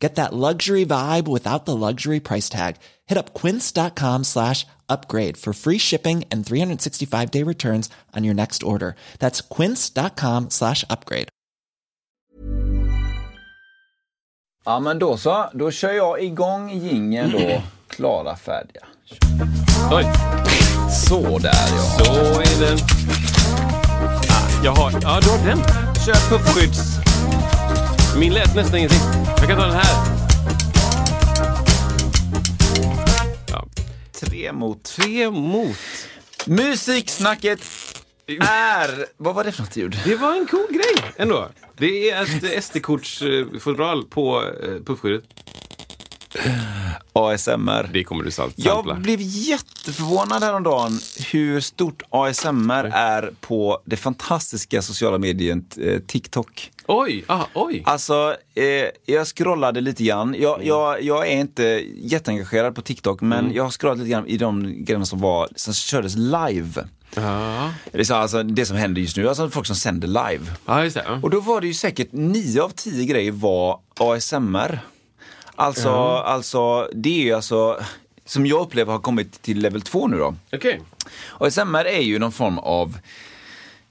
Get 0.00 0.14
that 0.14 0.32
luxury 0.32 0.86
vibe 0.86 1.28
without 1.28 1.66
the 1.66 1.76
luxury 1.76 2.20
price 2.20 2.48
tag. 2.48 2.76
Hit 3.06 3.18
up 3.18 3.34
quince.com 3.34 4.24
slash 4.24 4.66
upgrade 4.88 5.36
for 5.36 5.52
free 5.52 5.78
shipping 5.78 6.24
and 6.30 6.44
365 6.46 7.30
day 7.30 7.42
returns 7.44 7.90
on 8.16 8.24
your 8.24 8.34
next 8.34 8.62
order. 8.62 8.94
That's 9.18 9.40
quince.com 9.42 10.50
slash 10.50 10.84
upgrade. 10.90 11.28
Ja, 14.64 14.80
men 14.80 14.98
då 14.98 15.16
så. 15.16 15.50
Då 15.54 15.70
kör 15.70 15.92
jag 15.92 16.22
igång 16.22 16.70
gingen 16.70 17.30
då. 17.30 17.62
Klara, 17.88 18.36
färdiga. 18.36 18.84
Oj, 19.92 20.06
Så 20.90 21.38
där 21.38 21.50
ja. 21.50 22.04
så 22.04 22.40
är 22.40 22.60
den. 22.60 22.78
Ah, 24.30 24.64
jag 24.64 24.72
har, 24.72 24.92
ja, 24.92 25.20
du 25.22 25.30
har 25.30 25.46
den. 25.46 25.58
Kör 26.06 26.28
puffskydds... 26.28 27.09
Min 28.18 28.32
lät 28.34 28.54
nästan 28.54 28.78
ingenting. 28.78 28.98
Jag 29.38 29.48
kan 29.48 29.56
ta 29.58 29.66
den 29.66 29.74
här. 29.76 30.06
Ja, 33.48 33.66
Tre 34.12 34.52
mot. 34.52 34.84
tre 34.84 35.30
mot. 35.30 35.76
Musiksnacket 36.46 37.60
är... 38.40 39.06
Vad 39.16 39.34
var 39.34 39.44
det 39.44 39.52
för 39.52 39.62
något 39.62 39.76
ljud? 39.76 39.98
Det 40.04 40.16
var 40.16 40.32
en 40.36 40.46
cool 40.46 40.66
grej 40.70 41.12
ändå. 41.16 41.48
Det 41.78 42.10
är 42.10 42.22
ett 42.22 42.64
SD-kortsfodral 42.64 44.04
på 44.10 44.42
eh, 44.62 44.84
puffskyddet. 44.86 45.24
ASMR. 47.12 47.90
Det 47.92 48.04
kommer 48.04 48.24
du 48.24 48.30
sampla. 48.30 48.64
Jag 48.64 49.00
blev 49.02 49.18
jätteförvånad 49.20 50.42
häromdagen 50.42 51.00
hur 51.32 51.60
stort 51.60 52.02
ASMR 52.10 52.84
är 52.94 53.32
på 53.40 53.80
det 53.84 53.96
fantastiska 53.96 54.82
sociala 54.82 55.18
mediet 55.18 55.78
eh, 55.78 55.98
TikTok. 56.06 56.70
Oj, 56.86 57.24
ah, 57.26 57.44
oj. 57.54 57.82
Alltså, 57.86 58.36
eh, 58.54 58.64
jag 59.14 59.26
scrollade 59.26 59.80
lite 59.80 60.04
grann. 60.04 60.28
Mm. 60.28 60.42
Jag, 60.42 60.64
jag, 60.66 61.02
jag 61.02 61.26
är 61.28 61.36
inte 61.36 61.62
jätteengagerad 61.96 62.74
på 62.74 62.82
TikTok, 62.82 63.20
men 63.20 63.38
Mm. 63.44 63.52
jag 63.56 63.62
har 63.62 63.70
scrollat 63.70 63.98
lite 63.98 64.10
grann 64.10 64.26
i 64.26 64.36
de 64.36 64.84
grejerna 64.84 65.06
som, 65.06 65.20
var, 65.20 65.48
som 65.56 65.74
kördes 65.74 66.16
live. 66.16 66.84
Ja, 67.14 67.72
Det, 67.92 67.98
är 67.98 68.04
så, 68.04 68.14
alltså, 68.14 68.42
det 68.42 68.66
som 68.66 68.76
händer 68.76 69.00
just 69.02 69.16
nu, 69.16 69.28
alltså 69.28 69.50
folk 69.50 69.66
som 69.66 69.76
sänder 69.76 70.08
live. 70.08 70.44
Ja. 70.66 71.20
Och 71.22 71.30
då 71.30 71.40
var 71.40 71.60
det 71.60 71.66
ju 71.66 71.74
säkert 71.74 72.08
nio 72.12 72.62
av 72.62 72.68
tio 72.70 73.04
grejer 73.04 73.32
var 73.32 73.80
ASMR. 73.98 74.78
Alltså, 75.60 75.90
alltså 75.90 76.88
det 76.94 77.20
är 77.20 77.22
ju 77.24 77.32
alltså, 77.32 77.80
som 78.24 78.46
jag 78.46 78.60
upplever 78.60 78.92
har 78.92 79.00
kommit 79.00 79.42
till 79.42 79.58
level 79.58 79.82
2 79.82 80.06
nu 80.06 80.18
då. 80.18 80.34
Okej. 80.52 80.80
ASMR 81.38 81.84
är 81.84 82.00
ju 82.00 82.18
någon 82.18 82.32
form 82.32 82.58
av 82.58 82.98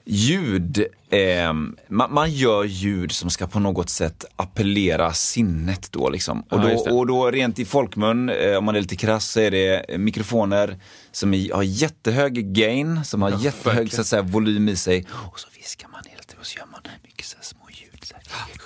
ljud, 0.06 0.86
eh, 1.10 1.54
man, 1.88 2.14
man 2.14 2.32
gör 2.32 2.64
ljud 2.64 3.12
som 3.12 3.30
ska 3.30 3.48
på 3.48 3.60
något 3.60 3.90
sätt 3.90 4.26
appellera 4.36 5.14
sinnet 5.14 5.92
då 5.92 6.10
liksom. 6.10 6.42
Och, 6.42 6.60
Ja, 6.60 6.84
då, 6.86 6.98
och 6.98 7.08
då 7.08 7.32
rent 7.32 7.60
i 7.60 7.66
folkmun, 7.66 8.30
eh, 8.30 8.58
om 8.58 8.66
man 8.66 8.76
är 8.76 8.82
lite 8.82 8.96
krass, 8.96 9.32
så 9.32 9.40
är 9.40 9.52
det 9.52 9.98
mikrofoner 10.00 10.78
som 11.12 11.34
är, 11.34 11.54
har 11.54 11.64
jättehög 11.64 12.54
gain, 12.54 13.06
som 13.06 13.22
har 13.22 13.30
jättehög 13.30 13.54
verkligen. 13.66 13.90
så 13.90 14.02
att 14.02 14.08
säga, 14.08 14.22
volym 14.22 14.70
i 14.70 14.76
sig. 14.76 15.06
Och 15.12 15.40
så 15.40 15.48
viskar 15.56 15.88
man 15.88 16.02
hela 16.08 16.24
tiden 16.24 16.40
och 16.40 16.46
så 16.46 16.58
gör 16.60 16.66
man 16.66 16.82
mycket 17.04 17.26
så 17.26 17.36
här 17.38 17.44
små 17.44 17.70
ljud. 17.70 18.04
Så 18.04 18.14
här. 18.16 18.24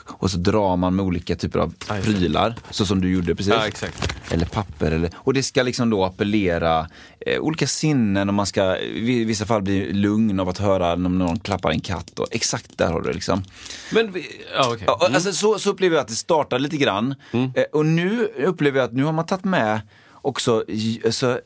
Och 0.08 0.32
så 0.32 0.38
drar 0.38 0.78
man 0.78 0.96
med 0.96 1.06
olika 1.06 1.36
typer 1.36 1.59
av 1.59 1.73
prylar, 2.02 2.56
så 2.70 2.86
som 2.86 3.02
du 3.02 3.12
gjorde 3.14 3.36
precis. 3.36 3.54
Ja. 3.82 3.88
Eller 4.32 4.45
papper. 4.45 4.92
Eller, 4.92 5.10
och 5.16 5.33
det 5.33 5.44
ska 5.44 5.64
liksom 5.64 5.89
då 5.89 6.04
appellera 6.05 6.88
eh, 7.20 7.39
olika 7.39 7.67
sinnen 7.67 8.27
och 8.30 8.33
man 8.36 8.45
ska 8.45 8.77
i 8.77 9.26
vissa 9.26 9.45
fall 9.45 9.61
bli 9.61 9.94
lugn 9.94 10.39
av 10.39 10.50
att 10.50 10.58
höra 10.58 10.95
när 10.95 11.10
någon 11.10 11.39
klappar 11.39 11.72
en 11.72 11.80
katt. 11.82 12.20
Och, 12.20 12.27
exakt 12.32 12.77
där 12.77 12.92
har 12.92 13.02
du 13.02 13.08
det 13.08 13.14
liksom. 13.14 13.44
Men, 13.92 14.14
ja. 14.55 14.76
Ja, 14.86 14.94
och 14.94 15.16
Alltså, 15.16 15.33
så, 15.33 15.60
så 15.60 15.70
upplever 15.70 15.95
jag 15.95 16.02
att 16.02 16.08
det 16.08 16.16
startar 16.16 16.60
lite 16.60 16.77
grann. 16.77 17.16
Eh, 17.56 17.64
och 17.72 17.86
nu 17.86 18.26
upplever 18.45 18.80
jag 18.80 18.86
att 18.86 18.94
nu 18.94 19.04
har 19.04 19.11
man 19.11 19.26
tagit 19.26 19.45
med 19.45 19.82
också, 20.23 20.64
alltså, 21.06 21.39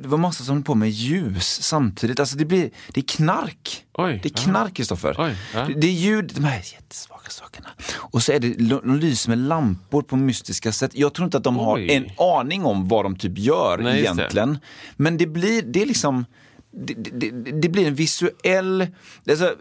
det 0.00 0.08
var 0.08 0.18
massa 0.18 0.44
som 0.44 0.56
höll 0.56 0.64
på 0.64 0.74
med 0.74 0.90
ljus 0.90 1.62
samtidigt. 1.62 2.20
Alltså 2.20 2.36
det 2.36 2.44
blir, 2.44 2.70
det 2.92 3.00
är 3.00 3.04
knark. 3.04 3.84
Oj, 3.94 4.20
det 4.22 4.28
är 4.28 4.44
knark 4.44 4.74
Kristoffer. 4.74 5.34
Ja. 5.54 5.60
Det, 5.66 5.74
det 5.74 5.86
är 5.86 5.92
ljud, 5.92 6.32
de 6.34 6.44
här 6.44 6.56
jättesvaga 6.56 7.28
sakerna. 7.28 7.68
Och 7.96 8.22
så 8.22 8.32
är 8.32 8.40
det, 8.40 8.54
de 8.54 8.96
lyser 8.98 9.30
med 9.30 9.38
lampor 9.38 10.02
på 10.02 10.16
mystiska 10.16 10.72
sätt. 10.72 10.90
Jag 10.94 11.14
tror 11.14 11.24
inte 11.24 11.36
att 11.38 11.44
de 11.44 11.56
har 11.56 11.76
Oj. 11.76 11.92
en 11.92 12.10
aning 12.18 12.64
om 12.64 12.88
vad 12.88 13.04
de 13.04 13.16
typ 13.16 13.38
gör 13.38 13.78
Nej, 13.78 14.00
just 14.00 14.16
det. 14.16 14.22
egentligen. 14.22 14.58
Men 14.96 15.16
det 15.16 15.26
blir, 15.26 15.62
det 15.62 15.82
är 15.82 15.86
liksom 15.86 16.24
det, 16.70 16.94
det, 16.94 17.30
det 17.60 17.68
blir 17.68 17.86
en 17.86 17.94
visuell... 17.94 18.86
Alltså, 19.30 19.54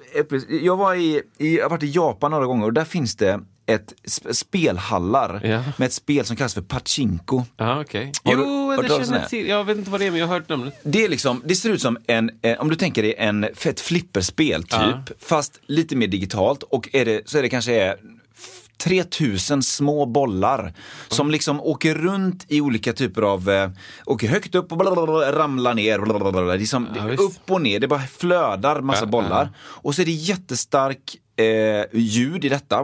jag, 0.61 0.77
var 0.77 0.95
i, 0.95 1.21
i, 1.37 1.55
jag 1.55 1.63
har 1.63 1.69
varit 1.69 1.83
i 1.83 1.91
Japan 1.91 2.31
några 2.31 2.45
gånger 2.45 2.65
och 2.65 2.73
där 2.73 2.85
finns 2.85 3.15
det 3.15 3.39
ett 3.67 3.93
sp- 4.07 4.33
spelhallar 4.33 5.41
Ja. 5.43 5.63
med 5.77 5.85
ett 5.85 5.93
spel 5.93 6.25
som 6.25 6.35
kallas 6.35 6.53
för 6.53 6.61
Pachinko. 6.61 7.43
Ja, 7.57 7.81
okej. 7.81 8.11
Har 8.23 8.35
du 8.35 8.41
Jo, 8.41 8.71
hört 8.71 8.87
det 8.87 9.05
känner 9.05 9.25
till. 9.25 9.47
Jag 9.47 9.63
vet 9.63 9.77
inte 9.77 9.89
vad 9.91 9.99
det 9.99 10.05
är, 10.05 10.11
men 10.11 10.19
jag 10.19 10.27
har 10.27 10.33
hört 10.33 10.49
namnet. 10.49 10.79
Det, 10.83 11.05
är 11.05 11.09
liksom, 11.09 11.41
det 11.45 11.55
ser 11.55 11.69
ut 11.69 11.81
som 11.81 11.97
en, 12.07 12.31
eh, 12.41 12.59
om 12.59 12.69
du 12.69 12.75
tänker 12.75 13.03
dig 13.03 13.15
en 13.17 13.47
fett 13.55 13.79
flipperspel 13.79 14.63
typ, 14.63 14.71
Ja. 14.71 15.01
fast 15.19 15.59
lite 15.65 15.95
mer 15.95 16.07
digitalt 16.07 16.63
och 16.63 16.89
är 16.93 17.05
det, 17.05 17.29
så 17.29 17.37
är 17.37 17.41
det 17.41 17.49
kanske 17.49 17.73
är 17.81 17.93
f- 18.37 18.63
3000 18.77 19.63
små 19.63 20.05
bollar 20.05 20.73
som 21.07 21.31
liksom 21.31 21.61
åker 21.61 21.95
runt 21.95 22.45
i 22.47 22.61
olika 22.61 22.93
typer 22.93 23.21
av, 23.21 23.49
eh, 23.49 23.69
åker 24.05 24.27
högt 24.27 24.55
upp 24.55 24.71
och 24.71 24.77
blablabla, 24.77 25.31
ramlar 25.31 25.73
ner. 25.73 25.99
Blablabla. 25.99 26.55
Liksom, 26.55 26.87
Ja, 26.95 27.13
upp 27.23 27.51
och 27.51 27.61
ner, 27.61 27.79
det 27.79 27.87
bara 27.87 28.01
flödar 28.17 28.81
massa 28.81 29.01
Ja, 29.01 29.05
bollar. 29.05 29.49
Och 29.59 29.95
så 29.95 30.01
är 30.01 30.05
det 30.05 30.11
jättestark 30.11 31.17
eh, 31.39 31.85
ljud 31.99 32.45
i 32.45 32.49
detta. 32.49 32.83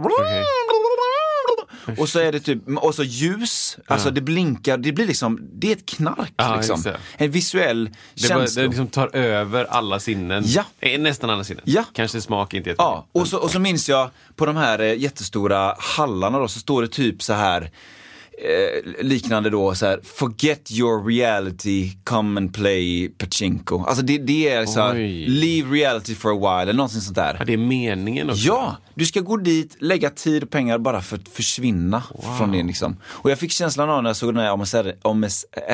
Och 1.98 2.10
så 2.10 2.20
är 2.20 2.32
det 2.32 2.40
typ, 2.40 2.60
och 2.78 2.96
så 2.96 3.04
ljus, 3.04 3.78
alltså 3.88 4.12
det 4.12 4.22
blinkar, 4.22 4.78
det 4.78 4.92
blir 4.92 5.08
liksom, 5.08 5.40
det 5.54 5.68
är 5.68 5.72
ett 5.76 5.86
knark 5.86 6.34
Ja, 6.36 6.56
liksom. 6.56 6.84
En 7.18 7.32
visuell 7.32 7.86
Det, 7.86 8.30
bara, 8.30 8.40
känsla. 8.40 8.62
det 8.62 8.68
liksom 8.68 8.88
tar 8.88 9.16
över 9.16 9.66
alla 9.66 10.00
sinnen. 10.00 10.44
Ja. 10.48 10.64
Eh, 10.80 11.00
Nästan 11.00 11.30
alla 11.30 11.44
sinnen. 11.44 11.64
Ja. 11.66 11.84
Kanske 11.94 12.22
smak 12.22 12.54
inte 12.54 12.76
Ja, 12.78 13.08
och 13.12 13.28
så, 13.28 13.38
och 13.38 13.52
så 13.52 13.60
minns 13.60 13.90
jag 13.90 14.10
på 14.36 14.46
de 14.46 14.56
här 14.56 14.80
eh, 14.80 14.94
jättestora 14.98 15.76
hallarna 15.80 16.40
då 16.40 16.48
så 16.48 16.60
står 16.60 16.82
det 16.82 16.88
typ 16.88 17.24
så 17.24 17.34
här 17.34 17.72
eh, 18.38 19.04
liknande 19.04 19.50
då 19.50 19.76
så 19.76 19.86
här 19.86 20.00
Forget 20.04 20.72
your 20.72 21.06
reality, 21.06 21.92
come 22.04 22.40
and 22.40 22.54
play 22.54 23.10
Pachinko. 23.10 23.84
Alltså 23.86 24.04
det, 24.04 24.18
det 24.18 24.50
är 24.50 24.66
så 24.66 24.82
här, 24.82 24.96
Oj. 24.96 25.28
leave 25.28 25.76
reality 25.76 26.16
for 26.16 26.32
a 26.32 26.36
while 26.36 26.62
eller 26.62 26.74
någonting 26.74 27.02
sånt 27.02 27.16
där. 27.16 27.36
Ja, 27.40 27.46
det 27.46 27.54
är 27.54 27.58
meningen 27.58 28.30
också. 28.30 28.48
Ja, 28.48 28.78
du 28.96 29.06
ska 29.06 29.20
gå 29.20 29.38
dit, 29.38 29.76
lägga 29.80 30.10
tid 30.10 30.44
och 30.44 30.50
pengar 30.50 30.78
bara 30.78 31.02
för 31.02 31.18
att 31.18 31.30
försvinna 31.30 32.04
från 32.38 32.52
det 32.52 32.64
liksom. 32.64 32.98
Och 33.06 33.32
jag 33.32 33.40
fick 33.40 33.52
känslan 33.52 33.90
av 33.90 34.04
när 34.04 34.10
jag 34.10 34.18
såg 34.18 34.36
den 34.36 34.44
här 34.44 34.54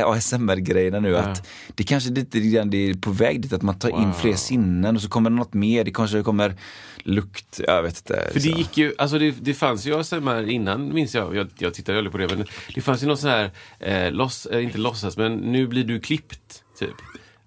ASMR-grejerna 0.05 0.99
nu 0.99 1.17
att 1.17 1.47
det 1.75 1.83
kanske 1.83 2.09
lite 2.09 2.39
grann 2.39 2.69
det 2.69 2.89
är 2.89 2.93
på 2.93 3.11
väg 3.11 3.41
dit, 3.41 3.53
att 3.53 3.61
man 3.61 3.79
tar 3.79 4.01
in 4.01 4.13
fler 4.13 4.35
sinnen 4.35 4.95
och 4.95 5.01
så 5.01 5.09
kommer 5.09 5.29
det 5.29 5.35
något 5.35 5.53
mer, 5.53 5.83
det 5.83 5.91
kanske 5.91 6.23
kommer 6.23 6.55
lukt, 7.03 7.59
jag 7.67 7.83
vet 7.83 7.97
inte. 7.97 8.27
För 8.27 8.39
det 8.39 8.51
så. 8.51 8.57
gick 8.57 8.77
ju, 8.77 8.93
alltså 8.97 9.19
det, 9.19 9.31
det 9.31 9.53
fanns 9.53 9.85
ju 9.85 9.99
ASMR 9.99 10.49
innan, 10.49 10.93
minns 10.93 11.15
jag, 11.15 11.35
jag, 11.35 11.47
jag 11.57 11.73
tittade 11.73 11.97
aldrig 11.97 12.11
på 12.11 12.17
det, 12.17 12.35
men 12.35 12.45
det 12.75 12.81
fanns 12.81 13.03
ju 13.03 13.07
någon 13.07 13.17
sån 13.17 13.29
här, 13.29 13.51
eh, 13.79 14.11
loss, 14.11 14.45
eh, 14.45 14.63
inte 14.63 14.77
låtsas, 14.77 15.17
men 15.17 15.35
nu 15.35 15.67
blir 15.67 15.83
du 15.83 15.99
klippt, 15.99 16.63
typ. 16.79 16.95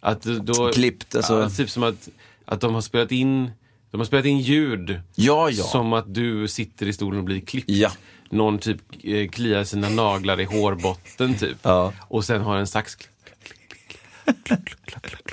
Att 0.01 0.23
då, 0.23 0.73
Klippt, 0.73 1.15
alltså. 1.15 1.41
Ja, 1.41 1.51
typ 1.51 1.71
som 1.71 1.83
att, 1.83 2.09
att 2.45 2.61
de 2.61 2.75
har 2.75 2.81
spelat 2.81 3.13
in, 3.13 3.51
de 3.91 4.01
har 4.01 4.05
spelat 4.05 4.27
in 4.27 4.39
ljud. 4.39 5.01
Ja, 5.15 5.51
ja. 5.51 5.65
Som 5.65 5.93
att 5.93 6.15
du 6.15 6.49
sitter 6.49 6.87
i 6.89 6.93
stolen 6.93 7.19
och 7.19 7.25
blir 7.25 7.41
klippt. 7.41 7.71
Ja. 7.71 7.91
Någon 8.31 8.59
typ 8.59 8.81
eh, 9.03 9.29
kliar 9.29 9.65
sina 9.65 9.89
naglar 9.89 10.41
i 10.41 10.45
hårbotten 10.45 11.39
typ. 11.39 11.67
Och 12.09 12.25
sen 12.25 12.41
har 12.43 12.57
en 12.57 12.67
sax. 12.67 12.97
klick, 12.97 13.09
klick, 13.09 13.29
klick, 13.29 13.49
klick, 13.49 13.49
klick, 13.49 13.69
klick, 13.69 13.69
klick, 13.69 13.89
klick. 13.89 13.99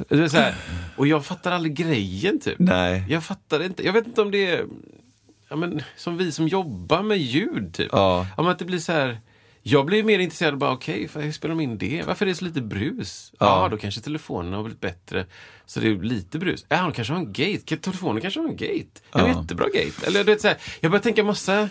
Det 0.09 0.23
är 0.23 0.27
så 0.27 0.37
här, 0.37 0.55
och 0.95 1.07
jag 1.07 1.25
fattar 1.25 1.51
aldrig 1.51 1.75
grejen 1.75 2.39
typ. 2.39 2.59
Nej. 2.59 3.05
Jag 3.09 3.23
fattar 3.23 3.63
inte. 3.63 3.85
Jag 3.85 3.93
vet 3.93 4.07
inte 4.07 4.21
om 4.21 4.31
det 4.31 4.45
är 4.45 4.65
ja, 5.49 5.55
men, 5.55 5.81
som 5.95 6.17
vi 6.17 6.31
som 6.31 6.47
jobbar 6.47 7.01
med 7.01 7.17
ljud 7.17 7.73
typ. 7.73 7.89
Ja. 7.91 8.27
men 8.37 8.47
att 8.47 8.59
det 8.59 8.65
blir 8.65 8.79
så 8.79 8.91
här. 8.91 9.19
Jag 9.61 9.85
blir 9.85 10.03
mer 10.03 10.19
intresserad 10.19 10.53
av 10.53 10.59
bara, 10.59 10.71
okej, 10.71 11.05
okay, 11.05 11.23
hur 11.23 11.31
spelar 11.31 11.55
de 11.55 11.61
in 11.61 11.77
det? 11.77 12.03
Varför 12.07 12.25
är 12.25 12.29
det 12.29 12.35
så 12.35 12.45
lite 12.45 12.61
brus? 12.61 13.33
Ja, 13.39 13.67
då 13.71 13.77
kanske 13.77 14.01
telefonen 14.01 14.53
har 14.53 14.63
blivit 14.63 14.81
bättre. 14.81 15.25
Så 15.65 15.79
det 15.79 15.87
är 15.87 15.95
lite 15.95 16.39
brus. 16.39 16.65
Ja, 16.69 16.81
de 16.81 16.91
kanske 16.91 17.13
har 17.13 17.19
en 17.19 17.33
gate. 17.33 17.77
Telefonen 17.77 18.21
kanske 18.21 18.39
har 18.39 18.47
en 18.47 18.55
gate. 18.55 18.73
En 18.73 18.85
Ja. 19.11 19.27
jättebra 19.27 19.65
gate. 19.65 20.07
Eller 20.07 20.19
du 20.23 20.31
vet 20.31 20.41
så 20.41 20.47
här, 20.47 20.57
jag 20.79 20.91
börjar 20.91 21.03
tänka 21.03 21.23
massa 21.23 21.69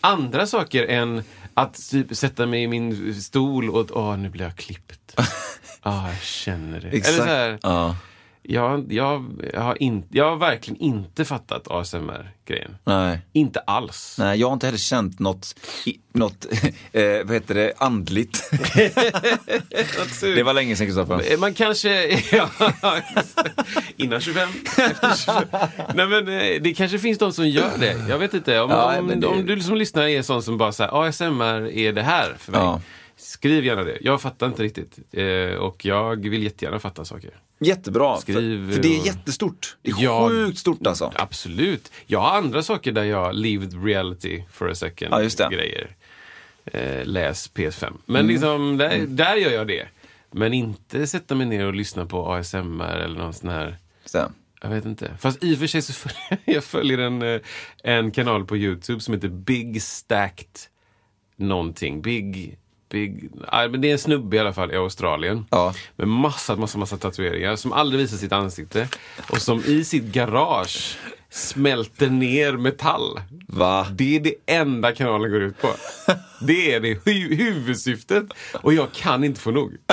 andra 0.00 0.46
saker 0.46 0.86
än 0.86 1.22
att 1.54 1.90
typ 1.90 2.16
sätta 2.16 2.46
mig 2.46 2.62
i 2.62 2.66
min 2.68 3.14
stol 3.22 3.70
och 3.70 3.96
åh, 3.96 4.16
nu 4.16 4.28
blir 4.28 4.44
jag 4.44 4.56
klippt. 4.56 5.14
Ja, 5.84 6.08
jag 6.08 6.22
känner 6.22 6.80
det. 6.80 6.88
Exakt. 6.88 7.08
Eller 7.08 7.18
så 7.18 7.30
här, 7.30 7.58
Ja. 7.62 7.96
Jag, 8.44 8.92
jag, 8.92 9.42
jag, 9.54 9.60
har 9.60 9.82
in, 9.82 10.04
jag 10.10 10.28
har 10.30 10.36
verkligen 10.36 10.80
inte 10.80 11.24
fattat 11.24 11.68
ASMR-grejen. 11.70 12.76
Nej. 12.84 13.18
Inte 13.32 13.60
alls. 13.60 14.16
Nej, 14.18 14.40
jag 14.40 14.46
har 14.48 14.52
inte 14.52 14.66
heller 14.66 14.78
känt 14.78 15.18
något, 15.18 15.54
i- 15.86 15.98
något 16.12 16.46
eh, 16.92 17.02
vad 17.24 17.34
heter 17.34 17.54
det, 17.54 17.72
andligt. 17.78 18.50
det 20.20 20.42
var 20.42 20.52
länge 20.54 20.76
sedan 20.76 20.86
Kristoffer. 20.86 21.32
Eh, 21.32 21.38
Man 21.38 21.54
kanske, 21.54 22.20
ja, 22.32 22.48
innan 23.96 24.20
25, 24.20 24.48
efter 24.76 25.16
25. 25.16 25.68
Nej 25.94 26.06
men 26.06 26.28
eh, 26.28 26.62
det 26.62 26.74
kanske 26.76 26.98
finns 26.98 27.18
de 27.18 27.32
som 27.32 27.48
gör 27.48 27.78
det. 27.80 27.96
Jag 28.08 28.18
vet 28.18 28.34
inte. 28.34 28.60
Om, 28.60 28.70
Ja, 28.70 28.98
om, 28.98 29.20
det- 29.20 29.26
om 29.26 29.46
du 29.46 29.60
som 29.60 29.76
lyssnar 29.76 30.02
är 30.02 30.22
sån 30.22 30.42
som 30.42 30.58
bara 30.58 30.72
säger 30.72 31.06
ASMR 31.08 31.68
är 31.70 31.92
det 31.92 32.02
här 32.02 32.34
för 32.38 32.52
mig. 32.52 32.60
Ja. 32.60 32.80
Skriv 33.22 33.64
gärna 33.64 33.84
det. 33.84 33.98
Jag 34.00 34.20
fattar 34.22 34.46
inte 34.46 34.62
riktigt. 34.62 34.98
Eh, 35.12 35.54
och 35.56 35.84
jag 35.84 36.28
vill 36.28 36.42
jättegärna 36.42 36.78
fatta 36.78 37.04
saker. 37.04 37.30
Jättebra, 37.60 38.16
Skriv 38.16 38.66
för, 38.66 38.74
för 38.74 38.82
det 38.82 38.96
är 38.96 39.00
och- 39.00 39.06
jättestort. 39.06 39.76
Det 39.82 39.90
är 39.90 39.94
Ja. 39.98 40.28
sjukt 40.28 40.58
stort 40.58 40.86
alltså. 40.86 41.12
Absolut. 41.14 41.92
Jag 42.06 42.20
har 42.20 42.36
andra 42.38 42.62
saker 42.62 42.92
där 42.92 43.04
jag 43.04 43.34
lived 43.34 43.84
reality 43.84 44.42
for 44.52 44.70
a 44.70 44.74
second. 44.74 45.12
Ja. 45.14 45.20
Mm. 45.46 45.50
Grejer. 45.58 45.96
Eh, 46.64 47.04
läs 47.06 47.50
PS5. 47.54 47.92
Men 48.06 48.26
liksom, 48.26 48.76
där, 48.76 49.06
där 49.06 49.36
gör 49.36 49.50
jag 49.50 49.66
det. 49.66 49.88
Men 50.30 50.52
inte 50.54 51.06
sätta 51.06 51.34
mig 51.34 51.46
ner 51.46 51.66
och 51.66 51.74
lyssna 51.74 52.06
på 52.06 52.32
ASMR 52.32 52.96
eller 52.96 53.18
någon 53.18 53.34
sån 53.34 53.50
här 53.50 53.76
Så. 54.04 54.32
Jag 54.62 54.68
vet 54.70 54.84
inte. 54.84 55.16
Fast 55.18 55.44
i 55.44 55.54
och 55.54 55.58
för 55.58 55.66
sig 55.66 55.82
så 55.82 55.92
följer 55.92 56.38
jag 56.54 56.64
följer 56.64 56.98
en, 56.98 57.22
eh, 57.22 57.40
en 57.84 58.10
kanal 58.10 58.44
på 58.46 58.56
Youtube 58.56 59.00
som 59.00 59.14
heter 59.14 59.28
Big 59.28 59.82
Stacked 59.82 60.58
någonting. 61.36 62.02
Big... 62.02 62.58
Men 63.70 63.80
det 63.80 63.88
är 63.88 63.92
en 63.92 63.98
snubbe 63.98 64.36
i 64.36 64.38
alla 64.38 64.52
fall 64.52 64.72
i 64.72 64.76
Australien. 64.76 65.46
Ja. 65.50 65.74
Med 65.96 66.08
massa, 66.08 66.56
massa, 66.56 66.78
massa 66.78 66.96
tatueringar. 66.96 67.56
Som 67.56 67.72
aldrig 67.72 68.00
visar 68.00 68.16
sitt 68.16 68.32
ansikte. 68.32 68.88
Och 69.30 69.42
som 69.42 69.62
i 69.66 69.84
sitt 69.84 70.04
garage 70.04 70.98
smälter 71.30 72.10
ner 72.10 72.52
metall. 72.52 73.20
Va? 73.48 73.86
Det 73.90 74.16
är 74.16 74.20
det 74.20 74.34
enda 74.46 74.92
kanalen 74.92 75.30
går 75.30 75.42
ut 75.42 75.60
på. 75.60 75.68
Det 76.46 76.74
är 76.74 76.80
det 76.80 76.94
hu- 76.94 77.34
huvudsyftet. 77.36 78.24
Och 78.54 78.74
jag 78.74 78.92
kan 78.92 79.24
inte 79.24 79.40
få 79.40 79.50
nog. 79.50 79.72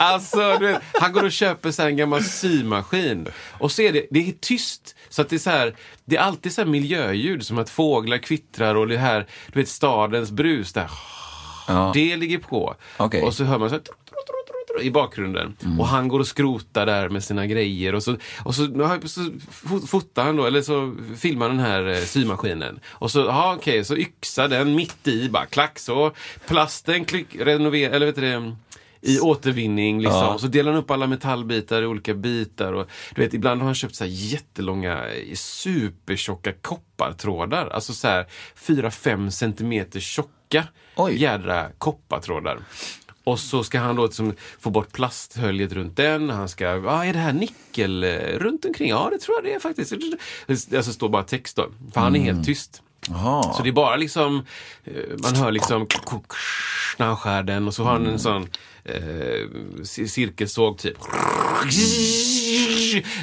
Alltså, 0.00 0.58
vet, 0.60 0.82
han 0.92 1.12
går 1.12 1.24
och 1.24 1.32
köper 1.32 1.70
så 1.70 1.82
här 1.82 1.88
en 1.88 1.96
gammal 1.96 2.24
symaskin. 2.24 3.28
Och 3.58 3.72
så 3.72 3.82
är 3.82 3.92
det, 3.92 4.06
det 4.10 4.28
är 4.28 4.32
tyst. 4.40 4.96
Så 5.08 5.22
att 5.22 5.28
det 5.28 5.36
är 5.36 5.38
så 5.38 5.50
här, 5.50 5.74
det 6.04 6.16
är 6.16 6.20
alltid 6.20 6.52
så 6.52 6.64
miljöljud 6.64 7.46
som 7.46 7.58
att 7.58 7.70
fåglar 7.70 8.18
kvittrar 8.18 8.74
och 8.74 8.88
det 8.88 8.98
här, 8.98 9.26
du 9.52 9.60
vet 9.60 9.68
stadens 9.68 10.30
brus 10.30 10.72
där. 10.72 10.90
Ja. 11.68 11.90
Det 11.94 12.16
ligger 12.16 12.38
på. 12.38 12.74
Okej. 12.96 13.22
Och 13.22 13.34
så 13.34 13.44
hör 13.44 13.58
man 13.58 13.68
så 13.68 13.74
här, 13.74 13.82
i 14.82 14.90
bakgrunden. 14.90 15.56
Och 15.78 15.86
han 15.86 16.08
går 16.08 16.20
och 16.20 16.26
skrotar 16.26 16.86
där 16.86 17.08
med 17.08 17.24
sina 17.24 17.46
grejer. 17.46 17.94
Och 17.94 18.02
så, 18.02 18.16
och 18.44 18.54
så, 18.54 18.66
så 19.04 19.20
fo- 19.50 19.86
fotar 19.86 20.24
han 20.24 20.36
då, 20.36 20.46
eller 20.46 20.62
så 20.62 20.94
filmar 21.18 21.48
den 21.48 21.58
här 21.58 21.88
eh, 21.88 21.96
symaskinen. 21.98 22.80
Och 22.88 23.10
så, 23.10 23.18
ja 23.18 23.54
okej, 23.58 23.84
så 23.84 23.96
yxar 23.96 24.48
den 24.48 24.74
mitt 24.74 25.08
i, 25.08 25.28
bara 25.28 25.46
klack 25.46 25.78
så. 25.78 26.12
Plasten 26.46 27.04
klick, 27.04 27.36
renover, 27.40 27.90
eller 27.90 28.06
vet 28.06 28.14
du 28.16 28.20
det, 28.20 28.52
i 29.00 29.20
återvinning 29.20 30.00
liksom. 30.00 30.20
Ja. 30.20 30.38
Så 30.38 30.46
delar 30.46 30.72
han 30.72 30.80
upp 30.82 30.90
alla 30.90 31.06
metallbitar 31.06 31.82
i 31.82 31.86
olika 31.86 32.14
bitar. 32.14 32.72
Och, 32.72 32.88
du 33.14 33.22
vet, 33.22 33.34
ibland 33.34 33.60
har 33.60 33.66
han 33.66 33.74
köpt 33.74 33.94
så 33.94 34.04
här 34.04 34.10
jättelånga, 34.10 35.08
eh, 35.08 35.34
supertjocka 35.34 36.52
koppartrådar. 36.52 37.66
Alltså 37.66 37.92
så 37.92 38.08
här 38.08 38.26
4-5 38.56 39.30
centimeter 39.30 40.00
tjocka 40.00 40.64
Oj. 40.96 41.22
jädra 41.22 41.68
koppartrådar. 41.78 42.58
Och 43.24 43.38
så 43.38 43.64
ska 43.64 43.78
han 43.80 43.96
då 43.96 44.04
liksom 44.04 44.34
få 44.60 44.70
bort 44.70 44.92
plasthöljet 44.92 45.72
runt 45.72 45.96
den. 45.96 46.30
Han 46.30 46.48
ska, 46.48 46.64
ja 46.64 47.04
är 47.04 47.12
det 47.12 47.18
här 47.18 47.32
nickel 47.32 48.04
eh, 48.04 48.38
runt 48.38 48.64
omkring? 48.64 48.88
Ja 48.88 49.08
det 49.12 49.18
tror 49.18 49.36
jag 49.36 49.44
det 49.44 49.54
är 49.54 49.60
faktiskt. 49.60 49.92
Alltså 50.76 50.92
står 50.92 51.08
bara 51.08 51.22
text 51.22 51.56
då. 51.56 51.68
För 51.94 52.00
han 52.00 52.16
är 52.16 52.20
helt 52.20 52.46
tyst. 52.46 52.82
Jaha. 53.08 53.54
Så 53.54 53.62
det 53.62 53.68
är 53.68 53.72
bara 53.72 53.96
liksom, 53.96 54.44
eh, 54.84 54.92
man 55.22 55.34
hör 55.34 55.52
liksom 55.52 55.86
när 56.96 57.06
han 57.06 57.16
skär 57.16 57.42
den 57.42 57.66
och 57.66 57.74
så 57.74 57.84
har 57.84 57.92
han 57.92 58.06
en 58.06 58.18
sån 58.18 58.48
eh, 58.94 59.46
cir- 59.82 60.06
cirkelsåg 60.06 60.78
typ. 60.78 60.96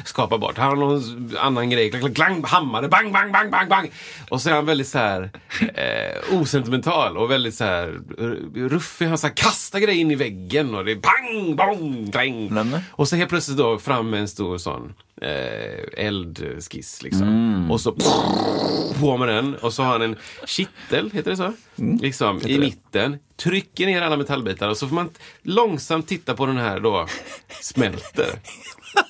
Skapar 0.04 0.38
bort. 0.38 0.58
Han 0.58 0.68
har 0.68 0.76
någon 0.76 1.36
annan 1.38 1.70
grej. 1.70 1.90
Klang, 1.90 2.14
klang, 2.14 2.44
hammare, 2.44 2.88
bang, 2.88 3.12
bang, 3.12 3.32
bang, 3.32 3.50
bang, 3.50 3.68
bang. 3.68 3.90
Och 4.28 4.42
så 4.42 4.50
är 4.50 4.54
han 4.54 4.66
väldigt 4.66 4.88
så 4.88 4.98
här 4.98 5.30
eh, 5.74 6.40
osentimental 6.40 7.16
och 7.16 7.30
väldigt 7.30 7.54
så 7.54 7.64
här 7.64 8.00
ruffig. 8.68 9.06
Han 9.06 9.18
så 9.18 9.26
här, 9.26 9.34
kastar 9.34 9.78
grejer 9.78 10.00
in 10.00 10.10
i 10.10 10.14
väggen 10.14 10.74
och 10.74 10.84
det 10.84 10.92
är 10.92 10.96
pang, 10.96 11.56
bong, 11.56 12.10
klang. 12.12 12.48
Och 12.90 13.08
så 13.08 13.16
helt 13.16 13.28
plötsligt 13.30 13.58
då 13.58 13.78
fram 13.78 14.10
med 14.10 14.20
en 14.20 14.28
stor 14.28 14.58
sån 14.58 14.94
eh, 15.22 16.04
eldskiss 16.06 17.02
liksom. 17.02 17.70
Och 17.70 17.80
så 17.80 17.92
på 19.00 19.16
med 19.16 19.28
den 19.28 19.54
och 19.54 19.72
så 19.72 19.82
har 19.82 19.92
han 19.92 20.02
en 20.02 20.16
kittel, 20.46 21.10
heter 21.10 21.30
det 21.30 21.36
så? 21.36 21.52
Liksom 22.00 22.40
i 22.46 22.58
mitten. 22.58 23.18
Trycker 23.36 23.86
ner 23.86 24.02
alla 24.02 24.16
metallbitar 24.16 24.68
och 24.68 24.76
så 24.76 24.88
får 24.88 24.94
man 24.94 25.10
långsamt 25.42 26.08
titta 26.08 26.34
på 26.34 26.46
den 26.46 26.56
här 26.56 26.80
då 26.80 27.06
smälter. 27.60 28.30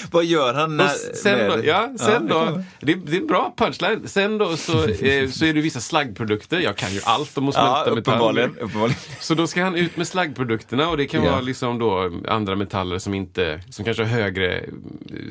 Vad 0.10 0.24
gör 0.24 0.54
han 0.54 0.76
när... 0.76 0.88
Sen 1.14 1.50
då, 1.50 1.64
ja, 1.66 1.92
sen 1.98 2.26
det 2.26 2.34
då 2.34 2.62
det, 2.80 2.94
det 2.94 3.16
är 3.16 3.20
en 3.20 3.26
bra 3.26 3.54
punchline. 3.56 4.08
Sen 4.08 4.38
då 4.38 4.56
så, 4.56 4.72
eh, 4.88 5.28
så 5.30 5.44
är 5.44 5.54
det 5.54 5.60
vissa 5.60 5.80
slaggprodukter. 5.80 6.58
Jag 6.60 6.76
kan 6.76 6.92
ju 6.94 7.00
allt 7.04 7.38
om 7.38 7.48
att 7.48 7.54
Ja, 7.54 7.60
smälta 7.62 7.80
metall. 7.94 7.98
uppenbarligen. 7.98 8.50
uppenbarligen. 8.60 9.00
Så 9.20 9.34
då 9.34 9.46
ska 9.46 9.64
han 9.64 9.74
ut 9.76 9.96
med 9.96 10.06
slaggprodukterna 10.08 10.88
och 10.88 10.96
det 10.96 11.06
kan 11.06 11.24
Ja. 11.24 11.30
vara 11.30 11.40
liksom 11.40 11.78
då 11.78 12.10
andra 12.28 12.56
metaller 12.56 12.98
som 12.98 13.14
inte, 13.14 13.60
som 13.70 13.84
kanske 13.84 14.02
har 14.02 14.10
högre 14.10 14.58
eh, 14.58 14.64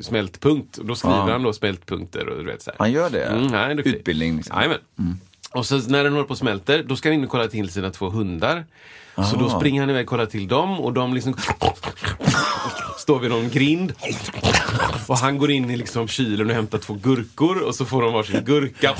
smältpunkt. 0.02 0.78
Och 0.78 0.86
då 0.86 0.94
skriver 0.94 1.16
Ja. 1.16 1.32
han 1.32 1.42
då 1.42 1.52
smältpunkter 1.52 2.28
och 2.28 2.38
du 2.38 2.44
vet 2.44 2.62
så 2.62 2.70
här. 2.70 2.76
Han 2.78 2.92
gör 2.92 3.10
det? 3.10 3.24
Mm, 3.24 3.52
han 3.52 3.54
är. 3.70 3.88
Utbildning 3.88 4.36
liksom. 4.36 4.56
Jajamän. 4.56 4.78
Och 5.52 5.66
så 5.66 5.78
när 5.78 6.04
den 6.04 6.12
håller 6.12 6.24
på 6.26 6.30
och 6.30 6.38
smälter, 6.38 6.82
då 6.82 6.96
ska 6.96 7.08
han 7.08 7.14
in 7.14 7.24
och 7.24 7.30
kolla 7.30 7.48
till 7.48 7.68
sina 7.68 7.90
två 7.90 8.10
hundar. 8.10 8.64
Så 9.24 9.36
då 9.36 9.46
Ah. 9.46 9.58
springer 9.58 9.80
han 9.80 9.90
iväg 9.90 10.04
och 10.04 10.08
kollar 10.08 10.26
till 10.26 10.48
dem 10.48 10.80
och 10.80 10.92
de 10.92 11.14
liksom 11.14 11.34
står 12.98 13.18
vid 13.18 13.30
någon 13.30 13.48
grind. 13.50 13.92
Och 15.06 15.18
han 15.18 15.38
går 15.38 15.50
in 15.50 15.70
i 15.70 15.76
liksom 15.76 16.08
kylen 16.08 16.48
och 16.50 16.54
hämtar 16.54 16.78
två 16.78 16.94
gurkor 16.94 17.62
och 17.62 17.74
så 17.74 17.84
får 17.84 18.02
de 18.02 18.12
varsin 18.12 18.44
gurka. 18.44 18.94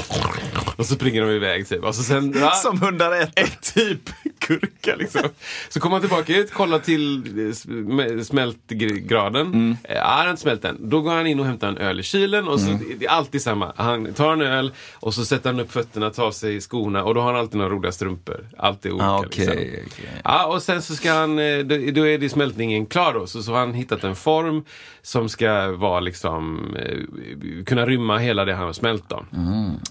Och 0.77 0.87
så 0.87 0.95
springer 0.95 1.21
de 1.23 1.31
iväg 1.31 1.69
typ. 1.69 1.85
Och 1.85 1.95
så 1.95 2.03
sen, 2.03 2.35
ja, 2.41 2.51
Som 2.51 2.81
hundar 2.81 3.13
äter. 3.23 3.49
typ 3.75 4.01
gurka 4.49 4.97
liksom. 4.99 5.23
Så 5.69 5.81
kommer 5.81 5.95
han 5.97 6.01
tillbaka 6.01 6.37
ut, 6.37 6.53
kollar 6.53 6.79
till 6.79 7.17
eh, 7.17 7.43
sm- 7.53 8.23
smältgraden. 8.23 9.47
Mm. 9.47 9.77
Eh, 9.85 9.95
Ja, 9.97 10.05
han 10.07 10.21
har 10.25 10.31
inte 10.31 10.43
smält 10.43 10.65
än. 10.65 10.91
Då 10.91 11.01
går 11.01 11.11
han 11.15 11.27
in 11.27 11.41
och 11.41 11.47
hämtar 11.47 11.69
en 11.69 11.77
öl 11.79 12.01
i 12.01 12.03
kylen 12.03 12.49
och 12.49 12.61
så, 12.61 12.67
Mm. 12.71 12.83
det 12.99 13.07
är 13.07 13.11
alltid 13.11 13.43
samma. 13.43 13.73
Han 13.77 14.15
tar 14.15 14.33
en 14.33 14.43
öl 14.43 14.73
och 14.95 15.15
så 15.15 15.25
sätter 15.25 15.51
han 15.53 15.61
upp 15.61 15.73
fötterna, 15.73 16.11
tar 16.11 16.25
av 16.27 16.33
sig 16.33 16.61
skorna 16.61 17.05
och 17.05 17.15
då 17.15 17.21
har 17.21 17.33
han 17.33 17.41
alltid 17.41 17.57
några 17.59 17.71
roliga 17.71 17.93
strumpor. 17.93 18.49
Alltid 18.59 18.93
olika. 18.93 19.07
Ah, 19.07 19.19
okej, 19.19 19.31
liksom. 19.47 19.53
okej. 19.87 20.10
Ja, 20.25 20.47
och 20.47 20.63
sen 20.63 20.83
så 20.83 20.95
ska 20.95 21.13
han, 21.13 21.39
eh, 21.39 21.59
då, 21.59 22.07
är 22.07 22.19
det 22.19 22.29
smältningen 22.29 22.87
klar 22.87 23.15
då. 23.15 23.27
Så, 23.27 23.43
så 23.43 23.53
har 23.53 23.59
han 23.59 23.75
hittat 23.75 24.05
en 24.05 24.17
form 24.17 24.65
som 25.03 25.29
ska 25.29 25.73
vara 25.73 26.01
liksom, 26.01 26.75
eh, 26.77 27.65
kunna 27.65 27.87
rymma 27.87 28.19
hela 28.19 28.45
det 28.45 28.55
han 28.55 28.67
har 28.67 28.73
smält 28.73 29.05
då. 29.09 29.25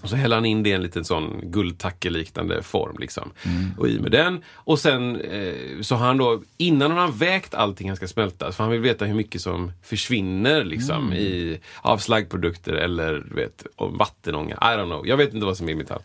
Och 0.02 0.08
så 0.08 0.16
häller 0.16 0.36
han 0.36 0.44
in 0.44 0.62
det 0.62 0.70
i 0.70 0.72
en 0.72 0.82
liten 0.82 1.04
sån 1.04 1.40
guldtackeliknande 1.42 2.62
form 2.62 2.96
liksom. 2.98 3.30
Och 3.78 3.88
i 3.88 4.00
med 4.00 4.12
den. 4.12 4.42
Och 4.54 4.78
sen 4.78 5.20
eh, 5.20 5.80
så 5.80 5.94
har 5.94 6.06
han 6.06 6.16
då, 6.16 6.42
innan 6.56 6.90
han 6.90 7.00
har 7.00 7.12
vägt 7.12 7.54
allting 7.54 7.88
han 7.88 7.96
ska 7.96 8.08
smälta, 8.08 8.52
för 8.52 8.64
han 8.64 8.70
vill 8.70 8.80
veta 8.80 9.04
hur 9.04 9.14
mycket 9.14 9.40
som 9.40 9.72
försvinner 9.82 10.64
liksom 10.64 11.12
i, 11.12 11.60
av 11.82 11.98
slaggprodukter 11.98 12.72
eller 12.72 13.24
du 13.28 13.34
vet, 13.34 13.66
vattenånga. 13.76 14.54
I 14.54 14.76
don't 14.76 14.84
know. 14.84 15.06
Jag 15.06 15.16
vet 15.16 15.34
inte 15.34 15.46
vad 15.46 15.56
som 15.56 15.68
är 15.68 15.74
metall. 15.74 16.02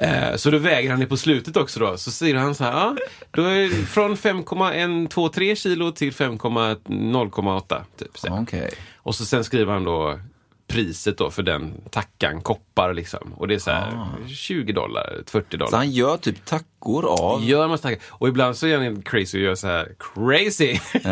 Eh, 0.00 0.36
så 0.36 0.50
då 0.50 0.58
väger 0.58 0.90
han 0.90 1.00
det 1.00 1.06
på 1.06 1.16
slutet 1.16 1.56
också 1.56 1.80
då. 1.80 1.96
Så 1.96 2.10
säger 2.10 2.34
han 2.34 2.54
så 2.54 2.64
här, 2.64 2.72
ja, 2.72 2.96
då 3.30 3.42
är 3.42 3.86
från 3.86 4.16
5,123 4.16 5.56
kilo 5.56 5.92
till 5.92 6.12
5,0,8 6.12 7.82
typ. 7.98 8.18
Så. 8.18 8.38
Okej. 8.42 8.70
Och 8.96 9.14
så 9.14 9.24
sen 9.24 9.44
skriver 9.44 9.72
han 9.72 9.84
då 9.84 10.18
priset 10.66 11.18
då 11.18 11.30
för 11.30 11.42
den 11.42 11.72
tackan, 11.90 12.40
koppar 12.40 12.94
liksom. 12.94 13.34
Och 13.36 13.48
det 13.48 13.54
är 13.54 13.58
så 13.58 13.70
här 13.70 14.06
20 14.28 14.72
dollar, 14.72 15.22
40 15.26 15.56
dollar. 15.56 15.70
Så 15.70 15.76
han 15.76 15.90
gör 15.90 16.16
typ 16.16 16.44
tackor 16.44 17.06
av... 17.20 17.44
Gör 17.44 17.64
en 17.64 17.70
massa 17.70 17.82
tackar. 17.82 18.02
Och 18.08 18.28
ibland 18.28 18.56
så 18.56 18.66
är 18.66 18.78
han 18.78 19.02
crazy 19.02 19.38
och 19.38 19.44
gör 19.44 19.54
så 19.54 19.66
här 19.66 19.92
crazy. 19.98 20.78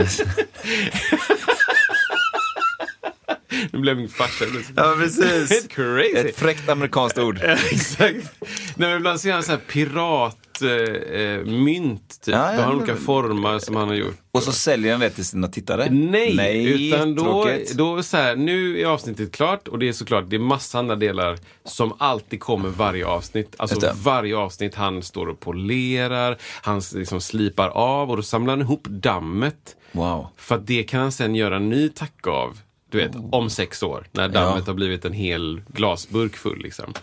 nu 3.73 3.79
blev 3.79 3.97
min 3.97 4.09
farsa. 4.09 4.45
Ja, 4.77 4.95
precis. 4.99 5.50
Helt 5.50 5.69
crazy. 5.73 6.29
Ett 6.29 6.37
fräckt 6.37 6.69
amerikanskt 6.69 7.19
ord. 7.19 7.41
Exakt. 7.71 8.35
Nej, 8.41 8.88
men 8.88 8.97
ibland 8.97 9.21
ser 9.21 9.33
han 9.33 9.43
så 9.43 9.50
här 9.50 9.59
piratmynt. 9.59 10.45
Eh, 10.62 11.53
mynt, 11.53 12.21
typ. 12.21 12.35
Ja, 12.35 12.55
ja, 12.55 12.62
har 12.62 12.75
olika 12.75 12.97
former 12.97 13.59
som 13.59 13.77
han 13.77 13.88
har 13.88 13.95
gjort. 13.95 14.17
Och 14.33 14.43
så 14.43 14.53
säljer 14.53 14.93
han 14.93 15.00
det 15.00 15.11
till 15.11 15.25
sina 15.25 15.49
tittare? 15.49 15.91
Nej, 15.91 16.91
utan 16.91 17.15
då, 17.15 17.23
tråkigt. 17.23 17.73
då 17.75 18.03
så 18.03 18.17
här, 18.17 18.37
nu 18.37 18.81
är 18.81 18.87
avsnittet 18.87 19.33
klart 19.33 19.69
och 19.69 19.79
det 19.79 19.88
är 19.88 19.93
såklart, 19.93 20.25
det 20.29 20.37
är 20.37 20.41
massa 20.41 20.79
andra 20.79 20.97
delar 20.97 21.38
som 21.65 21.93
alltid 21.99 22.41
kommer 22.41 22.69
varje 22.69 23.07
avsnitt. 23.07 23.55
Alltså 23.59 23.93
varje 24.03 24.37
avsnitt, 24.37 24.75
han 24.75 25.03
står 25.03 25.27
och 25.29 25.41
polerar, 25.41 26.37
han 26.62 26.83
liksom 26.95 27.21
slipar 27.21 27.69
av 27.69 28.11
och 28.11 28.17
då 28.17 28.23
samlar 28.23 28.53
han 28.53 28.61
ihop 28.61 28.87
dammet. 28.88 29.77
Wow. 29.93 30.27
För 30.37 30.55
att 30.55 30.67
det 30.67 30.83
kan 30.83 31.00
han 31.00 31.12
sen 31.12 31.35
göra 31.35 31.57
en 31.57 31.69
ny 31.69 31.88
tacka 31.88 32.31
av. 32.31 32.59
Du 32.90 32.99
vet, 32.99 33.11
om 33.33 33.50
sex 33.50 33.83
år. 33.83 34.07
När 34.12 34.28
dammet 34.28 34.66
har 34.66 34.75
blivit 34.75 35.04
en 35.04 35.12
hel 35.12 35.61
glasburk 35.75 36.37
full. 36.37 36.59
Liksom. 36.62 36.95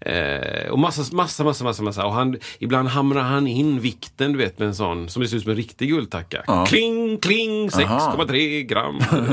Eh, 0.00 0.68
och 0.70 0.78
massa, 0.78 1.14
massa, 1.16 1.44
massa, 1.44 1.64
massa, 1.64 1.82
massa. 1.82 2.04
Och 2.06 2.12
han, 2.12 2.36
ibland 2.58 2.88
hamrar 2.88 3.22
han 3.22 3.46
in 3.46 3.80
vikten, 3.80 4.32
du 4.32 4.38
vet, 4.38 4.58
med 4.58 4.68
en 4.68 4.74
sån 4.74 5.08
som 5.08 5.22
det 5.22 5.28
ser 5.28 5.36
ut 5.36 5.42
som 5.42 5.50
en 5.50 5.56
riktig 5.56 5.88
guldtacka. 5.88 6.44
Ja. 6.46 6.66
Kling, 6.66 7.18
kling, 7.18 7.68
6,3 7.68 8.62
gram. 8.62 9.00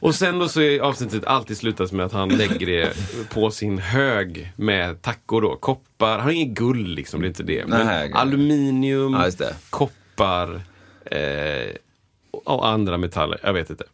Och 0.00 0.14
sen 0.14 0.38
då 0.38 0.48
så 0.48 0.60
är 0.60 0.80
avsnittet 0.80 1.24
alltid 1.24 1.56
slutat 1.56 1.92
med 1.92 2.06
att 2.06 2.12
han 2.12 2.28
lägger 2.28 2.66
det 2.66 2.96
på 3.30 3.50
sin 3.50 3.78
hög 3.78 4.52
med 4.56 5.02
tackor 5.02 5.42
då. 5.42 5.56
Koppar, 5.56 6.10
han 6.10 6.20
har 6.20 6.30
inget 6.30 6.58
guld 6.58 6.88
liksom, 6.88 7.20
det 7.20 7.26
är 7.26 7.28
inte 7.28 7.42
det. 7.42 7.66
Men 7.66 7.86
Nej, 7.86 8.12
aluminium, 8.12 9.12
Ja, 9.14 9.30
det. 9.38 9.56
koppar 9.70 10.60
eh, 11.04 11.74
och 12.44 12.68
andra 12.68 12.98
metaller. 12.98 13.40
Jag 13.42 13.52
vet 13.52 13.70
inte. 13.70 13.84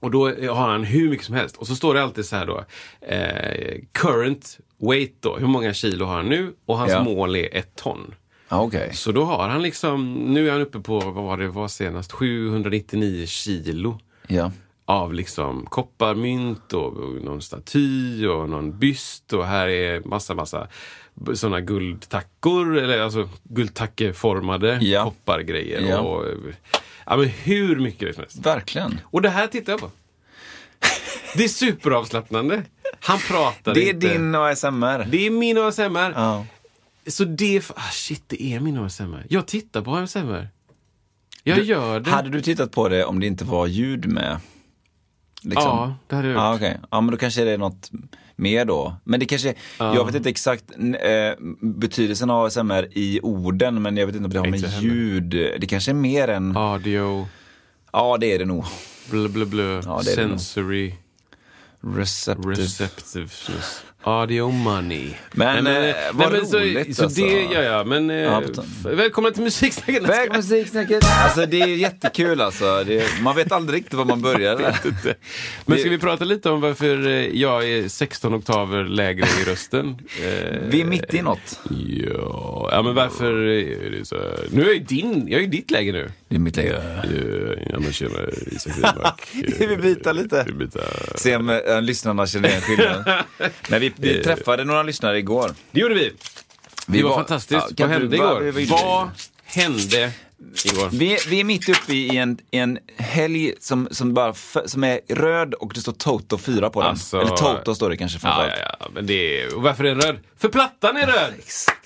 Och 0.00 0.10
då 0.10 0.26
har 0.28 0.68
han 0.68 0.84
hur 0.84 1.10
mycket 1.10 1.26
som 1.26 1.34
helst. 1.34 1.56
Och 1.56 1.66
så 1.66 1.74
står 1.76 1.94
det 1.94 2.02
alltid 2.02 2.24
så 2.24 2.36
här 2.36 2.46
då. 2.46 2.64
Eh, 3.06 3.78
current 3.92 4.58
weight 4.80 5.12
då. 5.20 5.36
Hur 5.36 5.46
många 5.46 5.74
kilo 5.74 6.04
har 6.04 6.14
han 6.16 6.26
nu? 6.26 6.52
Och 6.66 6.78
hans 6.78 6.92
Ja. 6.92 7.02
mål 7.02 7.36
är 7.36 7.56
ett 7.56 7.76
ton. 7.76 8.14
Ja, 8.48 8.60
okej. 8.62 8.90
Så 8.94 9.12
då 9.12 9.24
har 9.24 9.48
han 9.48 9.62
liksom, 9.62 10.14
nu 10.14 10.48
är 10.48 10.52
han 10.52 10.60
uppe 10.60 10.80
på, 10.80 11.00
vad 11.00 11.14
var 11.24 11.36
det 11.36 11.48
var 11.48 11.68
senast, 11.68 12.12
799 12.12 13.26
kilo 13.26 14.00
Ja. 14.26 14.52
av 14.84 15.14
liksom 15.14 15.66
kopparmynt 15.66 16.72
och, 16.72 16.96
och 16.96 17.24
någon 17.24 17.42
staty 17.42 18.26
och 18.26 18.48
någon 18.48 18.78
byst 18.78 19.32
och 19.32 19.46
här 19.46 19.68
är 19.68 20.00
massa, 20.00 20.34
massa 20.34 20.68
sådana 21.34 21.60
guldtackor, 21.60 22.76
eller 22.78 23.00
alltså 23.00 23.28
guldtackeformade 23.42 24.78
Ja. 24.82 25.04
koppargrejer. 25.04 25.80
Ja. 25.80 25.98
Och, 26.00 26.24
ja, 27.08 27.16
men 27.16 27.26
hur 27.28 27.76
mycket 27.76 28.14
som 28.14 28.22
helst. 28.22 28.46
Verkligen. 28.46 29.00
Och 29.04 29.22
det 29.22 29.28
här 29.30 29.46
tittar 29.46 29.72
jag 29.72 29.80
på. 29.80 29.90
Det 31.34 31.44
är 31.44 31.48
superavslappnande. 31.48 32.62
Han 33.00 33.18
pratar 33.18 33.74
Det 33.74 33.88
är 33.90 33.94
inte. 33.94 34.08
din 34.08 34.34
ASMR. 34.34 35.04
Det 35.10 35.26
är 35.26 35.30
min 35.30 35.58
ASMR. 35.58 36.12
Ja. 36.16 36.46
Så 37.06 37.24
det... 37.24 37.70
Ah, 37.76 37.90
shit, 37.92 38.22
det 38.26 38.42
är 38.42 38.60
min 38.60 38.78
ASMR. 38.78 39.26
Jag 39.28 39.46
tittar 39.46 39.82
på 39.82 39.96
ASMR. 39.96 40.48
Jag 41.42 41.58
gör 41.58 42.00
det. 42.00 42.10
Hade 42.10 42.30
du 42.30 42.40
tittat 42.40 42.72
på 42.72 42.88
det 42.88 43.04
om 43.04 43.20
det 43.20 43.26
inte 43.26 43.44
var 43.44 43.66
ljud 43.66 44.06
med? 44.06 44.38
Liksom? 45.42 45.62
Ja, 45.64 45.94
det 46.06 46.16
hade 46.16 46.28
jag 46.28 46.34
gjort. 46.34 46.40
Ja, 46.42 46.54
okej. 46.54 46.80
Ja, 46.90 47.00
men 47.00 47.10
då 47.10 47.16
kanske 47.16 47.44
det 47.44 47.50
är 47.50 47.58
något 47.58 47.90
mer 48.36 48.64
då. 48.64 48.96
Men 49.04 49.20
det 49.20 49.26
kanske, 49.26 49.54
jag 49.78 50.04
vet 50.06 50.14
inte 50.14 50.28
exakt 50.30 50.64
eh, 51.00 51.44
betydelsen 51.60 52.30
av 52.30 52.44
ASMR 52.46 52.88
i 52.98 53.20
orden, 53.22 53.82
men 53.82 53.96
jag 53.96 54.06
vet 54.06 54.14
inte 54.16 54.24
om 54.24 54.30
det 54.32 54.38
har 54.38 54.46
med 54.46 54.82
ljud. 54.82 55.30
Det 55.60 55.66
kanske 55.66 55.90
är 55.90 55.94
mer 55.94 56.28
än, 56.28 56.56
Audio, 56.56 57.28
ja 57.92 58.16
det 58.20 58.32
är 58.34 58.38
det 58.38 58.44
nog. 58.44 58.64
blö, 59.10 59.28
blö, 59.28 59.44
blö, 59.44 59.80
Ja, 59.84 60.02
sensory, 60.02 60.94
Receptive. 61.80 62.54
receptiveness, 62.54 63.82
audio 64.08 64.50
money. 64.50 65.08
Men, 65.32 65.66
eh, 65.66 65.94
vad 66.12 66.32
roligt, 66.32 66.46
så, 66.88 66.94
så 66.94 67.04
alltså. 67.04 67.22
det 67.22 67.42
gör 67.42 67.62
jag. 67.62 67.86
Men 67.86 68.10
eh, 68.10 68.16
Ja, 68.16 68.42
välkomna 68.82 69.30
till 69.30 69.42
Musiksnacket. 69.42 70.08
Väg 70.08 70.32
musiksnacket! 70.32 71.04
Alltså 71.24 71.46
det 71.46 71.60
är 71.60 71.66
jättekul 71.66 72.40
alltså. 72.40 72.84
Det, 72.86 73.20
man 73.20 73.36
vet 73.36 73.52
aldrig 73.52 73.78
riktigt 73.80 73.94
var 73.94 74.04
man 74.04 74.22
börjar. 74.22 74.76
Men 75.66 75.78
ska 75.78 75.90
vi 75.90 75.98
prata 75.98 76.24
lite 76.24 76.50
om 76.50 76.60
varför 76.60 77.06
eh, 77.06 77.12
jag 77.12 77.70
är 77.70 77.88
16 77.88 78.34
oktaver 78.34 78.84
lägre 78.84 79.26
i 79.42 79.50
rösten? 79.50 79.98
Eh, 80.22 80.58
Vi 80.68 80.80
är 80.80 80.84
mitt 80.84 81.14
i 81.14 81.22
något. 81.22 81.60
Ja, 81.70 82.68
ja 82.72 82.82
men 82.82 82.94
varför 82.94 83.34
är 83.34 83.90
det 83.90 84.04
så 84.04 84.14
här? 84.14 84.38
Nu 84.50 84.62
är 84.62 84.66
jag 84.66 84.74
ju 84.74 84.80
din, 84.80 85.28
jag 85.28 85.38
är 85.38 85.44
ju 85.44 85.50
ditt 85.50 85.70
läge 85.70 85.92
nu. 85.92 86.10
Det 86.28 86.34
är 86.34 86.38
mitt 86.40 86.56
läge. 86.56 86.76
Eh, 86.76 87.68
Ja 87.70 87.78
men 87.78 87.92
tjena 87.92 88.18
Isak 88.46 88.76
Rydmark. 88.76 89.28
Vi 89.58 89.76
byter 89.76 90.12
lite. 90.12 90.44
Vi 90.46 90.52
byter. 90.52 91.16
Se 91.18 91.36
om 91.36 91.50
äh, 91.50 91.82
lyssnarna 91.82 92.26
känner 92.26 92.48
igen 92.48 92.60
skillnaden. 92.60 93.04
Men 93.70 93.80
vi, 93.80 93.92
vi 93.98 94.22
träffade 94.22 94.64
några 94.64 94.82
lyssnare 94.82 95.18
igår. 95.18 95.54
Det 95.70 95.80
gjorde 95.80 95.94
vi. 95.94 96.12
Vi 96.86 96.98
det 96.98 97.04
var, 97.04 97.10
var- 97.10 97.16
fantastiskt. 97.16 97.66
Ja, 97.76 97.86
vad 97.86 97.90
hände 97.90 98.16
igår? 98.16 98.52
vad 98.52 98.80
Vad 98.82 99.08
hände 99.44 100.12
igår? 100.64 100.88
Vi, 100.92 101.18
vi 101.28 101.40
är 101.40 101.44
mitt 101.44 101.68
uppe 101.68 101.92
i 101.94 102.16
en, 102.16 102.38
en 102.50 102.78
helg 102.96 103.54
som, 103.60 103.88
som, 103.90 104.14
bara 104.14 104.34
som 104.66 104.84
är 104.84 105.00
röd 105.08 105.54
och 105.54 105.72
det 105.74 105.80
står 105.80 105.92
Toto 105.92 106.38
4 106.38 106.70
på 106.70 106.80
den. 106.80 106.90
Alltså- 106.90 107.20
Eller 107.20 107.36
Toto 107.36 107.74
står 107.74 107.90
det 107.90 107.96
kanske 107.96 108.16
Ja, 108.16 108.20
framförallt. 108.20 108.52
ja, 108.60 108.76
ja, 108.80 108.86
men 108.94 109.06
det 109.06 109.42
är... 109.42 109.50
Varför 109.56 109.84
är 109.84 109.88
den 109.88 110.00
röd? 110.00 110.16
För 110.38 110.48
plattan 110.48 110.96
är 110.96 111.06
röd! 111.06 111.32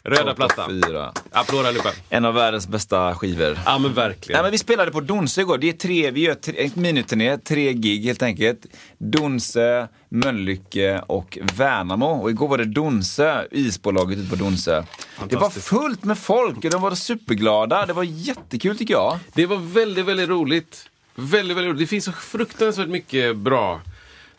Röda 0.04 0.34
plattan. 0.34 0.82
4. 0.86 1.12
Applåd 1.30 1.66
allihopa. 1.66 1.90
En 2.08 2.24
av 2.24 2.34
världens 2.34 2.68
bästa 2.68 3.14
skivor. 3.14 3.58
Ja 3.66 3.78
men 3.78 3.94
verkligen. 3.94 4.36
Nej, 4.36 4.42
men 4.42 4.52
vi 4.52 4.58
spelade 4.58 4.90
på 4.90 5.00
Donsö 5.00 5.40
igår. 5.40 5.58
Det 5.58 5.68
är 5.68 5.72
tre, 5.72 6.10
vi 6.10 6.20
gör 6.20 6.34
tre, 6.34 6.64
en 6.64 6.82
miniturné, 6.82 7.38
tre 7.38 7.72
gig 7.72 8.04
helt 8.04 8.22
enkelt. 8.22 8.66
Donsö, 8.98 9.86
Mölnlycke 10.08 11.02
och 11.06 11.38
Värnamo. 11.56 12.06
Och 12.06 12.30
igår 12.30 12.48
var 12.48 12.58
det 12.58 12.64
Donsö, 12.64 13.44
isbolaget 13.50 14.18
ute 14.18 14.30
på 14.30 14.36
Donsö. 14.36 14.82
Det 15.28 15.36
var 15.36 15.50
fullt 15.50 16.04
med 16.04 16.18
folk 16.18 16.64
och 16.64 16.70
de 16.70 16.82
var 16.82 16.94
superglada. 16.94 17.86
Det 17.86 17.92
var 17.92 18.02
jättekul 18.04 18.78
tycker 18.78 18.94
jag. 18.94 19.18
Det 19.34 19.46
var 19.46 19.56
väldigt, 19.56 20.04
väldigt 20.04 20.28
roligt. 20.28 20.88
Väldigt, 21.14 21.56
väldigt 21.56 21.70
roligt. 21.70 21.80
Det 21.80 21.86
finns 21.86 22.04
så 22.04 22.12
fruktansvärt 22.12 22.88
mycket 22.88 23.36
bra 23.36 23.80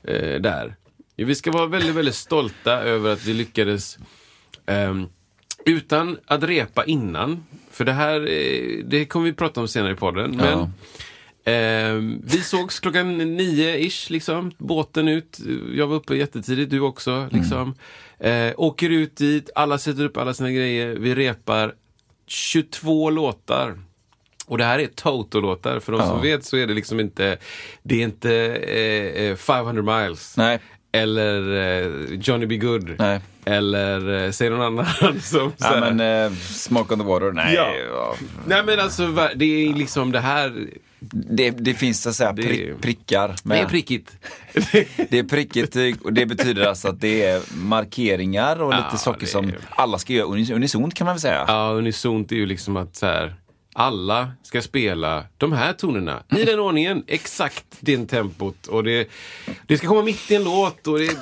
eh, 0.03 0.41
där. 0.41 0.75
Vi 1.15 1.35
ska 1.35 1.51
vara 1.51 1.65
väldigt, 1.65 1.95
väldigt 1.95 2.15
stolta 2.15 2.71
över 2.71 3.13
att 3.13 3.25
vi 3.25 3.33
lyckades 3.33 3.97
ehm, 4.65 5.07
utan 5.65 6.17
att 6.25 6.43
repa 6.43 6.85
innan. 6.85 7.43
För 7.71 7.85
det 7.85 7.93
här, 7.93 8.15
eh, 8.21 8.85
det 8.85 9.05
kommer 9.05 9.25
vi 9.25 9.33
prata 9.33 9.61
om 9.61 9.67
senare 9.67 9.91
i 9.91 9.95
podden. 9.95 10.37
Men 10.37 10.73
ehm, 11.45 12.21
vi 12.25 12.41
sågs 12.41 12.79
klockan 12.79 13.21
nio-ish, 13.21 14.11
liksom. 14.11 14.51
Båten 14.57 15.07
ut. 15.07 15.39
Jag 15.75 15.87
var 15.87 15.95
uppe 15.95 16.15
jättetidigt, 16.15 16.71
du 16.71 16.79
också. 16.79 17.27
Liksom. 17.31 17.75
Eh, 18.19 18.53
åker 18.57 18.89
ut 18.89 19.15
dit, 19.17 19.49
alla 19.55 19.77
sätter 19.77 20.05
upp 20.05 20.17
alla 20.17 20.33
sina 20.33 20.51
grejer. 20.51 20.95
Vi 20.95 21.15
repar 21.15 21.73
22 22.27 23.09
låtar. 23.09 23.79
Och 24.45 24.57
det 24.57 24.63
här 24.63 24.79
är 24.79 24.87
Toto-låtar. 24.87 25.79
För 25.79 25.91
de 25.91 26.01
som 26.01 26.21
vet 26.21 26.45
så 26.45 26.57
är 26.57 26.67
det 26.67 26.73
liksom 26.73 26.99
inte, 26.99 27.37
det 27.83 27.95
är 27.95 28.03
inte 28.03 28.35
eh, 28.55 29.23
eh, 29.23 29.35
500 29.35 29.99
miles. 29.99 30.37
Nej. 30.37 30.59
Eller 30.91 31.55
eh, 31.55 32.19
Johnny 32.19 32.45
B. 32.45 32.57
Good. 32.57 32.95
Nej. 32.99 33.19
Eller 33.45 34.23
eh, 34.25 34.31
säg 34.31 34.49
någon 34.49 34.61
annan 34.61 35.21
som 35.21 35.51
Ja, 35.57 35.79
men 35.91 35.99
eh, 36.31 36.37
Smoke 36.37 36.93
on 36.93 36.99
the 36.99 37.05
water, 37.05 37.31
nej. 37.31 37.55
Ja. 37.55 37.73
ja. 37.93 38.15
Nej 38.47 38.63
men 38.65 38.79
alltså 38.79 39.07
det 39.35 39.45
är 39.45 39.73
liksom 39.73 40.11
det 40.11 40.19
här, 40.19 40.67
Det, 41.09 41.49
det 41.51 41.73
finns 41.73 42.01
så 42.01 42.09
att 42.09 42.15
säga 42.15 42.31
Det- 42.31 42.41
prick, 42.43 42.81
prickar. 42.81 43.27
det 43.27 43.35
Med. 43.43 43.59
är 43.61 43.65
prickigt. 43.65 44.11
Det 45.09 45.19
är 45.19 45.23
prickigt 45.23 45.75
och 46.03 46.13
det 46.13 46.25
betyder 46.25 46.65
alltså 46.67 46.87
att 46.87 47.01
det 47.01 47.23
är 47.25 47.41
markeringar 47.55 48.61
och 48.61 48.73
lite 48.75 48.97
saker 48.97 49.19
det 49.19 49.25
som 49.27 49.51
alla 49.69 49.97
ska 49.97 50.13
göra 50.13 50.27
unis- 50.27 50.53
unisont 50.53 50.93
kan 50.93 51.05
man 51.05 51.15
väl 51.15 51.21
säga. 51.21 51.45
Ja, 51.47 51.71
unisont 51.73 52.31
är 52.31 52.35
ju 52.35 52.45
liksom 52.45 52.77
att 52.77 52.95
så 52.95 53.05
här, 53.05 53.35
alla 53.73 54.31
ska 54.43 54.61
spela 54.61 55.23
de 55.37 55.51
här 55.53 55.73
tonerna 55.73 56.23
i 56.37 56.43
den 56.43 56.59
ordningen, 56.59 57.03
exakt 57.07 57.65
det 57.79 58.05
tempot. 58.05 58.67
Och 58.67 58.83
det, 58.83 59.07
det 59.67 59.77
ska 59.77 59.87
komma 59.87 60.01
mitt 60.01 60.31
i 60.31 60.35
en 60.35 60.43
låt. 60.43 60.87
Och 60.87 60.99
det, 60.99 61.17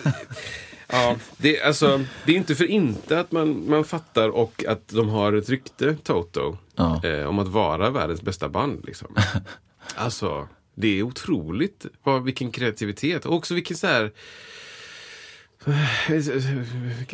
ja, 0.92 1.16
det, 1.38 1.62
alltså, 1.62 2.04
det 2.26 2.32
är 2.32 2.36
inte 2.38 2.56
för 2.56 2.66
inte 2.66 3.20
att 3.20 3.32
man, 3.32 3.70
man 3.70 3.84
fattar 3.84 4.30
och 4.30 4.64
att 4.68 4.88
de 4.88 5.10
har 5.10 5.34
ett 5.34 5.50
rykte, 5.50 5.96
Toto, 6.04 6.58
Ja. 6.76 7.02
eh, 7.06 7.26
om 7.26 7.40
att 7.40 7.48
vara 7.48 7.90
världens 7.90 8.22
bästa 8.22 8.50
band. 8.50 8.86
Liksom. 8.86 9.16
Alltså, 9.96 10.48
det 10.76 11.00
är 11.00 11.04
otroligt 11.04 11.86
vad, 12.04 12.24
vilken 12.24 12.52
kreativitet 12.52 13.26
och 13.26 13.36
också 13.36 13.54
vilken 13.54 13.78
så 13.78 13.88
här 13.88 14.12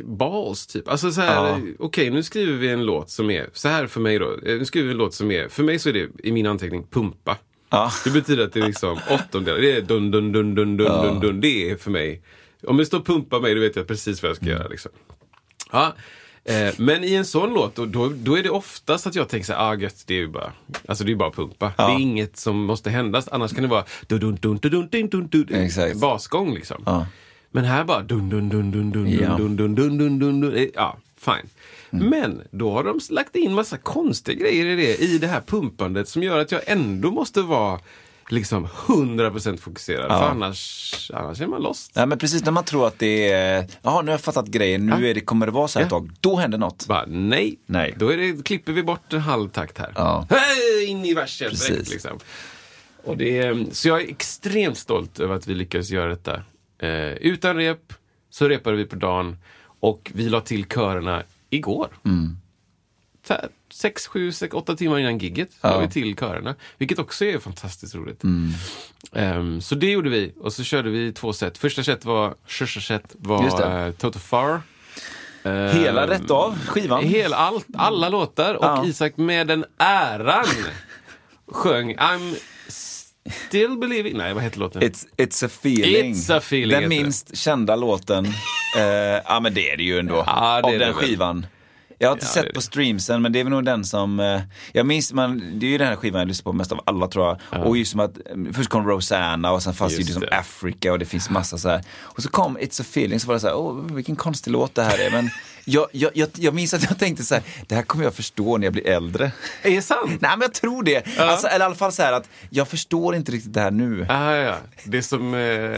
Balls 0.03 0.67
typ. 0.67 0.87
Alltså 0.87 1.11
så 1.11 1.21
här, 1.21 1.35
Ja. 1.49 1.59
okej 1.79 2.09
nu 2.09 2.23
skriver 2.23 2.53
vi 2.53 2.67
en 2.69 2.85
låt 2.85 3.09
som 3.09 3.29
är, 3.31 3.49
så 3.53 3.67
här 3.67 3.87
för 3.87 3.99
mig 4.01 4.19
då, 4.19 4.31
eh, 4.33 4.57
nu 4.57 4.65
skriver 4.65 4.85
vi 4.87 4.91
en 4.91 4.97
låt 4.97 5.13
som 5.13 5.31
är, 5.31 5.47
för 5.47 5.63
mig 5.63 5.79
så 5.79 5.89
är 5.89 5.93
det 5.93 6.07
i 6.23 6.31
min 6.31 6.45
anteckning 6.47 6.87
pumpa. 6.91 7.37
Ja. 7.69 7.91
Det 8.03 8.09
betyder 8.11 8.43
att 8.43 8.53
det 8.53 8.59
är 8.59 8.65
liksom 8.67 8.99
åttondelar, 9.09 9.57
det 9.59 9.71
är 9.71 9.81
dun 9.81 10.11
dun 10.11 10.31
dun 10.31 10.55
dun 10.55 10.77
dun 10.77 10.87
dun 11.03 11.19
dun, 11.19 11.41
det 11.41 11.71
är 11.71 11.75
för 11.75 11.91
mig. 11.91 12.21
Om 12.67 12.77
det 12.77 12.85
står 12.85 12.99
pumpa 12.99 13.39
mig 13.39 13.55
då 13.55 13.61
vet 13.61 13.75
jag 13.75 13.87
precis 13.87 14.23
vad 14.23 14.29
jag 14.29 14.35
ska 14.35 14.45
Mm. 14.45 14.57
göra 14.57 14.67
liksom. 14.67 14.91
Ja. 15.71 15.93
Eh, 16.45 16.73
men 16.77 17.03
i 17.03 17.13
en 17.13 17.25
sån 17.25 17.53
låt, 17.53 17.75
då, 17.75 17.85
då, 17.85 18.09
då 18.15 18.37
är 18.37 18.43
det 18.43 18.49
oftast 18.49 19.07
att 19.07 19.15
jag 19.15 19.29
tänker 19.29 19.45
så 19.45 19.53
här, 19.53 19.71
ah 19.71 19.75
gött, 19.75 20.03
det 20.07 20.13
är 20.13 20.17
ju 20.17 20.27
bara, 20.27 20.51
alltså 20.87 21.03
det 21.03 21.11
är 21.11 21.15
bara 21.15 21.31
pumpa. 21.31 21.71
Det 21.77 21.83
är 21.83 21.99
inget 21.99 22.37
som 22.37 22.57
måste 22.57 22.89
hända, 22.89 23.21
annars 23.31 23.53
kan 23.53 23.61
det 23.61 23.67
vara 23.69 23.85
dun 24.07 24.19
dun 24.19 24.35
dun 24.41 24.57
dun 24.57 24.87
dun 24.91 25.09
dun 25.09 25.27
dun 25.27 25.47
Exakt. 25.53 25.95
basgång 25.99 26.53
liksom. 26.53 26.83
Ja. 26.85 27.07
Men 27.51 27.63
här 27.63 27.83
bara 27.83 28.01
dun 28.01 28.29
dun 28.29 28.49
dun 28.49 28.71
dun 28.71 28.91
dun 28.91 29.09
Ja. 29.11 29.37
dun 29.37 29.55
dun 29.55 29.75
dun 29.75 29.97
dun 29.97 30.19
dun 30.19 30.41
dun 30.41 30.55
Eh, 30.55 30.67
Ja, 30.75 30.97
fine. 31.17 31.49
Men 31.89 32.41
då 32.51 32.71
har 32.71 32.83
de 32.83 32.99
lagt 33.09 33.35
in 33.35 33.53
massa 33.53 33.77
konstiga 33.77 34.39
grejer 34.39 34.65
i 34.65 34.75
det, 34.75 34.97
i 35.03 35.17
det 35.17 35.27
här 35.27 35.41
pumpandet 35.41 36.09
som 36.09 36.23
gör 36.23 36.39
att 36.39 36.51
jag 36.51 36.61
ändå 36.67 37.11
måste 37.11 37.41
vara 37.41 37.79
liksom 38.29 38.67
100% 38.67 39.57
fokuserad. 39.57 40.07
För 40.07 40.29
annars, 40.29 41.11
annars 41.13 41.41
är 41.41 41.47
man 41.47 41.61
lost. 41.61 41.91
Nej, 41.95 42.05
men 42.07 42.17
precis 42.17 42.45
när 42.45 42.51
man 42.51 42.63
tror 42.63 42.87
att 42.87 42.99
det 42.99 43.31
är, 43.31 43.67
jaha 43.81 44.01
nu 44.01 44.07
har 44.07 44.13
jag 44.13 44.21
fattat 44.21 44.47
grejen, 44.47 44.85
nu 44.85 45.09
är 45.09 45.13
det, 45.13 45.21
kommer 45.21 45.45
det 45.45 45.51
vara 45.51 45.67
så 45.67 45.79
här 45.79 45.85
ett 45.85 45.91
Ja. 45.91 45.97
tag. 45.99 46.11
Då 46.19 46.35
händer 46.35 46.57
något. 46.57 46.87
Bara, 46.87 47.05
nej. 47.07 47.59
Nej. 47.65 47.95
Då 47.97 48.09
är 48.09 48.17
det, 48.17 48.43
klipper 48.45 48.73
vi 48.73 48.83
bort 48.83 49.13
en 49.13 49.19
halv 49.19 49.49
takt 49.49 49.77
här. 49.77 49.91
Ja. 49.95 50.27
Hej, 50.29 50.85
in 50.85 51.05
i 51.05 51.13
verset 51.13 51.67
direkt 51.67 51.89
liksom. 51.89 52.19
Och 53.03 53.17
det 53.17 53.55
så 53.75 53.87
jag 53.87 54.01
är 54.01 54.07
extremt 54.09 54.77
stolt 54.77 55.19
över 55.19 55.35
att 55.35 55.47
vi 55.47 55.53
lyckades 55.55 55.89
göra 55.89 56.09
detta. 56.09 56.35
Eh, 56.79 57.11
utan 57.11 57.55
rep 57.55 57.93
så 58.29 58.47
repade 58.49 58.75
vi 58.77 58.85
på 58.85 58.95
dagen 58.95 59.37
och 59.79 60.11
vi 60.15 60.29
la 60.29 60.41
till 60.41 60.65
körerna 60.65 61.23
igår. 61.49 61.87
Här, 63.29 63.47
Sex, 63.77 64.07
sju, 64.07 64.31
sex, 64.31 64.53
åtta 64.53 64.75
timmar 64.75 64.99
innan 64.99 65.17
gigget 65.17 65.49
la 65.61 65.79
vi 65.79 65.89
till 65.89 66.15
körerna. 66.15 66.55
Vilket 66.77 66.99
också 66.99 67.25
är 67.25 67.39
fantastiskt 67.39 67.95
roligt. 67.95 68.23
Ehm, 69.13 69.61
så 69.61 69.75
det 69.75 69.91
gjorde 69.91 70.09
vi 70.09 70.33
och 70.39 70.53
så 70.53 70.63
körde 70.63 70.89
vi 70.89 71.13
två 71.13 71.33
set. 71.33 71.57
Första 71.57 71.83
set 71.83 72.05
var, 72.05 72.35
första 72.45 72.81
set 72.81 73.15
var 73.19 73.85
uh, 73.87 73.91
Toto 73.91 74.19
Far. 74.19 74.61
Hela 75.73 76.07
rätt 76.07 76.31
av 76.31 76.59
skivan. 76.59 77.03
Hela, 77.03 77.35
allt, 77.37 77.67
alla 77.77 78.09
låtar 78.09 78.53
och 78.55 78.65
Ja. 78.65 78.85
Isak 78.85 79.17
med 79.17 79.47
den 79.47 79.65
äran 79.77 80.45
sjöng 81.51 81.95
I'm 81.95 82.35
still 83.47 83.77
believing... 83.77 84.17
Nej, 84.17 84.33
vad 84.33 84.43
heter 84.43 84.59
låten? 84.59 84.81
It's, 84.81 85.05
it's 85.17 85.45
a 85.45 85.49
feeling. 85.61 86.13
It's 86.13 86.33
a 86.33 86.37
feeling 86.37 86.69
Den 86.69 86.83
heter 86.83 86.95
det. 86.95 87.03
minst 87.03 87.37
kända 87.37 87.75
låten. 87.75 88.25
Eh, 88.77 88.83
ja 89.25 89.39
men 89.39 89.53
det 89.53 89.71
är 89.71 89.77
det 89.77 89.83
ju 89.83 89.99
ändå. 89.99 90.23
Ja, 90.27 90.61
det 90.61 90.67
av 90.67 90.79
den 90.79 90.93
skivan. 90.93 91.45
Jag 91.99 92.07
har 92.09 92.13
inte 92.15 92.25
Ja, 92.25 92.29
det 92.29 92.33
sett 92.33 92.45
är 92.45 92.49
på 92.49 92.59
det. 92.59 92.61
streamsen 92.61 93.21
men 93.21 93.31
det 93.31 93.39
är 93.39 93.43
väl 93.43 93.51
nog 93.51 93.65
den 93.65 93.85
som, 93.85 94.19
eh, 94.19 94.41
jag 94.73 94.85
minns, 94.85 95.13
man, 95.13 95.59
det 95.59 95.65
är 95.65 95.69
ju 95.69 95.77
den 95.77 95.87
här 95.87 95.95
skivan 95.95 96.19
jag 96.19 96.27
lyssnar 96.27 96.43
på 96.51 96.53
mest 96.57 96.71
av 96.71 96.79
alla 96.85 97.07
tror 97.07 97.37
jag. 97.51 97.67
Och 97.67 97.77
just 97.77 97.91
som 97.91 97.99
att, 97.99 98.17
eh, 98.17 98.53
först 98.53 98.69
kom 98.69 98.87
Rosanna 98.87 99.51
och 99.51 99.63
sen 99.63 99.73
fanns 99.73 99.91
det 99.91 99.95
ju 99.95 99.99
Just 100.01 100.09
liksom 100.09 100.29
det. 100.31 100.37
Africa 100.37 100.91
och 100.91 100.99
det 100.99 101.05
finns 101.05 101.29
massa 101.29 101.57
så 101.57 101.69
här. 101.69 101.83
Och 102.01 102.23
så 102.23 102.29
kom 102.29 102.57
It's 102.57 102.81
a 102.81 102.85
feeling 102.89 103.19
så 103.19 103.27
var 103.27 103.33
det 103.33 103.39
så 103.39 103.47
här, 103.47 103.55
åh 103.55 103.75
vilken 103.95 104.15
konstig 104.15 104.51
låt 104.51 104.75
det 104.75 104.83
här 104.83 104.97
är. 105.07 105.11
Men 105.11 105.29
jag, 105.69 105.87
jag, 105.91 106.11
jag, 106.13 106.29
jag 106.35 106.53
minns 106.53 106.73
att 106.73 106.83
jag 106.83 106.99
tänkte 106.99 107.23
så 107.23 107.33
här, 107.35 107.43
det 107.67 107.75
här 107.75 107.81
kommer 107.83 108.03
jag 108.03 108.13
förstå 108.13 108.57
när 108.57 108.65
jag 108.65 108.73
blir 108.73 108.87
äldre. 108.87 109.31
Är 109.63 109.71
det 109.71 109.81
sant? 109.81 110.11
Nej 110.21 110.31
men 110.31 110.41
jag 110.41 110.53
tror 110.53 110.83
det. 110.83 111.17
Alltså, 111.19 111.47
eller 111.47 111.65
i 111.65 111.65
alla 111.65 111.75
fall 111.75 111.91
så 111.91 112.01
här 112.03 112.13
att 112.13 112.29
jag 112.49 112.67
förstår 112.67 113.15
inte 113.15 113.31
riktigt 113.31 113.53
det 113.53 113.61
här 113.61 113.71
nu. 113.71 114.05
Ah, 114.09 114.35
ja. 114.35 114.55
Det 114.83 114.97
är 114.97 115.01
som, 115.01 115.33
eh, 115.33 115.77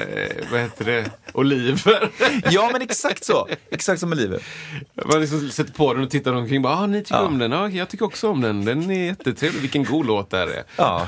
vad 0.52 0.62
heter 0.62 0.86
det, 0.86 1.06
oliver. 1.34 2.10
Ja 2.52 2.70
men 2.74 2.82
exakt 2.82 3.24
så. 3.26 3.48
Exakt 3.72 4.00
som 4.00 4.10
med 4.10 4.18
livet. 4.18 4.42
Man 5.06 5.22
liksom 5.22 5.50
sätter 5.50 5.74
på 5.74 5.94
den 5.94 6.04
och 6.04 6.10
tittar 6.10 6.34
omkring. 6.34 6.62
Bara, 6.62 6.74
ah, 6.74 6.86
ni 6.88 7.02
tycker 7.04 7.16
Ja. 7.16 7.22
om 7.26 7.38
den? 7.38 7.52
Ja, 7.52 7.70
jag 7.70 7.90
tycker 7.90 8.06
också 8.06 8.30
om 8.30 8.42
den. 8.42 8.66
Den 8.66 8.92
är 8.92 9.06
jättetrevlig. 9.06 9.62
Vilken 9.62 9.84
god 9.84 10.06
låt 10.06 10.30
det 10.30 10.38
här 10.38 10.48
är. 10.48 10.64
Ja, 10.76 11.08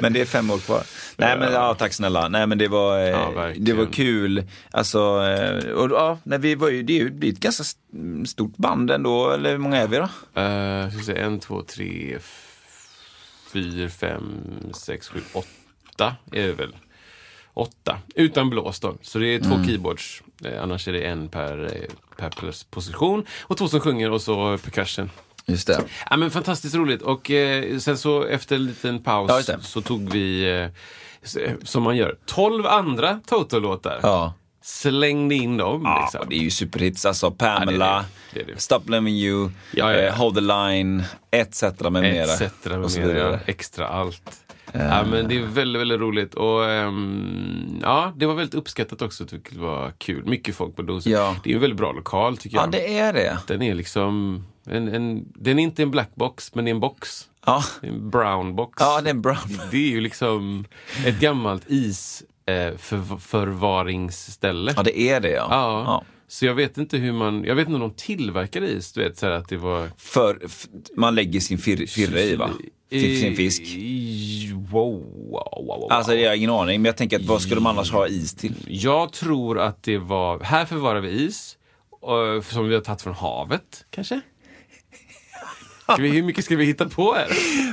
men 0.00 0.12
det 0.12 0.20
är 0.20 0.24
fem 0.24 0.50
år 0.50 0.58
kvar. 0.58 0.82
Nej 1.16 1.38
men 1.38 1.52
ja, 1.52 1.74
tack 1.74 1.92
snälla. 1.92 2.28
Nej 2.28 2.46
men 2.46 2.58
det 2.58 2.68
var, 2.68 2.98
eh, 2.98 3.08
Ja, 3.08 3.50
det 3.56 3.72
var 3.72 3.86
kul. 3.86 4.44
Alltså, 4.70 4.98
eh, 4.98 5.70
och 5.70 5.90
ja, 5.90 6.18
nej, 6.22 6.38
vi 6.38 6.54
var 6.54 6.68
ju, 6.68 6.82
det 6.82 6.92
är 6.92 6.98
ju 7.22 7.28
ett 7.32 7.40
ganska 7.40 7.64
stort 8.26 8.56
band 8.56 8.90
ändå, 8.90 9.30
eller 9.30 9.50
hur 9.50 9.58
många 9.58 9.76
är 9.76 9.88
vi 9.88 9.96
då? 9.96 10.02
Uh, 10.40 10.90
ska 10.94 11.02
se, 11.12 11.18
en, 11.20 11.40
två, 11.40 11.62
tre, 11.62 12.18
fyra, 13.52 13.88
fem, 13.88 14.42
sex, 14.74 15.08
sju, 15.08 15.20
åtta 15.32 16.16
är 16.32 16.46
det 16.46 16.52
väl. 16.52 16.76
Åtta, 17.54 17.98
utan 18.14 18.50
blås 18.50 18.80
då. 18.80 18.96
Så 19.02 19.18
det 19.18 19.26
är 19.26 19.38
två 19.40 19.54
Mm. 19.54 19.66
keyboards. 19.66 20.22
Eh, 20.44 20.62
annars 20.62 20.88
är 20.88 20.92
det 20.92 21.02
en 21.02 21.28
per, 21.28 21.64
eh, 21.64 21.90
per 22.16 22.30
position. 22.70 23.24
Och 23.42 23.56
två 23.56 23.68
som 23.68 23.80
sjunger 23.80 24.10
och 24.10 24.22
så 24.22 24.58
percussion. 24.58 25.10
Just 25.46 25.66
det. 25.66 25.84
Ja, 26.10 26.16
men 26.16 26.30
fantastiskt 26.30 26.74
roligt. 26.74 27.02
Och 27.02 27.30
eh, 27.30 27.78
sen 27.78 27.98
så 27.98 28.24
efter 28.24 28.56
en 28.56 28.66
liten 28.66 29.02
paus 29.02 29.48
Ja, 29.48 29.58
så 29.60 29.80
tog 29.80 30.10
vi, 30.12 30.50
eh, 30.60 30.68
s- 31.22 31.38
som 31.62 31.82
man 31.82 31.96
gör, 31.96 32.16
12 32.26 32.66
andra 32.66 33.20
Toto-låtar. 33.26 34.00
Ja. 34.02 34.34
Slängde 34.66 35.34
in 35.34 35.56
dem. 35.56 35.82
Ja, 35.84 36.00
liksom. 36.12 36.28
det 36.28 36.34
är 36.36 36.40
ju 36.42 36.50
superhits. 36.50 37.06
Alltså 37.06 37.30
Pamela, 37.30 38.04
det 38.34 38.40
är 38.40 38.46
det. 38.46 38.60
Stop 38.60 38.80
Loving 38.86 39.14
You, 39.14 39.50
Ja, 39.72 39.92
ja, 39.92 39.98
ja. 40.00 40.08
eh, 40.08 40.14
Hold 40.16 40.34
the 40.34 40.40
Line, 40.40 41.02
etc. 41.30 41.62
med 41.80 41.92
mera. 41.92 42.22
Etc. 42.24 42.40
Med 42.64 42.80
mera, 43.06 43.18
ja. 43.32 43.38
Extra 43.46 43.88
allt. 43.88 44.40
Ja, 44.72 45.04
men 45.10 45.28
det 45.28 45.38
är 45.38 45.42
väldigt, 45.46 45.80
väldigt 45.80 46.00
roligt. 46.00 46.34
Och 46.34 46.70
ehm, 46.70 47.78
ja, 47.82 48.12
det 48.16 48.26
var 48.26 48.34
väldigt 48.34 48.54
uppskattat 48.54 49.02
också. 49.02 49.26
Tycker 49.26 49.54
det 49.54 49.60
var 49.60 49.92
kul. 49.98 50.24
Mycket 50.26 50.54
folk 50.56 50.76
på 50.76 50.82
dosen. 50.82 51.12
Ja. 51.12 51.36
Det 51.44 51.50
är 51.50 51.54
en 51.54 51.60
väldigt 51.60 51.78
bra 51.78 51.92
lokal 51.92 52.36
tycker 52.36 52.56
Ja, 52.56 52.62
jag. 52.62 52.72
det 52.72 52.98
är 52.98 53.12
det. 53.12 53.38
Den 53.46 53.62
är 53.62 53.74
liksom, 53.74 54.44
en, 54.66 54.88
en, 54.88 55.24
den 55.34 55.58
är 55.58 55.62
inte 55.62 55.82
en 55.82 55.90
black 55.90 56.10
box, 56.14 56.54
men 56.54 56.64
det 56.64 56.70
är 56.70 56.74
en 56.74 56.80
box. 56.80 57.28
Ja, 57.46 57.64
Det 57.80 57.86
En 57.88 58.10
brown 58.10 58.56
box. 58.56 58.76
ja 58.80 59.00
det 59.00 59.10
är 59.10 59.14
brown. 59.14 59.60
Det 59.70 59.76
är 59.76 59.90
ju 59.90 60.00
liksom 60.00 60.64
ett 61.06 61.20
gammalt 61.20 61.62
is 61.66 62.22
eh, 62.46 62.76
för, 62.76 63.18
förvaringsställe. 63.18 64.72
Ja, 64.76 64.82
det 64.82 64.98
är 64.98 65.20
det 65.20 65.30
ja. 65.30 65.46
Ja. 65.50 65.82
ja. 65.86 66.04
Så 66.28 66.46
jag 66.46 66.54
vet 66.54 66.78
inte 66.78 66.96
hur 66.96 67.12
man, 67.12 67.44
jag 67.44 67.54
vet 67.54 67.68
inte 67.68 67.74
om 67.74 67.80
de 67.80 67.94
tillverkade 67.94 68.68
is, 68.68 68.92
du 68.92 69.02
vet 69.02 69.18
så 69.18 69.26
att 69.26 69.48
det 69.48 69.56
var... 69.56 69.90
För, 69.96 70.38
man 70.96 71.14
lägger 71.14 71.40
sin 71.40 71.58
fir, 71.58 71.86
firre 71.86 72.22
i 72.22 72.36
va? 72.36 72.50
Sin, 72.90 73.20
sin 73.20 73.36
fisk. 73.36 73.62
I, 73.62 74.52
wow, 74.70 74.92
wow, 75.30 75.66
wow. 75.66 75.92
Alltså 75.92 76.12
det 76.12 76.18
har 76.18 76.24
jag 76.24 76.36
ingen 76.36 76.50
aning, 76.50 76.82
men 76.82 76.88
jag 76.88 76.96
tänker 76.96 77.16
att 77.16 77.24
vad 77.24 77.42
skulle 77.42 77.54
de 77.54 77.66
annars 77.66 77.92
ha 77.92 78.08
is 78.08 78.34
till? 78.34 78.54
Jag 78.66 79.12
tror 79.12 79.58
att 79.58 79.82
det 79.82 79.98
var, 79.98 80.40
här 80.40 80.64
förvarar 80.64 81.00
vi 81.00 81.10
is, 81.10 81.56
eh, 82.02 82.42
som 82.42 82.68
vi 82.68 82.74
har 82.74 82.82
tagit 82.82 83.02
från 83.02 83.14
havet, 83.14 83.86
kanske? 83.90 84.20
Ska 85.84 85.96
vi, 85.96 86.08
hur 86.08 86.22
mycket 86.22 86.44
ska 86.44 86.56
vi 86.56 86.64
hitta 86.64 86.88
på 86.88 87.14
här? 87.14 87.28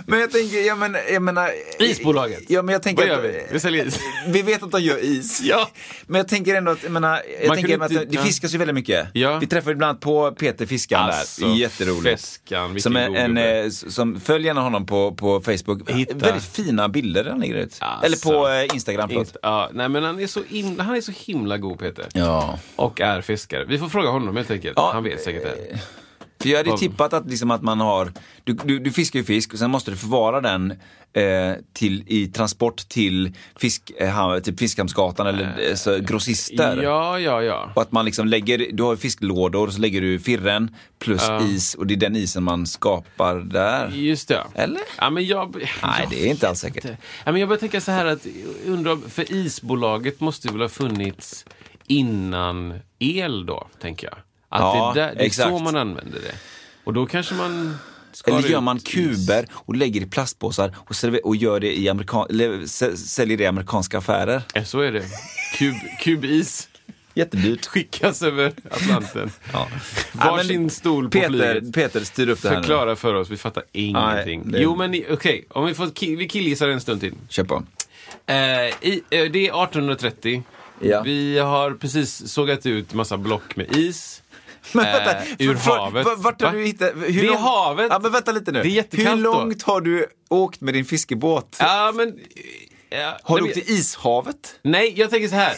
Men 0.08 0.20
jag 0.20 0.32
tänker, 0.32 0.68
jag 0.68 0.78
menar, 0.78 1.02
jag 1.12 1.22
menar 1.22 1.52
Isbolaget. 1.80 2.44
Ja, 2.48 2.62
men 2.62 2.74
jag 2.74 2.84
tänker 2.84 3.08
Vad 3.08 3.10
gör 3.10 3.22
vi? 3.22 3.44
Vi 3.52 3.60
säljer 3.60 3.86
is. 3.86 4.00
Vi 4.28 4.42
vet 4.42 4.64
att 4.64 4.72
de 4.72 4.82
gör 4.82 5.04
is. 5.04 5.42
Ja. 5.44 5.70
Men 6.08 6.20
jag 6.20 6.28
tänker 6.28 6.56
ändå 6.56 6.72
att, 6.72 6.84
jag 6.84 6.92
menar, 6.92 7.22
jag 7.40 7.48
Man 7.48 7.58
tänker 7.58 7.80
att 7.80 8.12
det 8.12 8.18
fiskas 8.18 8.54
ju 8.54 8.58
väldigt 8.58 8.76
mycket. 8.76 9.08
Ja. 9.14 9.38
Vi 9.38 9.48
träffade 9.48 9.72
ibland 9.72 10.02
på 10.02 10.32
Peter 10.32 10.66
Fiskaren 10.66 11.04
Alltså, 11.04 11.46
där, 11.46 11.56
jätteroligt. 11.56 12.42
Vilken 12.50 12.82
som, 12.82 12.96
en, 12.96 13.08
god 13.08 13.18
en, 13.18 13.38
eh, 13.38 13.70
som, 13.70 14.20
följ 14.20 14.46
gärna 14.46 14.62
honom 14.62 14.86
på, 14.86 15.12
på 15.12 15.42
Facebook. 15.42 15.90
Hitta. 15.92 16.16
Väldigt 16.16 16.46
fina 16.46 16.90
bilder 16.90 17.26
han 17.26 17.40
lägger 17.40 17.56
ut. 17.56 17.78
Alltså. 17.80 18.06
Eller 18.06 18.40
på 18.40 18.48
eh, 18.48 18.76
Instagram, 18.76 19.10
förlåt. 19.10 19.38
Ja, 19.42 19.70
nej 19.74 19.90
men 19.90 20.04
han 20.04 20.20
är, 20.20 20.28
så 20.28 20.44
in, 20.50 20.80
han 20.80 20.96
är 20.96 21.02
så 21.02 21.12
himla 21.26 21.58
god 21.58 21.80
Peter. 21.80 22.08
Ja. 22.14 22.60
Och 22.76 23.02
är 23.02 23.22
fiskare. 23.22 23.66
Vi 23.66 23.78
får 23.78 23.90
fråga 23.90 24.10
honom 24.10 24.36
helt 24.36 24.52
enkelt. 24.52 24.74
Ja, 24.76 24.92
han 24.94 25.04
vet 25.04 25.22
säkert 25.22 25.44
det. 25.44 25.80
För 26.42 26.50
jag 26.50 26.58
hade 26.58 26.70
ju 26.70 26.78
tippat 26.78 27.14
att, 27.14 27.30
liksom 27.30 27.52
att 27.52 27.62
man 27.62 27.80
har, 27.80 28.14
du, 28.44 28.54
du, 28.54 28.80
du 28.80 28.92
fiskar 28.92 29.20
ju 29.20 29.26
fisk 29.26 29.54
och 29.54 29.60
sen 29.60 29.72
måste 29.72 29.92
du 29.92 29.98
förvara 29.98 30.42
den 30.42 30.72
eh, 31.14 31.54
till, 31.74 32.04
i 32.08 32.28
transport 32.28 32.78
till 32.90 33.34
fisk, 33.56 33.92
eh, 33.98 34.38
typ 34.40 34.60
Fiskhamnsgatan 34.60 35.28
eller 35.28 35.70
eh, 35.70 35.76
så, 35.76 36.00
grossister. 36.00 36.82
Ja, 36.84 37.20
ja, 37.20 37.44
ja. 37.44 37.72
Och 37.76 37.82
att 37.82 37.92
man 37.92 38.06
liksom 38.06 38.28
lägger, 38.28 38.72
du 38.74 38.84
har 38.84 38.96
fisklådor 38.96 39.68
och 39.68 39.74
så 39.74 39.80
lägger 39.80 40.02
du 40.02 40.20
firren 40.20 40.76
plus 41.00 41.26
Ja. 41.28 41.42
is 41.48 41.76
och 41.76 41.88
det 41.88 41.94
är 41.94 41.98
den 41.98 42.16
isen 42.16 42.44
man 42.44 42.68
skapar 42.68 43.36
där. 43.36 43.90
Just 43.90 44.28
det. 44.28 44.44
Eller? 44.56 44.82
Ja, 44.98 45.10
men 45.10 45.26
jag, 45.26 45.56
Nej, 45.56 45.68
jag 46.00 46.10
det 46.10 46.28
är 46.28 46.32
inte 46.32 46.50
alls 46.50 46.60
säkert. 46.60 46.86
inte. 46.86 46.98
Ja, 47.26 47.32
men 47.32 47.42
jag 47.42 47.50
börjar 47.50 47.60
tänka 47.60 47.82
så 47.82 47.92
här 47.92 48.06
att, 48.06 48.26
undrar, 48.66 49.10
för 49.10 49.32
isbolaget 49.34 50.20
måste 50.20 50.48
väl 50.48 50.62
ha 50.62 50.70
funnits 50.70 51.46
innan 51.88 52.80
el 53.00 53.46
då, 53.46 53.68
tänker 53.82 54.08
jag. 54.08 54.18
Att 54.52 54.62
Ja, 54.62 54.92
det, 54.96 55.02
är 55.02 55.06
där, 55.08 55.16
det 55.16 55.20
är 55.26 55.30
så 55.30 55.42
exakt. 55.44 55.64
man 55.64 55.76
använder 55.76 56.20
det. 56.20 56.36
Och 56.84 56.94
då 56.94 57.06
kanske 57.06 57.36
man 57.36 57.78
Eller 58.28 58.50
gör 58.50 58.62
man 58.62 58.80
kuber 58.80 59.46
och 59.54 59.76
lägger 59.76 60.02
i 60.02 60.06
plastpåsar 60.06 60.76
och, 60.78 60.96
och 61.24 61.36
gör 61.36 61.60
det 61.60 61.80
i 61.80 61.90
amerikan- 61.90 62.68
säljer 62.98 63.38
det 63.38 63.44
i 63.44 63.48
amerikanska 63.48 63.98
affärer. 63.98 64.42
Ja, 64.54 64.66
så 64.66 64.80
är 64.80 64.92
det. 64.92 65.04
Kub, 65.58 65.76
kubis 66.00 66.68
Jättedyrt. 67.14 67.66
skickas 67.66 68.22
över 68.22 68.54
Atlanten. 68.72 69.32
Ja. 69.54 69.68
Varsin 70.12 70.70
stol 70.70 71.04
på 71.04 71.10
Peter, 71.10 71.30
flyget. 71.30 71.74
Peter 71.74 72.00
styr 72.04 72.30
upp 72.30 72.42
det 72.42 72.50
här 72.50 72.56
nu. 72.56 72.62
Förklara 72.62 72.96
för 72.96 73.14
oss, 73.14 73.30
vi 73.30 73.38
fattar 73.38 73.64
ingenting. 73.72 74.42
Nej, 74.46 74.52
det- 74.52 74.62
Jo 74.62 74.76
men 74.76 75.04
okej, 75.12 75.46
om 75.50 75.66
vi 75.66 75.74
får 75.74 75.86
ki- 75.86 76.18
vi 76.18 76.28
killgissar 76.28 76.68
en 76.70 76.82
stund 76.82 77.00
till. 77.02 77.14
Kör 77.30 77.44
på. 77.44 77.64
Eh, 78.26 78.36
i, 78.36 79.02
eh, 79.10 79.32
det 79.32 79.48
är 79.48 79.64
1830. 79.64 80.44
Ja. 80.80 81.02
Vi 81.02 81.40
har 81.40 81.72
precis 81.72 82.28
sågat 82.32 82.66
ut 82.66 82.94
massa 82.94 83.18
block 83.18 83.56
med 83.56 83.76
is. 83.78 84.21
Men 84.74 84.86
Eh, 84.86 84.94
vänta, 84.94 85.16
ur 85.40 85.56
för- 85.56 85.78
havet. 85.78 86.06
va- 86.06 86.16
Vart 86.18 86.42
har 86.42 86.48
Va? 86.52 86.54
du 86.58 86.66
hittat? 86.66 86.92
Hur 86.96 87.02
Det 87.02 87.20
är 87.20 87.24
långt- 87.28 87.40
havet. 87.40 87.88
Ja, 87.90 88.00
men 88.00 88.12
vänta 88.12 88.32
lite 88.32 88.52
nu. 88.52 88.62
Det 88.62 88.68
är 88.68 88.72
jättekallt 88.72 89.20
Hur 89.20 89.24
då. 89.24 89.34
långt 89.34 89.64
har 89.64 89.82
du 89.82 90.06
åkt 90.30 90.62
med 90.62 90.74
din 90.74 90.86
fiskebåt? 90.86 91.56
Ja, 91.60 91.92
men... 91.96 92.14
Ja, 92.90 93.18
Har 93.24 93.38
du 93.38 93.44
nej, 93.44 93.50
åkt 93.52 93.58
men- 93.58 93.66
till 93.66 93.76
ishavet? 93.76 94.60
Nej, 94.62 94.94
jag 94.96 95.10
tänker 95.10 95.28
så 95.28 95.36
här. 95.36 95.54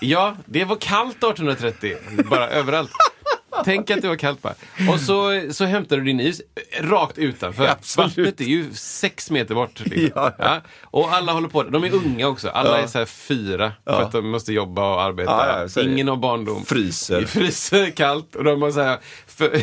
Ja, 0.00 0.36
det 0.46 0.64
var 0.64 0.76
kallt 0.76 1.16
1830. 1.16 1.96
Bara 2.30 2.48
överallt. 2.48 2.90
Tänk 3.64 3.90
att 3.90 4.02
det 4.02 4.08
var 4.08 4.16
kallt 4.16 4.42
bara. 4.42 4.54
Och 4.92 5.00
så, 5.00 5.42
så 5.50 5.64
hämtar 5.64 5.96
du 5.96 6.02
din 6.04 6.20
is 6.20 6.42
rakt 6.80 7.18
utanför. 7.18 7.64
Ja, 7.64 7.70
absolut. 7.70 8.08
Vattnet 8.18 8.40
är 8.40 8.44
ju 8.44 8.74
sex 8.74 9.30
meter 9.30 9.54
bort. 9.54 9.80
Liksom. 9.80 10.10
Ja, 10.14 10.34
ja. 10.38 10.60
Och 10.84 11.12
alla 11.14 11.32
håller 11.32 11.48
på. 11.48 11.62
De 11.62 11.84
är 11.84 11.94
unga 11.94 12.28
också. 12.28 12.48
Alla 12.48 12.70
Ja. 12.70 12.76
är 12.76 12.86
så 12.86 12.98
här 12.98 13.06
fyra. 13.06 13.72
För 13.84 14.02
att 14.02 14.12
de 14.12 14.30
måste 14.30 14.52
jobba 14.52 14.94
och 14.94 15.02
arbeta. 15.02 15.62
Ja, 15.62 15.68
ja. 15.76 15.82
Ingen 15.82 16.08
har 16.08 16.16
barndom. 16.16 16.64
Fryser. 16.64 17.20
Det 17.20 17.26
fryser 17.26 17.90
kallt. 17.90 18.34
Och 18.36 18.44
de 18.44 18.62
har 18.62 18.70
så 18.70 18.80
här 18.80 18.98
för, 19.26 19.62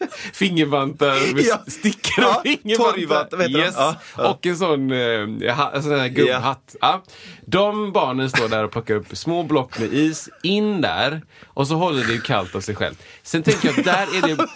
fingervantar 0.32 1.34
med 1.34 1.44
Ja. 1.44 1.64
stickade 1.66 2.26
Ja, 2.26 2.40
fingervantar. 2.44 3.50
yes. 3.50 3.74
Ja, 3.78 3.96
ja. 4.16 4.30
Och 4.30 4.46
en 4.46 4.56
sån, 4.56 4.92
eh, 4.92 5.80
sån 5.82 6.00
här 6.00 6.08
gubbhatt. 6.08 6.76
Ja. 6.80 7.02
De 7.46 7.92
barnen 7.92 8.30
står 8.30 8.48
där 8.48 8.64
och 8.64 8.70
plockar 8.72 8.94
upp 8.94 9.16
små 9.16 9.42
block 9.42 9.78
med 9.78 9.92
is, 9.92 10.28
in 10.42 10.80
där 10.80 11.22
och 11.46 11.68
så 11.68 11.74
håller 11.74 12.04
det 12.04 12.12
ju 12.12 12.20
kallt 12.20 12.54
av 12.54 12.60
sig 12.60 12.74
själv. 12.74 12.94
Sen 13.22 13.42
tänker 13.42 13.68
jag 13.76 13.84
där 13.84 14.06
är 14.18 14.36
det, 14.36 14.46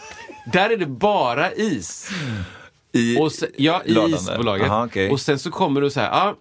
där 0.52 0.70
är 0.70 0.76
det 0.76 0.86
bara 0.86 1.52
is. 1.52 2.10
I 2.92 3.18
och 3.20 3.32
sen, 3.32 3.48
ja, 3.56 3.82
i 3.84 3.98
isbolaget. 4.14 4.68
Aha, 4.70 4.84
okej. 4.86 5.10
Och 5.10 5.20
sen 5.20 5.38
så 5.38 5.50
kommer 5.50 5.80
du 5.80 5.90
så 5.90 6.00
här, 6.00 6.08
ja, 6.10 6.36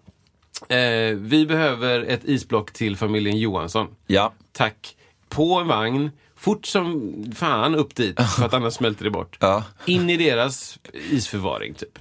eh, 0.76 1.16
vi 1.16 1.46
behöver 1.46 2.02
ett 2.02 2.22
isblock 2.24 2.74
till 2.74 2.98
familjen 2.98 3.38
Johansson. 3.38 3.88
Ja. 4.08 4.34
Tack. 4.52 4.96
På 5.30 5.56
en 5.60 5.68
vagn, 5.68 6.12
fort 6.44 6.66
som 6.66 7.14
fan 7.36 7.76
upp 7.76 7.96
dit, 7.96 8.22
för 8.38 8.46
att 8.46 8.54
annars 8.54 8.74
smälter 8.74 9.04
det 9.04 9.12
bort. 9.12 9.38
Ja. 9.40 9.64
In 9.86 10.10
i 10.10 10.18
deras 10.18 10.80
isförvaring, 10.94 11.74
typ. 11.74 12.00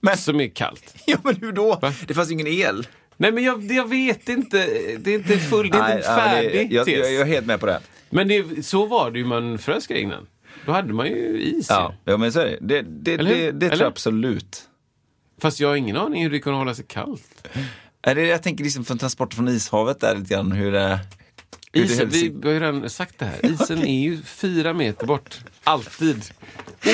Men, 0.00 0.16
Som 0.16 0.40
är 0.40 0.48
kallt. 0.48 0.94
ja, 1.06 1.16
men 1.24 1.36
hur 1.36 1.52
då? 1.52 1.78
Va? 1.82 1.92
Det 2.06 2.14
fanns 2.14 2.30
ju 2.30 2.32
ingen 2.32 2.46
el. 2.46 2.86
Nej 3.16 3.32
men 3.32 3.44
jag, 3.44 3.72
jag 3.72 3.88
vet 3.88 4.28
inte, 4.28 4.66
det 4.98 5.10
är 5.10 5.14
inte 5.14 5.38
full, 5.38 5.70
det 5.70 5.78
är 5.78 5.94
inte 5.94 5.94
Nej, 5.94 6.02
ja, 6.04 6.16
färdig 6.16 6.70
det, 6.70 6.74
jag, 6.74 6.88
jag, 6.88 7.12
jag 7.12 7.20
är 7.20 7.24
helt 7.24 7.46
med 7.46 7.60
på 7.60 7.66
det. 7.66 7.80
Men 8.10 8.28
det, 8.28 8.66
så 8.66 8.86
var 8.86 9.10
det 9.10 9.18
ju 9.18 9.24
man 9.24 9.58
frös 9.58 9.86
grejer 9.86 10.02
innan. 10.02 10.26
Då 10.66 10.72
hade 10.72 10.92
man 10.92 11.06
ju 11.06 11.42
is 11.42 11.66
Ja, 11.70 11.94
ja 12.04 12.16
men 12.16 12.32
så 12.32 12.40
är 12.40 12.44
det. 12.44 12.58
Det, 12.60 12.82
det, 12.82 13.14
Eller 13.14 13.30
det, 13.30 13.50
det 13.50 13.68
tror 13.68 13.80
jag 13.80 13.88
absolut. 13.88 14.62
Fast 15.40 15.60
jag 15.60 15.68
har 15.68 15.76
ingen 15.76 15.96
aning 15.96 16.22
hur 16.22 16.30
det 16.30 16.38
kunde 16.38 16.58
hålla 16.58 16.74
sig 16.74 16.84
kallt. 16.88 17.48
Är 18.02 18.14
det, 18.14 18.26
jag 18.26 18.42
tänker 18.42 18.64
liksom 18.64 18.84
för 18.84 18.94
transport 18.94 19.34
från 19.34 19.48
ishavet 19.48 20.00
där 20.00 20.16
lite 20.16 20.34
grann 20.34 20.52
hur 20.52 20.72
det... 20.72 20.98
Isen, 21.72 22.08
vi 22.08 22.34
har 22.44 22.50
ju 22.52 22.60
redan 22.60 22.90
sagt 22.90 23.18
det 23.18 23.24
här. 23.24 23.46
Isen 23.52 23.78
är 23.86 24.00
ju 24.02 24.22
fyra 24.22 24.72
meter 24.72 25.06
bort. 25.06 25.38
Alltid. 25.64 26.24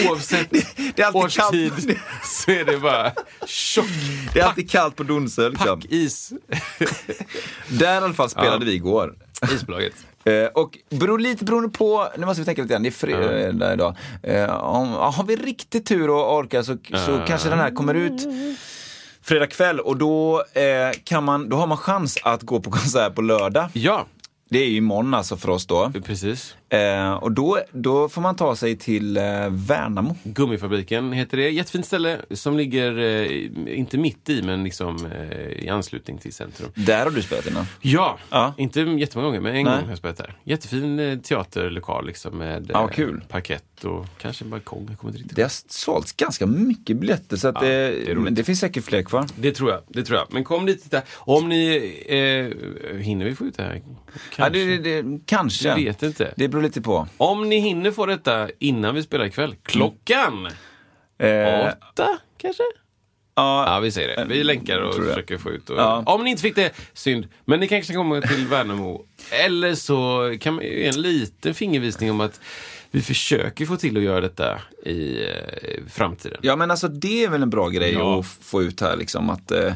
Oavsett 0.08 0.50
det 0.50 1.02
är 1.02 1.06
alltid 1.06 1.22
årstid 1.22 1.72
kallt. 1.86 1.98
så 2.24 2.50
är 2.50 2.64
det 2.64 2.78
bara 2.78 3.12
tjock 3.46 3.86
Det 4.34 4.40
är 4.40 4.44
alltid 4.44 4.70
kallt 4.70 4.96
på 4.96 5.02
Donsö 5.02 5.48
liksom. 5.48 5.80
packis. 5.80 6.32
Där 7.68 7.94
i 7.94 8.04
alla 8.04 8.14
fall 8.14 8.30
spelade 8.30 8.52
Ja. 8.56 8.58
vi 8.64 8.72
igår. 8.74 9.14
Isbolaget. 9.54 9.92
Eh, 10.24 10.44
och 10.54 10.78
beror 10.90 11.18
lite 11.18 11.44
beroende 11.44 11.68
på, 11.68 12.08
nu 12.18 12.26
måste 12.26 12.40
vi 12.40 12.44
tänka 12.44 12.62
lite 12.62 12.74
grann, 12.74 12.82
det 12.82 12.88
är 12.88 12.90
fredag 12.90 13.72
idag. 13.72 13.96
Eh, 14.22 14.50
om, 14.50 14.88
har 14.92 15.24
vi 15.24 15.36
riktigt 15.36 15.86
tur 15.86 16.10
och 16.10 16.36
orkar 16.36 16.62
så, 16.62 16.76
så 17.06 17.24
kanske 17.26 17.48
den 17.48 17.58
här 17.58 17.70
kommer 17.70 17.94
ut 17.94 18.26
fredag 19.22 19.46
kväll 19.46 19.80
och 19.80 19.96
då, 19.96 20.44
eh, 20.52 20.62
kan 21.04 21.24
man, 21.24 21.48
då 21.48 21.56
har 21.56 21.66
man 21.66 21.78
chans 21.78 22.18
att 22.22 22.42
gå 22.42 22.60
på 22.60 22.70
konsert 22.70 23.14
på 23.14 23.22
lördag. 23.22 23.68
Ja, 23.72 24.06
det 24.48 24.58
är 24.58 24.68
ju 24.68 24.76
imorgon 24.76 25.14
alltså 25.14 25.36
för 25.36 25.50
oss 25.50 25.66
då. 25.66 25.92
precis. 26.04 26.56
Eh, 26.70 27.12
och 27.12 27.32
då, 27.32 27.58
då 27.72 28.08
får 28.08 28.20
man 28.20 28.36
ta 28.36 28.56
sig 28.56 28.76
till 28.76 29.16
eh, 29.16 29.22
Värnamo. 29.50 30.16
Gummifabriken 30.24 31.12
heter 31.12 31.36
det. 31.36 31.50
Jättefint 31.50 31.86
ställe 31.86 32.18
som 32.30 32.56
ligger, 32.56 32.98
eh, 32.98 33.78
inte 33.78 33.98
mitt 33.98 34.28
i, 34.28 34.42
men 34.42 34.64
liksom 34.64 35.06
eh, 35.06 35.64
i 35.64 35.68
anslutning 35.68 36.18
till 36.18 36.32
centrum. 36.32 36.70
Där 36.74 37.04
har 37.04 37.10
du 37.10 37.22
spelat 37.22 37.46
innan. 37.46 37.64
Ja, 37.80 38.18
Ja. 38.30 38.54
inte 38.58 38.80
jättemånga 38.80 39.26
gånger, 39.28 39.40
men 39.40 39.56
en 39.56 39.64
Nej. 39.64 39.74
gång 39.74 39.82
har 39.82 39.88
jag 39.90 39.98
spelat 39.98 40.16
där. 40.16 40.36
Jättefin 40.44 40.98
eh, 40.98 41.18
teaterlokal 41.18 42.06
liksom 42.06 42.38
med 42.38 42.70
Ja, 42.72 42.88
kul. 42.88 43.24
parkett 43.28 43.84
och 43.84 44.06
kanske 44.18 44.44
en 44.44 44.50
balkong. 44.50 44.86
Jag 44.90 44.98
kommer 44.98 45.10
inte 45.12 45.22
riktigt 45.22 45.36
Det 45.36 45.42
har 45.42 45.52
sålts 45.68 46.12
ganska 46.12 46.46
mycket 46.46 46.96
biljetter 46.96 47.36
så 47.36 47.48
att 47.48 47.54
Ja, 47.62 47.68
det, 47.68 48.14
men 48.18 48.34
det 48.34 48.44
finns 48.44 48.60
säkert 48.60 48.84
fler 48.84 49.02
kvar. 49.02 49.26
Det 49.36 49.52
tror 49.52 49.70
jag. 49.70 49.80
Det 49.88 50.02
tror 50.02 50.18
jag. 50.18 50.26
Men 50.30 50.44
kom 50.44 50.66
dit 50.66 50.76
och 50.76 50.82
titta. 50.82 51.02
Om 51.14 51.48
ni... 51.48 51.68
Hinner 53.00 53.24
vi 53.24 53.34
få 53.34 53.44
ut 53.44 53.56
det 53.56 53.62
här? 53.62 53.82
Kanske. 54.36 54.58
Ja, 54.60 54.78
det, 54.78 55.02
det, 55.02 55.18
kanske. 55.26 55.68
Jag 55.68 55.76
vet 55.76 56.02
inte. 56.02 56.32
Det 56.36 56.48
beror 56.58 56.68
lite 56.68 56.80
på. 56.80 57.08
Om 57.16 57.48
ni 57.48 57.58
hinner 57.58 57.90
få 57.90 58.06
detta 58.06 58.48
innan 58.58 58.94
vi 58.94 59.02
spelar 59.02 59.24
ikväll. 59.24 59.54
Klockan 59.62 60.48
Eh, 61.20 61.68
åtta, 61.92 62.18
kanske? 62.38 62.62
ja, 63.34 63.74
Ja, 63.74 63.80
vi 63.80 63.90
säger 63.90 64.08
det. 64.16 64.24
Vi 64.28 64.44
länkar 64.44 64.78
och 64.80 64.94
försöker 64.94 65.38
få 65.38 65.50
ut. 65.50 65.70
Och, 65.70 65.78
Ja. 65.78 66.02
Om 66.06 66.24
ni 66.24 66.30
inte 66.30 66.42
fick 66.42 66.54
det, 66.56 66.72
synd. 66.92 67.28
Men 67.44 67.60
ni 67.60 67.68
kanske 67.68 67.92
kan 67.92 68.00
komma 68.00 68.20
till 68.20 68.46
Värnamo. 68.46 69.04
Eller 69.30 69.74
så 69.74 70.34
kan 70.40 70.54
man 70.54 70.64
ge 70.64 70.86
en 70.88 71.02
liten 71.02 71.54
fingervisning 71.54 72.10
om 72.10 72.20
att 72.20 72.40
vi 72.90 73.02
försöker 73.02 73.66
få 73.66 73.76
till 73.76 73.96
att 73.96 74.02
göra 74.02 74.20
detta 74.20 74.60
i 74.84 75.24
eh, 75.26 75.82
framtiden. 75.90 76.38
Ja 76.42 76.56
men 76.56 76.70
alltså 76.70 76.88
det 76.88 77.24
är 77.24 77.28
väl 77.28 77.42
en 77.42 77.50
bra 77.50 77.68
grej 77.68 77.92
Ja. 77.92 78.18
att 78.20 78.26
få 78.26 78.62
ut 78.62 78.80
här 78.80 78.96
liksom 78.96 79.30
att 79.30 79.50
eh, 79.50 79.72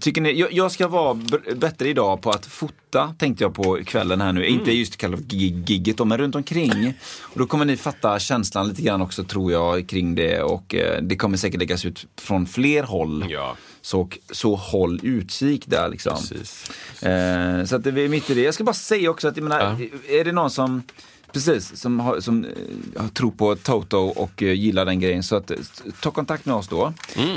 Tycker 0.00 0.20
ni, 0.20 0.32
jag, 0.40 0.52
jag 0.52 0.72
ska 0.72 0.88
vara 0.88 1.18
bättre 1.56 1.88
idag 1.88 2.22
på 2.22 2.30
att 2.30 2.46
fota, 2.46 3.14
tänkte 3.18 3.44
jag 3.44 3.54
på 3.54 3.78
kvällen 3.84 4.20
här 4.20 4.32
nu. 4.32 4.46
Mm. 4.46 4.58
Inte 4.58 4.72
just 4.72 5.00
själva 5.00 5.16
gig- 5.18 5.64
gigget 5.70 5.96
då, 5.96 6.04
men 6.04 6.18
runt 6.18 6.34
omkring. 6.34 6.94
Och 7.20 7.38
då 7.38 7.46
kommer 7.46 7.64
ni 7.64 7.76
fatta 7.76 8.18
känslan 8.18 8.68
lite 8.68 8.82
grann 8.82 9.02
också 9.02 9.24
tror 9.24 9.52
jag 9.52 9.88
kring 9.88 10.14
det 10.14 10.42
och 10.42 10.74
eh, 10.74 11.02
det 11.02 11.16
kommer 11.16 11.36
säkert 11.36 11.60
läggas 11.60 11.84
ut 11.84 12.06
från 12.16 12.46
fler 12.46 12.82
håll. 12.82 13.26
Ja, 13.28 13.56
Så, 13.82 14.08
så 14.30 14.54
håll 14.54 15.00
utkik 15.02 15.66
där 15.66 15.88
liksom. 15.88 16.16
precis. 16.16 16.70
Eh, 17.02 17.64
så 17.64 17.76
att 17.76 17.84
det 17.84 17.90
är 17.90 18.08
mitt 18.08 18.30
i 18.30 18.34
det. 18.34 18.42
Jag 18.42 18.54
ska 18.54 18.64
bara 18.64 18.72
säga 18.72 19.10
också 19.10 19.28
att 19.28 19.36
jag 19.36 19.44
menar, 19.44 19.76
är 20.08 20.24
det 20.24 20.32
någon 20.32 20.50
som 20.50 20.82
Precis, 21.32 21.76
som, 21.80 22.00
har, 22.00 22.20
som 22.20 22.44
eh, 22.44 23.06
tror 23.08 23.30
på 23.30 23.56
Toto 23.56 23.96
och 23.98 24.42
eh, 24.42 24.52
gillar 24.52 24.84
den 24.84 25.00
grejen. 25.00 25.22
Så 25.22 25.36
att, 25.36 25.50
eh, 25.50 25.56
ta 26.02 26.10
kontakt 26.10 26.44
med 26.46 26.54
oss 26.54 26.68
då. 26.68 26.92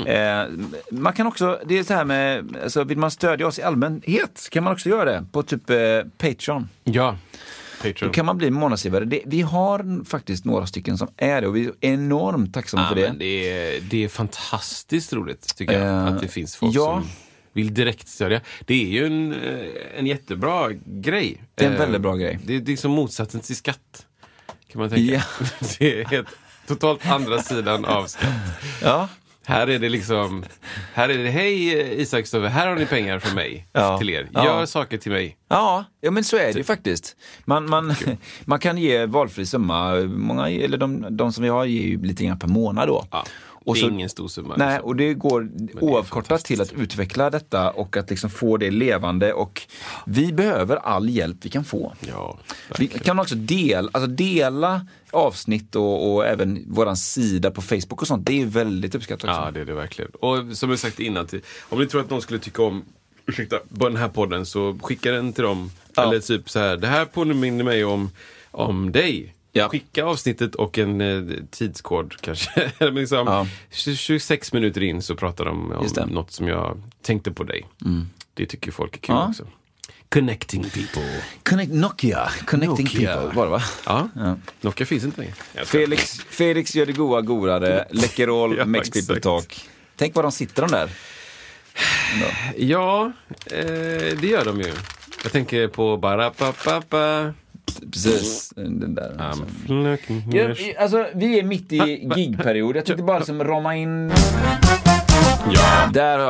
Eh, 0.06 0.44
man 0.90 1.12
kan 1.12 1.26
också, 1.26 1.60
det 1.66 1.78
är 1.78 1.82
så 1.84 1.94
här 1.94 2.04
med, 2.04 2.56
alltså, 2.64 2.84
vill 2.84 2.98
man 2.98 3.10
stödja 3.10 3.46
oss 3.46 3.58
i 3.58 3.62
allmänhet 3.62 4.30
så 4.34 4.50
kan 4.50 4.64
man 4.64 4.72
också 4.72 4.88
göra 4.88 5.04
det 5.04 5.24
på 5.32 5.42
typ 5.42 5.70
eh, 5.70 5.76
Patreon. 6.18 6.68
Ja, 6.84 7.16
Då 7.82 7.88
Patreon. 7.90 8.12
kan 8.12 8.26
man 8.26 8.38
bli 8.38 8.50
månadsgivare. 8.50 9.04
Det, 9.04 9.22
vi 9.26 9.40
har 9.42 10.04
faktiskt 10.04 10.44
några 10.44 10.66
stycken 10.66 10.98
som 10.98 11.08
är 11.16 11.40
det 11.40 11.46
och 11.48 11.56
vi 11.56 11.64
är 11.66 11.72
enormt 11.80 12.54
tacksamma 12.54 12.82
Ja, 12.82 12.88
för 12.88 12.94
det. 12.94 13.14
det, 13.18 13.50
är, 13.50 13.80
det 13.80 14.04
är 14.04 14.08
fantastiskt 14.08 15.12
roligt 15.12 15.56
tycker 15.56 15.72
jag. 15.80 15.82
Eh, 15.82 16.04
att 16.04 16.20
det 16.20 16.28
finns 16.28 16.56
folk 16.56 16.74
ja. 16.76 16.84
som 16.84 17.08
vill 17.54 17.74
direktstödja. 17.74 18.40
Det 18.66 18.74
är 18.84 18.88
ju 18.88 19.06
en, 19.06 19.32
eh, 19.32 19.98
en 19.98 20.06
jättebra 20.06 20.68
grej. 20.86 21.42
Det 21.54 21.64
är 21.64 21.68
en 21.68 21.74
Eh, 21.74 21.78
väldigt 21.80 22.00
bra 22.00 22.14
grej. 22.16 22.38
Det 22.44 22.56
är 22.56 22.60
liksom 22.60 22.90
motsatsen 22.90 23.40
till 23.40 23.56
skatt. 23.56 24.06
Kan 24.72 24.80
man 24.80 24.90
tänka. 24.90 25.12
Ja. 25.14 25.22
Det 25.78 26.00
är 26.00 26.04
helt, 26.04 26.28
totalt 26.66 27.06
andra 27.06 27.38
sidan 27.42 27.84
av 27.84 28.06
skatt. 28.06 28.28
Ja, 28.82 29.08
Här 29.46 29.66
är 29.66 29.78
det 29.78 29.88
liksom, 29.88 30.44
här 30.94 31.08
är 31.08 31.18
det 31.24 31.30
hej 31.30 31.80
eh, 31.80 32.00
Isak 32.00 32.26
Stove, 32.26 32.48
här 32.48 32.66
har 32.68 32.76
ni 32.76 32.86
pengar 32.86 33.18
från 33.18 33.34
mig 33.34 33.68
Ja. 33.72 33.98
till 33.98 34.10
er. 34.10 34.28
Ja. 34.32 34.44
Gör 34.44 34.66
saker 34.66 34.98
till 34.98 35.12
mig. 35.12 35.36
Ja, 35.48 35.84
ja 36.00 36.10
men 36.10 36.24
så 36.24 36.36
är 36.36 36.46
det 36.52 36.58
ju 36.58 36.64
faktiskt. 36.64 37.16
Man, 37.44 37.70
man, 37.70 37.94
man 38.44 38.58
kan 38.58 38.78
ge 38.78 39.06
valfri 39.06 39.46
summa. 39.46 39.94
Många, 40.00 40.50
eller 40.50 40.78
de, 40.78 41.16
de 41.16 41.32
som 41.32 41.42
vi 41.42 41.48
har 41.50 41.64
ger 41.64 41.82
ju 41.82 42.02
lite 42.04 42.24
grann 42.24 42.38
per 42.38 42.48
månad 42.48 42.88
då. 42.88 43.06
Ja. 43.10 43.24
Och 43.64 43.74
det 43.74 43.80
är 43.80 43.82
så- 43.82 43.88
ingen 43.90 44.08
stor 44.08 44.28
summa. 44.28 44.54
Nej, 44.56 44.68
liksom. 44.68 44.88
och 44.88 44.96
det 44.96 45.14
går 45.14 45.48
oavkortat 45.80 46.44
till 46.44 46.60
att 46.60 46.72
utveckla 46.72 47.30
detta 47.30 47.70
och 47.70 47.96
att 47.96 48.10
liksom 48.10 48.30
få 48.30 48.56
det 48.56 48.70
levande. 48.70 49.32
Och 49.32 49.62
vi 50.06 50.32
behöver 50.32 50.76
all 50.76 51.08
hjälp 51.08 51.36
vi 51.42 51.50
kan 51.50 51.64
få. 51.64 51.92
Ja, 52.00 52.38
Vi 52.78 52.86
kan 52.88 53.18
också 53.18 53.34
dela, 53.34 53.90
alltså 53.92 54.06
dela 54.10 54.86
avsnitt 55.10 55.76
och, 55.76 56.14
och 56.14 56.26
även 56.26 56.64
våran 56.72 56.96
sida 56.96 57.50
på 57.50 57.62
Facebook 57.62 58.02
och 58.02 58.08
sånt. 58.08 58.26
Det 58.26 58.42
är 58.42 58.46
väldigt 58.46 58.94
uppskattat 58.94 59.30
också. 59.30 59.40
Ja, 59.40 59.50
det 59.50 59.60
är 59.60 59.64
det 59.64 59.74
verkligen. 59.74 60.10
Och 60.10 60.56
som 60.56 60.70
jag 60.70 60.78
sagt 60.78 61.00
innan, 61.00 61.28
om 61.68 61.78
ni 61.78 61.86
tror 61.86 62.00
att 62.00 62.10
någon 62.10 62.22
skulle 62.22 62.38
tycka 62.38 62.62
om 62.62 62.84
ursäkta, 63.26 63.56
på 63.78 63.88
den 63.88 63.96
här 63.96 64.08
podden 64.08 64.46
så 64.46 64.78
skicka 64.82 65.12
den 65.12 65.32
till 65.32 65.44
dem. 65.44 65.70
Ja. 65.94 66.02
Eller 66.02 66.20
typ 66.20 66.50
så 66.50 66.58
här, 66.58 66.76
det 66.76 66.86
här 66.86 67.04
påminner 67.04 67.64
mig 67.64 67.84
om, 67.84 68.10
om 68.50 68.92
dig. 68.92 69.33
Ja. 69.56 69.68
Skicka 69.68 70.04
avsnittet 70.04 70.54
och 70.54 70.78
en 70.78 71.00
eh, 71.00 71.22
tidskod 71.50 72.14
kanske. 72.20 72.72
Liksom, 72.90 73.26
Ja. 73.26 73.46
26 73.70 74.52
minuter 74.52 74.82
in 74.82 75.02
så 75.02 75.14
pratar 75.14 75.44
de 75.44 75.72
om. 75.72 75.86
Mm. 75.98 76.08
något 76.14 76.30
som 76.32 76.48
jag 76.48 76.82
tänkte 77.02 77.30
på 77.32 77.44
dig. 77.44 77.66
Det 78.34 78.46
tycker 78.46 78.70
folk 78.72 78.94
är 78.96 79.00
kul 79.00 79.14
Ja. 79.14 79.28
också. 79.28 79.46
Connecting 80.08 80.62
people. 80.62 81.22
Connect, 81.42 81.72
Nokia, 81.72 82.28
Connecting 82.46 82.84
Nokia. 82.86 83.16
People 83.16 83.36
var 83.36 83.44
det 83.44 83.50
va? 83.50 83.62
Ja, 83.86 84.08
Ja. 84.16 84.36
Nokia 84.60 84.86
finns 84.86 85.04
inte 85.04 85.20
längre. 85.20 85.34
Felix, 85.64 86.14
Felix 86.28 86.74
gör 86.74 86.86
det 86.86 86.92
goa 86.92 87.20
godare, 87.20 87.84
Läkerol, 87.90 88.56
Ja, 88.58 88.64
Makes 88.64 88.90
People. 88.90 89.20
Talk. 89.20 89.68
Tänk 89.96 90.14
var 90.14 90.22
de 90.22 90.32
sitter 90.32 90.62
de 90.62 90.70
där. 90.70 90.90
Ja, 92.56 93.12
eh, 93.46 93.62
det 94.20 94.26
gör 94.26 94.44
de 94.44 94.60
ju. 94.60 94.72
Jag 95.22 95.32
tänker 95.32 95.68
på 95.68 95.96
bara 95.96 96.30
pa 96.30 96.52
pa 96.52 96.80
pa. 96.80 97.32
Precis, 97.92 98.52
den 98.56 98.94
där. 98.94 99.10
I'm 99.18 99.90
looking 99.90 100.22
Ja, 100.32 100.54
alltså, 100.82 101.06
vi 101.14 101.38
är 101.38 101.42
mitt 101.42 101.72
i 101.72 102.08
gigperiod. 102.16 102.76
Jag 102.76 102.84
tänkte 102.84 103.02
bara 103.04 103.18
liksom 103.18 103.44
rama 103.44 103.76
in... 103.76 104.12
Ja. 105.54 105.90
Där 105.92 106.18
har 106.18 106.26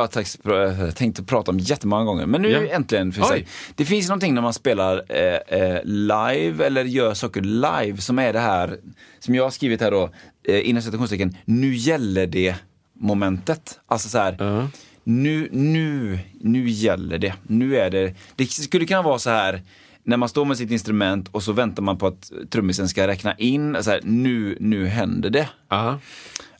jag 0.85 0.95
tänkt 0.95 1.19
att 1.19 1.27
prata 1.27 1.51
om 1.51 1.59
jättemånga 1.59 2.03
gånger. 2.03 2.25
Men 2.25 2.41
nu 2.41 2.49
Ja. 2.49 2.75
äntligen. 2.75 3.11
För 3.11 3.21
Oj. 3.21 3.27
sig. 3.27 3.47
Det 3.75 3.85
finns 3.85 4.07
någonting 4.09 4.33
när 4.33 4.41
man 4.41 4.53
spelar 4.53 5.03
eh, 5.09 5.59
eh, 5.61 5.79
live 5.83 6.65
eller 6.65 6.83
gör 6.83 7.13
saker 7.13 7.41
live 7.41 7.97
som 7.97 8.19
är 8.19 8.33
det 8.33 8.39
här 8.39 8.77
som 9.19 9.35
jag 9.35 9.43
har 9.43 9.51
skrivit 9.51 9.81
här 9.81 9.91
då, 9.91 10.09
eh, 10.47 10.69
inom 10.69 10.81
citationstecken, 10.81 11.37
nu 11.45 11.73
gäller 11.75 12.27
det 12.27 12.55
momentet. 12.99 13.79
Alltså 13.87 14.09
så 14.09 14.17
här, 14.17 14.35
Ja. 14.39 14.67
nu, 15.03 15.49
nu, 15.51 16.19
nu 16.41 16.69
gäller 16.69 17.17
det. 17.17 17.33
Nu 17.43 17.77
är 17.77 17.89
det, 17.89 18.13
det 18.35 18.45
skulle 18.45 18.85
kunna 18.85 19.01
vara 19.01 19.19
så 19.19 19.29
här 19.29 19.61
när 20.05 20.17
man 20.17 20.29
står 20.29 20.45
med 20.45 20.57
sitt 20.57 20.71
instrument 20.71 21.27
och 21.31 21.43
så 21.43 21.51
väntar 21.51 21.83
man 21.83 21.97
på 21.97 22.07
att 22.07 22.31
trummisen 22.49 22.89
ska 22.89 23.07
räkna 23.07 23.35
in, 23.35 23.77
så 23.83 23.91
här, 23.91 23.99
nu, 24.03 24.57
nu 24.59 24.85
händer 24.87 25.29
det. 25.29 25.49
Aha. 25.69 25.99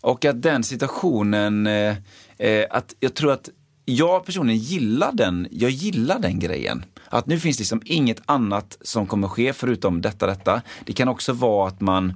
Och 0.02 0.26
att 0.26 0.42
den 0.42 0.64
situationen, 0.64 1.68
eh, 1.68 1.96
eh, 2.38 2.66
att 2.70 2.96
jag 3.00 3.14
tror 3.14 3.32
att 3.32 3.50
jag 3.86 4.26
personligen 4.26 4.62
gillar 4.62 5.12
den, 5.12 5.48
jag 5.52 5.70
gillar 5.70 6.20
den 6.20 6.40
grejen. 6.40 6.86
Att 7.10 7.28
nu 7.28 7.40
finns 7.40 7.58
det 7.58 7.62
liksom 7.62 7.82
inget 7.86 8.22
annat 8.26 8.78
som 8.82 9.08
kommer 9.08 9.28
ske 9.28 9.54
förutom 9.54 10.02
detta, 10.02 10.28
detta. 10.28 10.62
Det 10.86 10.94
kan 10.94 11.08
också 11.08 11.34
vara 11.34 11.68
att 11.68 11.82
man 11.82 12.14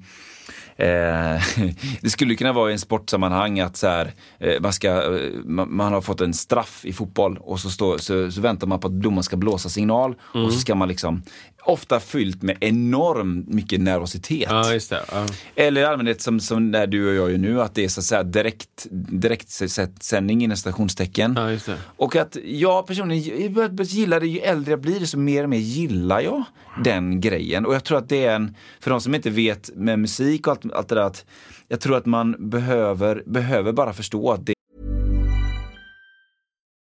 Eh, 0.75 1.41
det 2.01 2.09
skulle 2.09 2.35
kunna 2.35 2.53
vara 2.53 2.69
i 2.69 2.73
en 2.73 2.79
sportsammanhang 2.79 3.59
att 3.59 3.77
så 3.77 3.87
här, 3.87 4.13
eh, 4.39 4.61
man, 4.61 4.73
ska, 4.73 4.87
eh, 4.87 5.29
man, 5.45 5.75
man, 5.75 5.93
har 5.93 6.01
fått 6.01 6.21
en 6.21 6.33
straff 6.33 6.85
i 6.85 6.93
fotboll 6.93 7.37
och 7.41 7.59
så, 7.59 7.69
står, 7.69 7.97
så, 7.97 8.31
så 8.31 8.41
väntar 8.41 8.67
man 8.67 8.79
på 8.79 8.87
att 8.87 8.93
domaren 8.93 9.23
ska 9.23 9.37
blåsa 9.37 9.69
signal 9.69 10.15
mm. 10.33 10.45
och 10.45 10.53
så 10.53 10.59
ska 10.59 10.75
man 10.75 10.87
liksom 10.87 11.23
ofta 11.63 11.99
fyllt 11.99 12.41
med 12.41 12.57
enormt 12.61 13.47
mycket 13.47 13.81
nervositet. 13.81 14.47
Ja, 14.49 14.73
just 14.73 14.89
det. 14.89 15.01
Ja. 15.11 15.25
Eller 15.55 15.81
i 15.81 15.85
allmänhet 15.85 16.21
som, 16.21 16.39
som 16.39 16.71
där 16.71 16.87
du 16.87 17.09
och 17.09 17.15
jag 17.15 17.31
gör 17.31 17.37
nu, 17.37 17.61
att 17.61 17.75
det 17.75 17.83
är 17.83 17.87
så 17.87 17.99
att 17.99 18.05
säga 18.05 18.23
direkt, 18.23 18.87
direkt 18.91 19.49
sändning 20.03 20.43
inom 20.43 20.57
stationstecken. 20.57 21.33
Ja, 21.37 21.51
just 21.51 21.65
det. 21.65 21.77
Och 21.97 22.15
att 22.15 22.37
jag 22.43 22.87
personligen 22.87 23.53
jag 23.53 23.85
gillar 23.85 24.19
det, 24.19 24.27
ju 24.27 24.39
äldre 24.39 24.71
jag 24.71 24.81
blir, 24.81 25.05
så 25.05 25.19
mer 25.19 25.43
och 25.43 25.49
mer 25.49 25.57
gillar 25.57 26.21
jag 26.21 26.43
den 26.83 27.21
grejen. 27.21 27.65
Och 27.65 27.73
jag 27.73 27.83
tror 27.83 27.97
att 27.97 28.09
det 28.09 28.25
är 28.25 28.35
en, 28.35 28.55
för 28.79 28.91
de 28.91 29.01
som 29.01 29.15
inte 29.15 29.29
vet 29.29 29.69
med 29.75 29.99
musik 29.99 30.47
och 30.47 30.51
allt, 30.51 30.73
allt 30.73 30.87
det 30.87 30.95
där, 30.95 31.01
att 31.01 31.25
jag 31.67 31.81
tror 31.81 31.97
att 31.97 32.05
man 32.05 32.49
behöver, 32.49 33.23
behöver 33.25 33.71
bara 33.71 33.93
förstå 33.93 34.31
att 34.31 34.45
det 34.45 34.53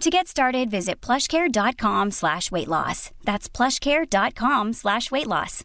To 0.00 0.10
get 0.10 0.28
started, 0.28 0.70
visit 0.70 1.06
plushcare.com 1.06 2.10
slash 2.10 2.50
weight 2.50 2.68
loss. 2.68 3.10
That's 3.24 3.56
plushcare.com 3.56 4.74
slash 4.74 5.10
weight 5.10 5.26
loss. 5.26 5.64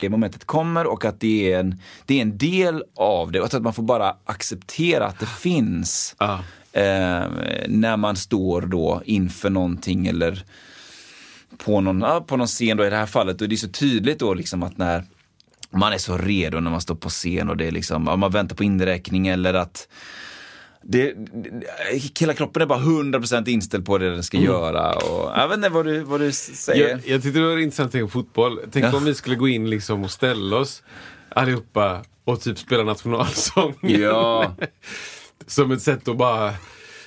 Det 0.00 0.08
momentet 0.08 0.44
kommer 0.44 0.86
och 0.86 1.04
att 1.04 1.20
det 1.20 1.52
är 1.52 1.60
en, 1.60 1.80
det 2.06 2.18
är 2.18 2.22
en 2.22 2.38
del 2.38 2.84
av 2.96 3.32
det 3.32 3.40
och 3.40 3.54
att 3.54 3.62
man 3.62 3.74
får 3.74 3.82
bara 3.82 4.16
acceptera 4.24 5.06
att 5.06 5.18
det 5.18 5.26
finns. 5.26 6.14
Ah. 6.18 6.38
Eh, 6.72 7.24
när 7.68 7.96
man 7.96 8.16
står 8.16 8.62
då 8.62 9.02
inför 9.04 9.50
någonting 9.50 10.06
eller 10.06 10.44
på 11.64 11.80
någon, 11.80 12.24
på 12.26 12.36
någon 12.36 12.46
scen 12.46 12.76
då 12.76 12.86
i 12.86 12.90
det 12.90 12.96
här 12.96 13.06
fallet. 13.06 13.40
Och 13.40 13.48
det 13.48 13.54
är 13.54 13.56
så 13.56 13.68
tydligt 13.68 14.18
då 14.18 14.34
liksom 14.34 14.62
att 14.62 14.78
när 14.78 15.04
man 15.70 15.92
är 15.92 15.98
så 15.98 16.18
redo 16.18 16.60
när 16.60 16.70
man 16.70 16.80
står 16.80 16.94
på 16.94 17.08
scen 17.08 17.48
och 17.48 17.56
det 17.56 17.66
är 17.66 17.70
liksom, 17.70 18.04
man 18.04 18.32
väntar 18.32 18.56
på 18.56 18.64
inräkning 18.64 19.28
eller 19.28 19.54
att 19.54 19.88
det, 20.82 21.14
hela 22.18 22.34
kroppen 22.34 22.62
är 22.62 22.66
bara 22.66 22.78
100% 22.78 23.48
inställd 23.48 23.86
på 23.86 23.98
det 23.98 24.10
den 24.10 24.22
ska 24.22 24.36
mm. 24.36 24.50
göra. 24.50 24.92
Och, 24.92 25.38
jag 25.38 25.48
vet 25.48 25.56
inte 25.56 25.68
vad 25.68 25.86
du, 25.86 26.00
vad 26.00 26.20
du 26.20 26.32
säger. 26.32 26.88
Jag, 26.88 27.00
jag 27.06 27.22
tyckte 27.22 27.38
det 27.38 27.46
var 27.46 27.58
intressant 27.58 27.86
att 27.86 27.92
tänka 27.92 28.08
fotboll. 28.08 28.60
Tänk 28.72 28.84
ja. 28.84 28.96
om 28.96 29.04
vi 29.04 29.14
skulle 29.14 29.36
gå 29.36 29.48
in 29.48 29.70
liksom 29.70 30.04
och 30.04 30.10
ställa 30.10 30.56
oss 30.56 30.82
allihopa 31.28 32.02
och 32.24 32.40
typ 32.40 32.58
spela 32.58 32.84
nationalsången. 32.84 34.00
Ja. 34.00 34.54
Som 35.46 35.70
ett 35.70 35.82
sätt 35.82 36.08
att 36.08 36.16
bara 36.16 36.54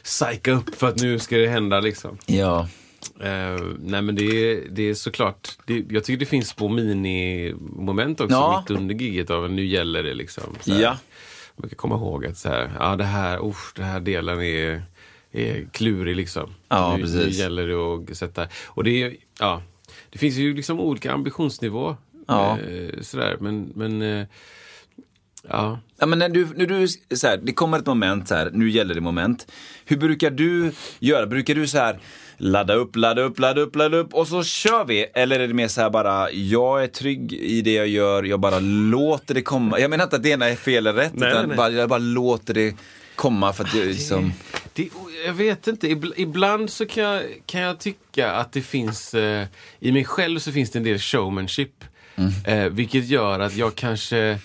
psyka 0.04 0.52
upp 0.52 0.76
för 0.76 0.88
att 0.88 1.02
nu 1.02 1.20
ska 1.20 1.38
det 1.38 1.48
hända 1.48 1.80
liksom. 1.80 2.18
Ja. 2.26 2.68
Uh, 3.24 3.74
nej 3.80 4.02
men 4.02 4.16
det 4.16 4.24
är, 4.24 4.64
det 4.70 4.90
är 4.90 4.94
såklart, 4.94 5.50
det, 5.66 5.86
jag 5.90 6.04
tycker 6.04 6.20
det 6.20 6.26
finns 6.26 6.50
små 6.50 6.68
minimoment 6.68 8.22
också 8.22 8.36
ja. 8.36 8.64
mitt 8.70 8.80
under 8.80 8.96
giget 8.96 9.30
av 9.30 9.52
nu 9.52 9.66
gäller 9.66 10.04
det 10.04 10.14
liksom. 10.14 10.56
Ja. 10.64 10.98
Man 11.64 11.68
brukar 11.70 11.78
komma 11.82 11.96
ihåg 11.96 12.26
att 12.26 12.38
så 12.38 12.50
här, 12.50 12.72
ja 12.80 12.96
det 12.96 13.04
här, 13.04 13.50
usch, 13.50 13.74
det 13.76 13.84
här 13.84 14.00
delen 14.00 14.42
är, 14.42 14.84
är 15.32 15.68
klurig 15.72 16.16
liksom. 16.16 16.56
Ja, 16.70 16.96
nu, 16.96 17.04
precis. 17.04 17.26
nu 17.26 17.30
gäller 17.30 17.68
det 17.68 18.12
att 18.12 18.18
sätta, 18.18 18.48
och 18.66 18.84
det 18.84 19.04
är, 19.04 19.16
ja, 19.40 19.62
det 20.10 20.20
finns 20.20 20.36
ju 20.36 20.54
liksom 20.54 20.80
olika 20.80 21.14
ambitionsnivå. 21.14 21.96
Ja. 22.28 22.60
Eh, 22.60 23.02
sådär, 23.02 23.38
men, 23.40 23.72
men 23.76 24.02
eh, 24.02 24.28
Ja. 25.50 25.80
ja 26.00 26.06
men 26.06 26.20
när 26.20 26.30
du, 26.30 26.48
när 26.56 26.66
du 26.66 26.88
så 27.18 27.28
här, 27.28 27.38
det 27.38 27.54
kommer 27.54 27.80
ett 27.80 27.86
moment 27.86 28.28
så 28.28 28.36
här, 28.36 28.50
nu 28.54 28.70
gäller 28.70 28.96
det 28.96 29.02
moment. 29.02 29.52
Hur 29.86 29.98
brukar 29.98 30.32
du 30.32 30.72
göra? 31.00 31.28
Brukar 31.28 31.56
du 31.56 31.68
så 31.68 31.78
här 31.78 32.00
ladda 32.38 32.74
upp, 32.74 32.96
ladda 32.96 33.22
upp, 33.22 33.40
ladda 33.40 33.62
upp, 33.62 33.76
ladda 33.76 33.98
upp 33.98 34.14
och 34.14 34.28
så 34.28 34.44
kör 34.44 34.86
vi? 34.86 35.06
Eller 35.14 35.40
är 35.40 35.48
det 35.48 35.54
mer 35.54 35.68
så 35.68 35.82
här 35.82 35.90
bara, 35.90 36.32
jag 36.32 36.84
är 36.84 36.88
trygg 36.88 37.34
i 37.34 37.62
det 37.62 37.74
jag 37.74 37.88
gör, 37.88 38.24
jag 38.24 38.40
bara 38.40 38.60
låter 38.60 39.34
det 39.34 39.42
komma. 39.42 39.80
Jag 39.80 39.90
menar 39.90 40.04
inte 40.04 40.16
att 40.16 40.24
det 40.24 40.30
ena 40.30 40.50
är 40.50 40.56
fel 40.56 40.88
eller 40.88 40.94
rätt, 40.94 41.14
Nej, 41.16 41.30
utan 41.30 41.48
nej. 41.48 41.58
Bara, 41.58 41.70
jag 41.70 41.90
bara 41.90 42.00
låter 42.00 42.54
det 42.54 42.76
komma 43.16 43.54
för 43.54 43.64
att 43.64 43.72
det 43.74 43.86
liksom... 43.86 44.34
Det, 44.74 44.90
jag 45.26 45.34
vet 45.34 45.68
inte, 45.68 45.88
Ibl- 45.88 46.14
ibland 46.18 46.70
så 46.70 46.86
kan 46.86 47.04
jag, 47.04 47.22
kan 47.46 47.62
jag 47.62 47.80
tycka 47.80 48.32
att 48.32 48.52
det 48.54 48.62
finns, 48.62 49.14
eh, 49.14 49.46
i 49.80 49.92
mig 49.92 50.06
själv 50.06 50.40
så 50.40 50.52
finns 50.52 50.72
det 50.72 50.80
en 50.80 50.84
del 50.84 51.00
showmanship. 51.00 51.84
Eh, 52.46 52.64
vilket 52.66 53.06
gör 53.06 53.40
att 53.40 53.56
jag 53.56 53.76
kanske, 53.76 54.40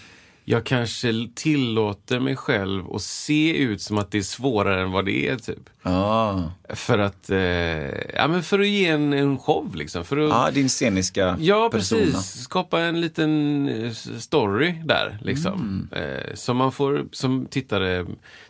jag 0.51 0.65
kanske 0.65 1.29
tillåter 1.35 2.21
mig 2.21 2.37
själv 2.37 2.95
att 2.95 3.03
se 3.03 3.57
ut 3.57 3.81
som 3.83 3.99
att 3.99 4.11
det 4.11 4.19
är 4.19 4.23
svårare 4.23 4.83
än 4.83 4.91
vad 4.93 5.05
det 5.05 5.29
är. 5.29 5.37
typ. 5.37 5.71
Ah. 5.83 6.41
För 6.69 6.99
att, 6.99 7.31
eh, 7.31 7.39
ja, 8.15 8.29
men 8.29 8.43
för 8.43 8.59
att 8.61 8.67
ge 8.69 8.87
en, 8.87 9.13
en 9.13 9.39
show 9.39 9.75
liksom. 9.77 10.05
För 10.05 10.17
att, 10.17 10.29
Ja, 10.31 10.51
din 10.51 10.69
sceniska 10.69 11.37
Ja, 11.41 11.69
persona. 11.73 12.01
precis. 12.03 12.43
Skapa 12.43 12.81
en 12.81 13.01
liten 13.01 13.69
eh, 13.69 13.93
story 14.19 14.75
där, 14.85 15.19
liksom. 15.23 15.89
Eh, 15.93 16.35
som 16.35 16.57
man 16.57 16.73
får 16.73 17.07
som 17.13 17.47
tittare 17.47 18.07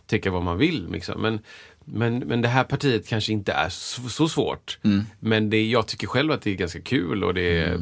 tycka 0.07 0.31
vad 0.31 0.43
man 0.43 0.59
vill. 0.59 0.89
Liksom. 0.91 1.23
Men, 1.23 1.39
men, 1.85 2.19
men 2.19 2.43
det 2.43 2.49
här 2.49 2.65
partiet 2.65 3.09
kanske 3.09 3.33
inte 3.33 3.53
är 3.53 3.69
så, 3.69 4.09
så 4.09 4.29
svårt. 4.29 4.79
Men 5.21 5.51
det, 5.51 5.63
jag 5.67 5.87
tycker 5.87 6.07
själv 6.07 6.33
att 6.33 6.43
det 6.43 6.51
är 6.51 6.55
ganska 6.55 6.81
kul 6.81 7.25
och 7.25 7.35
det 7.35 7.59
är 7.59 7.81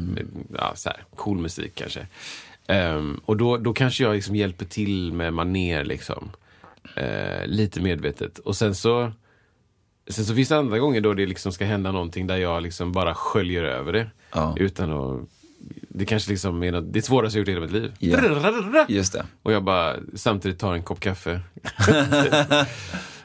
ja, 0.57 0.71
så 0.75 0.89
här, 0.89 1.03
cool 1.15 1.37
musik 1.37 1.71
kanske. 1.75 2.07
Ehm, 2.67 3.21
och 3.25 3.37
då, 3.37 3.57
då 3.57 3.73
kanske 3.73 4.03
jag 4.03 4.15
liksom 4.15 4.35
hjälper 4.35 4.65
till 4.65 5.13
med 5.13 5.33
maner 5.33 5.83
liksom. 5.83 6.31
Eh, 6.95 7.45
lite 7.45 7.81
medvetet. 7.81 8.39
Och 8.39 8.55
sen 8.55 8.75
så 8.75 9.11
Sen 10.09 10.25
så 10.25 10.35
finns 10.35 10.49
det 10.49 10.57
andra 10.57 10.79
gånger 10.79 11.01
då 11.01 11.13
det 11.13 11.25
liksom 11.25 11.51
ska 11.51 11.65
hända 11.65 11.91
någonting 11.91 12.27
där 12.27 12.37
jag 12.37 12.63
liksom 12.63 12.91
bara 12.91 13.15
sköljer 13.15 13.63
över 13.63 13.93
det. 13.93 14.07
Ja. 14.33 14.55
Utan 14.59 14.91
att... 14.91 15.29
Det 15.89 16.05
kanske 16.05 16.31
liksom 16.31 16.63
är 16.63 16.71
något, 16.71 16.93
det 16.93 17.01
svåraste 17.01 17.39
jag 17.39 17.41
gjort 17.41 17.47
i 17.47 17.51
hela 17.51 17.61
mitt 17.61 17.71
liv. 17.71 17.93
Ja. 17.99 18.85
Just 18.87 19.13
det. 19.13 19.25
Och 19.43 19.51
jag 19.51 19.63
bara 19.63 19.95
samtidigt 20.15 20.59
tar 20.59 20.73
en 20.73 20.83
kopp 20.83 20.99
kaffe. 20.99 21.41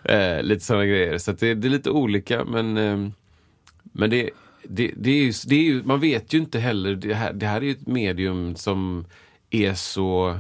eh, 0.03 0.43
lite 0.43 0.65
sådana 0.65 0.87
grejer. 0.87 1.19
Så 1.19 1.33
det, 1.33 1.55
det 1.55 1.69
är 1.69 1.71
lite 1.71 1.91
olika 1.91 2.45
men, 2.45 2.77
eh, 2.77 3.09
men 3.83 4.11
det, 4.11 4.31
det, 4.63 4.93
det, 4.97 5.11
är 5.11 5.25
ju, 5.25 5.33
det 5.47 5.55
är 5.55 5.63
ju, 5.63 5.83
man 5.83 6.01
vet 6.01 6.33
ju 6.33 6.39
inte 6.39 6.59
heller. 6.59 6.95
Det 6.95 7.15
här, 7.15 7.33
det 7.33 7.47
här 7.47 7.57
är 7.57 7.65
ju 7.65 7.71
ett 7.71 7.87
medium 7.87 8.57
som 8.57 9.07
är 9.53 9.75
så... 9.75 10.39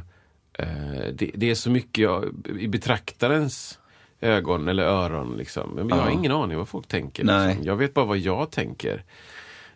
Eh, 0.58 1.06
det, 1.14 1.30
det 1.34 1.50
är 1.50 1.54
så 1.54 1.70
mycket 1.70 2.02
jag, 2.02 2.34
i 2.58 2.68
betraktarens 2.68 3.78
ögon 4.20 4.68
eller 4.68 4.82
öron. 4.82 5.36
Liksom. 5.36 5.70
Men 5.70 5.88
jag 5.88 5.96
har 5.96 6.10
ingen 6.10 6.32
aning 6.32 6.58
vad 6.58 6.68
folk 6.68 6.88
tänker. 6.88 7.24
Liksom. 7.24 7.64
Jag 7.64 7.76
vet 7.76 7.94
bara 7.94 8.04
vad 8.04 8.18
jag 8.18 8.50
tänker. 8.50 9.04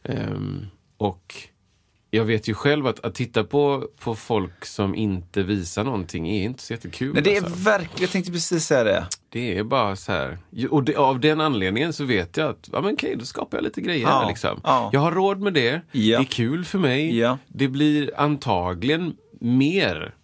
Ehm, 0.02 0.66
och 0.96 1.34
jag 2.10 2.24
vet 2.24 2.48
ju 2.48 2.54
själv 2.54 2.86
att, 2.86 3.04
att 3.04 3.14
titta 3.14 3.44
på, 3.44 3.88
på 4.00 4.14
folk 4.14 4.64
som 4.64 4.94
inte 4.94 5.42
visar 5.42 5.84
någonting 5.84 6.28
är 6.28 6.42
inte 6.42 6.62
så 6.62 6.72
jättekul. 6.72 7.14
Nej, 7.14 7.22
det 7.22 7.36
är 7.36 7.44
alltså. 7.44 7.64
verkligen, 7.64 8.00
jag 8.02 8.10
tänkte 8.10 8.32
precis 8.32 8.64
säga 8.64 8.84
det. 8.84 9.06
Det 9.28 9.58
är 9.58 9.64
bara 9.64 9.96
så 9.96 10.12
här. 10.12 10.38
Och 10.70 10.82
det, 10.84 10.96
av 10.96 11.20
den 11.20 11.40
anledningen 11.40 11.92
så 11.92 12.04
vet 12.04 12.36
jag 12.36 12.50
att, 12.50 12.68
ja 12.72 12.80
men 12.80 12.94
okej, 12.94 13.16
då 13.18 13.24
skapar 13.24 13.58
jag 13.58 13.64
lite 13.64 13.80
grejer 13.80 14.02
Ja, 14.02 14.20
här 14.20 14.28
liksom. 14.28 14.60
ja. 14.64 14.90
Jag 14.92 15.00
har 15.00 15.12
råd 15.12 15.40
med 15.40 15.52
det. 15.54 15.80
Ja. 15.92 16.18
Det 16.18 16.24
är 16.24 16.24
kul 16.24 16.64
för 16.64 16.78
mig. 16.78 17.36
Det 17.48 17.68
blir 17.68 18.10
antagligen 18.16 19.16
mer 19.46 20.14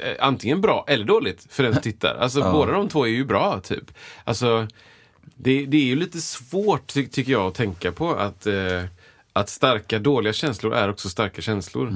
eh, 0.00 0.16
antingen 0.20 0.60
bra 0.60 0.84
eller 0.88 1.04
dåligt 1.04 1.46
för 1.50 1.62
den 1.62 1.72
som 1.72 1.82
tittar. 1.82 2.14
Alltså 2.14 2.52
båda 2.52 2.72
de 2.72 2.88
två 2.88 3.06
är 3.06 3.10
ju 3.10 3.24
bra 3.24 3.60
typ. 3.60 3.92
Alltså 4.24 4.68
det, 5.36 5.66
det 5.66 5.76
är 5.76 5.84
ju 5.84 5.96
lite 5.96 6.20
svårt 6.20 6.86
ty, 6.86 7.06
tycker 7.06 7.32
jag 7.32 7.46
att 7.46 7.54
tänka 7.54 7.92
på 7.92 8.10
att, 8.10 8.46
eh, 8.46 8.84
att 9.32 9.48
starka 9.48 9.98
dåliga 9.98 10.32
känslor 10.32 10.74
är 10.74 10.90
också 10.90 11.08
starka 11.08 11.42
känslor. 11.42 11.86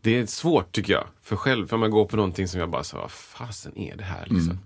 Det 0.00 0.18
är 0.18 0.26
svårt 0.26 0.72
tycker 0.72 0.92
jag. 0.92 1.04
För 1.22 1.36
själv, 1.36 1.66
för 1.66 1.76
man 1.76 1.90
går 1.90 2.04
på 2.04 2.16
någonting 2.16 2.48
som 2.48 2.60
jag 2.60 2.70
bara 2.70 2.84
så 2.84 2.96
vad 2.96 3.10
fasen 3.10 3.78
är 3.78 3.96
det 3.96 4.04
här 4.04 4.26
liksom? 4.30 4.58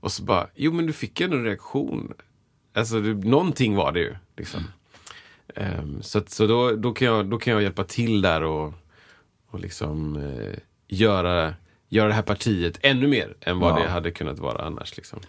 Och 0.00 0.12
så 0.12 0.22
bara, 0.22 0.46
jo 0.54 0.72
men 0.72 0.86
du 0.86 0.92
fick 0.92 1.20
ändå 1.20 1.36
en 1.36 1.44
reaktion. 1.44 2.12
Alltså 2.74 3.00
det, 3.00 3.14
någonting 3.28 3.76
var 3.76 3.92
det 3.92 4.00
ju. 4.00 4.16
Liksom. 4.36 4.64
Ehm, 5.56 6.02
så 6.02 6.22
så 6.26 6.46
då, 6.46 6.72
då, 6.72 6.92
kan 6.92 7.08
jag, 7.08 7.26
då 7.26 7.38
kan 7.38 7.52
jag 7.52 7.62
hjälpa 7.62 7.84
till 7.84 8.22
där 8.22 8.42
och, 8.42 8.74
och 9.52 9.60
liksom 9.60 10.16
eh, 10.16 10.58
göra, 10.88 11.54
göra 11.88 12.08
det 12.08 12.14
här 12.14 12.22
partiet 12.22 12.78
ännu 12.82 13.06
mer 13.08 13.34
än 13.40 13.58
vad 13.58 13.72
Ja. 13.80 13.84
det 13.84 13.90
hade 13.90 14.10
kunnat 14.10 14.38
vara 14.38 14.64
annars. 14.66 14.96
Liksom. 14.96 15.20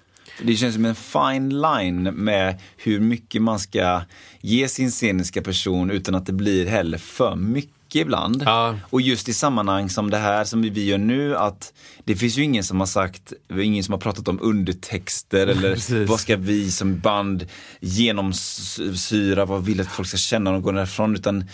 Det 0.42 0.56
känns 0.56 0.76
som 0.76 0.86
en 0.86 0.96
fine 0.96 1.62
line 1.62 2.04
med 2.04 2.60
hur 2.78 3.00
mycket 3.00 3.42
man 3.42 3.60
ska 3.60 4.02
ge 4.42 4.68
sin 4.68 4.92
sceniska 4.92 5.42
person 5.42 5.92
utan 5.92 6.16
att 6.16 6.26
det 6.26 6.34
blir 6.34 6.66
heller 6.66 6.98
för 6.98 7.36
mycket. 7.36 7.70
ibland. 7.96 8.44
Ja. 8.46 8.78
Och 8.90 9.02
just 9.02 9.30
i 9.30 9.34
sammanhang 9.34 9.90
som 9.90 10.10
det 10.10 10.18
här 10.18 10.44
som 10.44 10.62
vi 10.62 10.86
gör 10.86 10.98
nu 10.98 11.36
att 11.38 11.74
det 12.04 12.16
finns 12.16 12.38
ju 12.38 12.44
ingen 12.44 12.64
som 12.64 12.80
har 12.80 12.88
sagt, 12.88 13.34
ingen 13.62 13.84
som 13.84 13.92
har 13.94 14.00
pratat 14.00 14.28
om 14.28 14.40
undertexter 14.42 15.48
eller 15.48 16.06
vad 16.08 16.20
ska 16.20 16.36
vi 16.36 16.72
som 16.72 17.00
band 17.00 17.46
genomsyra, 17.80 19.46
vad 19.46 19.66
vill 19.66 19.82
att 19.82 19.88
folk 19.88 20.08
ska 20.08 20.18
känna 20.18 20.44
när 20.52 20.52
de 20.52 20.62
går 20.64 20.74
därifrån. 20.74 21.16
Utan, 21.16 21.46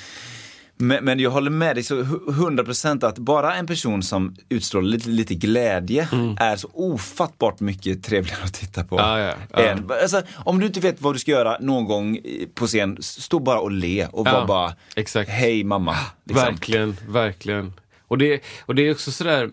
men, 0.81 1.05
men 1.05 1.19
jag 1.19 1.31
håller 1.31 1.51
med 1.51 1.75
dig 1.75 1.83
så 1.83 1.95
hu- 2.01 2.25
100% 2.65 3.05
att 3.05 3.17
bara 3.17 3.55
en 3.55 3.67
person 3.67 4.03
som 4.03 4.35
utstrålar 4.49 4.87
lite, 4.87 5.09
lite 5.09 5.35
glädje 5.35 6.07
är 6.39 6.55
så 6.55 6.69
ofattbart 6.73 7.59
mycket 7.59 8.03
trevligare 8.03 8.43
att 8.43 8.53
titta 8.53 8.83
på. 8.83 8.99
Mm. 8.99 9.35
Ja. 9.53 9.59
Än, 9.59 9.89
alltså, 10.01 10.21
om 10.35 10.59
du 10.59 10.65
inte 10.65 10.79
vet 10.79 11.01
vad 11.01 11.15
du 11.15 11.19
ska 11.19 11.31
göra 11.31 11.57
någon 11.59 11.85
gång 11.85 12.19
på 12.55 12.67
scen, 12.67 12.97
stå 13.01 13.39
bara 13.39 13.59
och 13.59 13.71
le 13.71 14.07
och 14.11 14.27
Ja, 14.27 14.39
var 14.39 14.47
bara 14.47 14.73
exakt. 14.95 15.29
Hej 15.29 15.63
mamma. 15.63 15.95
liksom. 16.23 16.45
Verkligen, 16.45 16.97
verkligen. 17.07 17.73
Och 18.07 18.17
det, 18.17 18.41
och 18.65 18.75
det 18.75 18.87
är 18.87 18.91
också 18.91 19.11
sådär, 19.11 19.49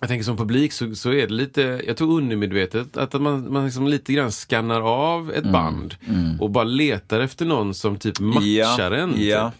jag 0.00 0.08
tänker 0.08 0.24
som 0.24 0.36
publik 0.36 0.72
så, 0.72 0.94
så 0.94 1.10
är 1.12 1.26
det 1.26 1.34
lite, 1.34 1.82
jag 1.86 1.96
tror 1.96 2.16
undermedvetet, 2.18 2.96
att 2.96 3.12
man, 3.12 3.52
man 3.52 3.64
liksom 3.64 3.86
lite 3.88 4.12
grann 4.12 4.30
skannar 4.30 4.80
av 4.80 5.20
Mm. 5.30 5.34
ett 5.44 5.52
band 5.52 5.94
och 6.40 6.50
bara 6.50 6.64
letar 6.64 7.20
efter 7.20 7.44
någon 7.46 7.74
som 7.74 7.96
typ 7.96 8.20
matchar 8.20 8.90
en. 8.92 9.08
ja. 9.10 9.16
Typ. 9.16 9.28
ja 9.28 9.52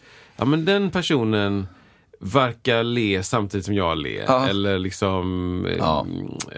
men 0.45 0.65
den 0.65 0.91
personen 0.91 1.67
verkar 2.21 2.83
le 2.83 3.23
samtidigt 3.23 3.65
som 3.65 3.75
jag 3.75 3.99
ler. 3.99 4.25
Ja. 4.27 4.49
Eller 4.49 4.79
liksom, 4.79 5.67
eh, 5.67 5.77
Ja. 5.79 6.07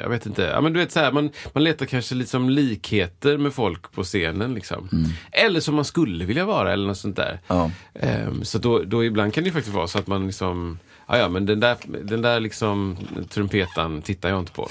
jag 0.01 0.09
vet 0.09 0.27
inte. 0.27 0.43
Ja, 0.43 0.61
men 0.61 0.73
du 0.73 0.79
vet, 0.81 0.93
så 0.93 1.01
här, 1.01 1.13
man, 1.13 1.31
man 1.53 1.65
letar 1.65 1.87
kanske 1.87 2.15
liksom 2.15 2.51
likheter 2.51 3.37
med 3.39 3.53
folk 3.53 3.93
på 3.93 4.03
scenen. 4.05 4.55
Liksom. 4.55 4.89
Eller 5.33 5.61
som 5.61 5.75
man 5.75 5.85
skulle 5.85 6.25
vilja 6.25 6.45
vara 6.45 6.73
eller 6.73 6.87
något 6.87 6.99
sånt 6.99 7.17
där. 7.17 7.31
Mm. 7.31 7.41
Ja. 7.49 7.71
Ehm, 8.01 8.45
så 8.45 8.59
då, 8.59 8.79
då 8.83 9.05
ibland 9.05 9.35
kan 9.35 9.45
det 9.45 9.49
ju 9.49 9.53
faktiskt 9.55 9.77
vara 9.77 9.87
så 9.87 9.99
att 9.99 10.07
man 10.07 10.27
liksom, 10.27 10.79
ja 11.09 11.19
ja 11.19 11.29
men 11.29 11.47
den 11.47 11.61
där, 11.61 11.77
den 12.03 12.23
där 12.23 12.41
liksom 12.41 12.97
trumpetan 13.31 14.03
tittar 14.03 14.29
jag 14.29 14.39
inte 14.39 14.53
på. 14.53 14.69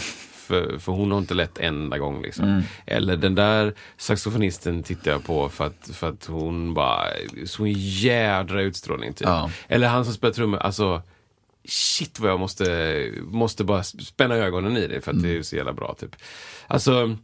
För, 0.50 0.78
för 0.78 0.92
hon 0.92 1.12
har 1.12 1.18
inte 1.18 1.34
lett 1.34 1.58
en 1.58 1.76
enda 1.76 1.98
gång. 1.98 2.22
Liksom. 2.22 2.46
Mm. 2.46 2.62
Eller 2.86 3.18
den 3.18 3.36
där 3.36 3.74
saxofonisten 3.98 4.84
tittar 4.84 5.12
jag 5.12 5.24
på 5.26 5.50
för 5.50 5.66
att, 5.66 5.90
för 5.94 6.10
att 6.10 6.26
hon 6.26 6.74
bara, 6.74 7.06
så 7.46 7.66
en 7.66 7.74
jädra 7.76 8.62
utstrålning 8.62 9.14
typ. 9.14 9.28
Ja. 9.28 9.52
Eller 9.68 9.88
han 9.88 10.06
som 10.06 10.14
spelar 10.14 10.34
trummor, 10.34 10.60
alltså 10.60 11.02
shit 11.66 12.20
vad 12.20 12.32
jag 12.32 12.40
måste, 12.40 13.12
måste 13.22 13.64
bara 13.64 13.84
spänna 13.84 14.36
ögonen 14.36 14.78
i 14.78 14.88
det 14.88 15.02
för 15.02 15.12
att 15.12 15.22
det 15.24 15.38
är 15.38 15.42
så 15.42 15.56
jävla 15.56 15.74
bra 15.74 15.96
typ. 16.00 16.16
Alltså, 16.68 17.18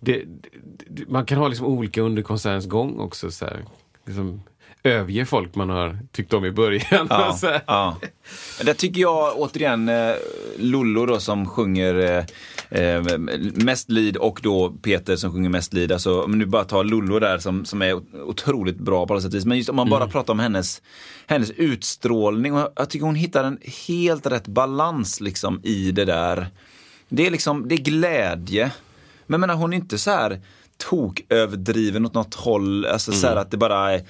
det, 0.00 0.22
det, 0.88 1.08
man 1.08 1.26
kan 1.26 1.38
ha 1.38 1.48
liksom 1.48 1.66
olika 1.66 2.02
under 2.02 2.22
konsertens 2.22 2.66
gång 2.66 3.00
också. 3.00 3.30
Så 3.30 3.44
här, 3.44 3.64
liksom, 4.06 4.42
överge 4.82 5.24
folk 5.24 5.54
man 5.54 5.70
har 5.70 5.98
tyckt 6.12 6.32
om 6.32 6.44
i 6.44 6.50
början. 6.50 7.06
Ja, 7.10 7.32
så 7.40 7.52
ja. 7.66 7.96
Där 8.62 8.74
tycker 8.74 9.00
jag 9.00 9.38
återigen 9.38 9.88
eh, 9.88 10.14
Lollo 10.58 11.06
då 11.06 11.20
som 11.20 11.46
sjunger 11.46 11.94
eh, 12.70 12.80
eh, 12.80 13.18
mest 13.54 13.90
lead 13.90 14.16
och 14.16 14.40
då 14.42 14.70
Peter 14.82 15.16
som 15.16 15.32
sjunger 15.32 15.50
mest 15.50 15.72
lead. 15.72 15.92
Alltså, 15.92 16.22
om 16.22 16.38
nu 16.38 16.46
bara 16.46 16.64
tar 16.64 16.84
Lollo 16.84 17.18
där 17.18 17.38
som, 17.38 17.64
som 17.64 17.82
är 17.82 18.00
otroligt 18.22 18.78
bra 18.78 19.06
på 19.06 19.14
alla 19.14 19.20
sätt 19.20 19.32
och 19.32 19.34
vis. 19.34 19.44
Men 19.44 19.56
just 19.56 19.70
om 19.70 19.76
man 19.76 19.90
bara 19.90 20.08
pratar 20.08 20.32
om 20.32 20.40
hennes, 20.40 20.82
hennes 21.26 21.50
utstrålning. 21.50 22.54
Och 22.54 22.72
jag 22.76 22.90
tycker 22.90 23.06
hon 23.06 23.14
hittar 23.14 23.44
en 23.44 23.58
helt 23.88 24.26
rätt 24.26 24.46
balans 24.46 25.20
liksom 25.20 25.60
i 25.62 25.92
det 25.92 26.04
där. 26.04 26.46
Det 27.08 27.26
är 27.26 27.30
liksom, 27.30 27.68
det 27.68 27.74
är 27.74 27.78
glädje. 27.78 28.70
Men 29.26 29.34
jag 29.34 29.40
menar 29.40 29.54
hon 29.54 29.72
är 29.72 29.76
inte 29.76 29.98
så 29.98 30.10
här 30.10 30.40
tok-överdriven 30.76 32.06
åt 32.06 32.14
något 32.14 32.34
håll. 32.34 32.86
Alltså 32.86 33.12
så 33.12 33.26
här 33.26 33.36
att 33.36 33.50
det 33.50 33.56
bara 33.56 33.92
är 33.92 34.02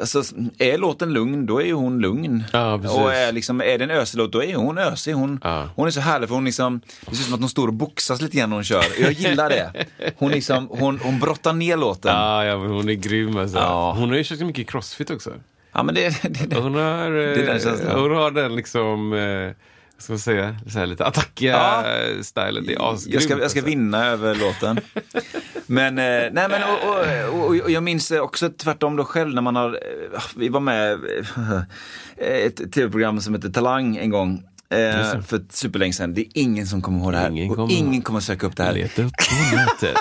Alltså, 0.00 0.22
är 0.58 0.78
låten 0.78 1.12
lugn, 1.12 1.46
då 1.46 1.58
är 1.60 1.64
ju 1.64 1.72
hon 1.72 1.98
lugn. 1.98 2.44
Ja, 2.52 2.74
och 2.74 3.12
är, 3.14 3.32
liksom, 3.32 3.60
är 3.60 3.78
det 3.78 3.84
en 3.84 3.90
ösig 3.90 4.18
låt, 4.18 4.32
då 4.32 4.42
är 4.44 4.54
hon 4.56 4.78
ösig. 4.78 5.12
Hon, 5.14 5.40
Ja. 5.44 5.68
hon 5.76 5.86
är 5.86 5.90
så 5.90 6.00
härlig 6.00 6.28
för 6.28 6.34
hon 6.34 6.44
liksom, 6.44 6.80
det 7.00 7.06
ser 7.06 7.12
ut 7.12 7.18
som 7.26 7.34
att 7.34 7.40
hon 7.40 7.48
står 7.48 7.68
och 7.68 7.74
boxas 7.74 8.20
lite 8.20 8.36
grann 8.36 8.48
när 8.50 8.56
hon 8.56 8.64
kör. 8.64 8.84
Jag 9.00 9.12
gillar 9.12 9.48
det. 9.50 9.86
Hon, 10.16 10.30
liksom, 10.30 10.68
hon, 10.70 10.98
hon 11.02 11.20
brottar 11.20 11.52
ner 11.52 11.76
låten. 11.76 12.12
Ja, 12.14 12.44
Ja, 12.44 12.50
ja, 12.50 12.58
men 12.58 12.70
hon 12.70 12.88
är 12.88 12.92
grym 12.94 13.36
alltså. 13.36 13.56
Ja. 13.58 13.92
Hon 13.98 14.08
har 14.08 14.16
ju 14.16 14.24
kört 14.24 14.38
så 14.38 14.44
mycket 14.44 14.70
crossfit 14.70 15.10
också. 15.10 15.30
men 15.72 15.94
det, 15.94 16.22
det, 16.22 16.46
det. 16.46 16.56
Hon 16.60 16.74
har, 16.74 16.82
är 16.82 17.36
den 17.36 17.56
eh, 17.56 17.62
känslan. 17.62 18.00
hon 18.00 18.10
har 18.14 18.30
den 18.30 18.56
liksom, 18.56 19.12
eh, 19.12 19.50
ska 19.98 20.18
säga, 20.18 20.56
så 20.72 20.78
här 20.78 20.86
lite 20.86 21.04
attackiga 21.04 21.52
Ja. 21.52 22.22
stilen. 22.22 22.66
Det 22.66 22.74
är 22.74 22.92
asgrymt. 22.94 23.14
Jag 23.14 23.22
ska, 23.22 23.38
jag 23.38 23.50
ska 23.50 23.60
alltså. 23.60 23.70
vinna 23.70 24.06
över 24.06 24.34
låten. 24.34 24.80
Men, 25.66 25.98
eh, 25.98 26.04
nej 26.32 26.48
men 26.48 26.62
och, 26.62 26.88
och, 26.88 27.40
och, 27.44 27.46
och 27.64 27.70
jag 27.70 27.82
minns 27.82 28.10
också 28.10 28.48
tvärtom 28.50 28.96
då 28.96 29.04
själv 29.04 29.34
när 29.34 29.42
man 29.42 29.56
har, 29.56 29.68
eh, 30.14 30.20
vi 30.36 30.48
var 30.48 30.60
med 30.60 30.92
eh, 30.92 32.36
ett 32.46 32.72
tv-program 32.72 33.20
som 33.20 33.34
heter 33.34 33.48
Talang 33.48 33.96
en 33.96 34.10
gång. 34.10 34.42
Eh, 34.70 35.20
för 35.22 35.44
superlänge 35.50 35.92
sedan. 35.92 36.14
Det 36.14 36.20
är 36.20 36.26
ingen 36.34 36.66
som 36.66 36.82
kommer 36.82 37.00
ihåg 37.00 37.12
det 37.12 37.18
här. 37.18 37.30
Ingen 37.30 37.50
och 37.50 37.56
kommer 37.56 37.72
ingen 37.74 37.94
ihåg. 37.94 38.04
kommer 38.04 38.20
söka 38.20 38.46
upp 38.46 38.56
det 38.56 38.62
här. 38.62 38.72
Leta 38.72 39.02
upp 39.02 39.12
på 39.12 39.56
nätet. 39.56 39.96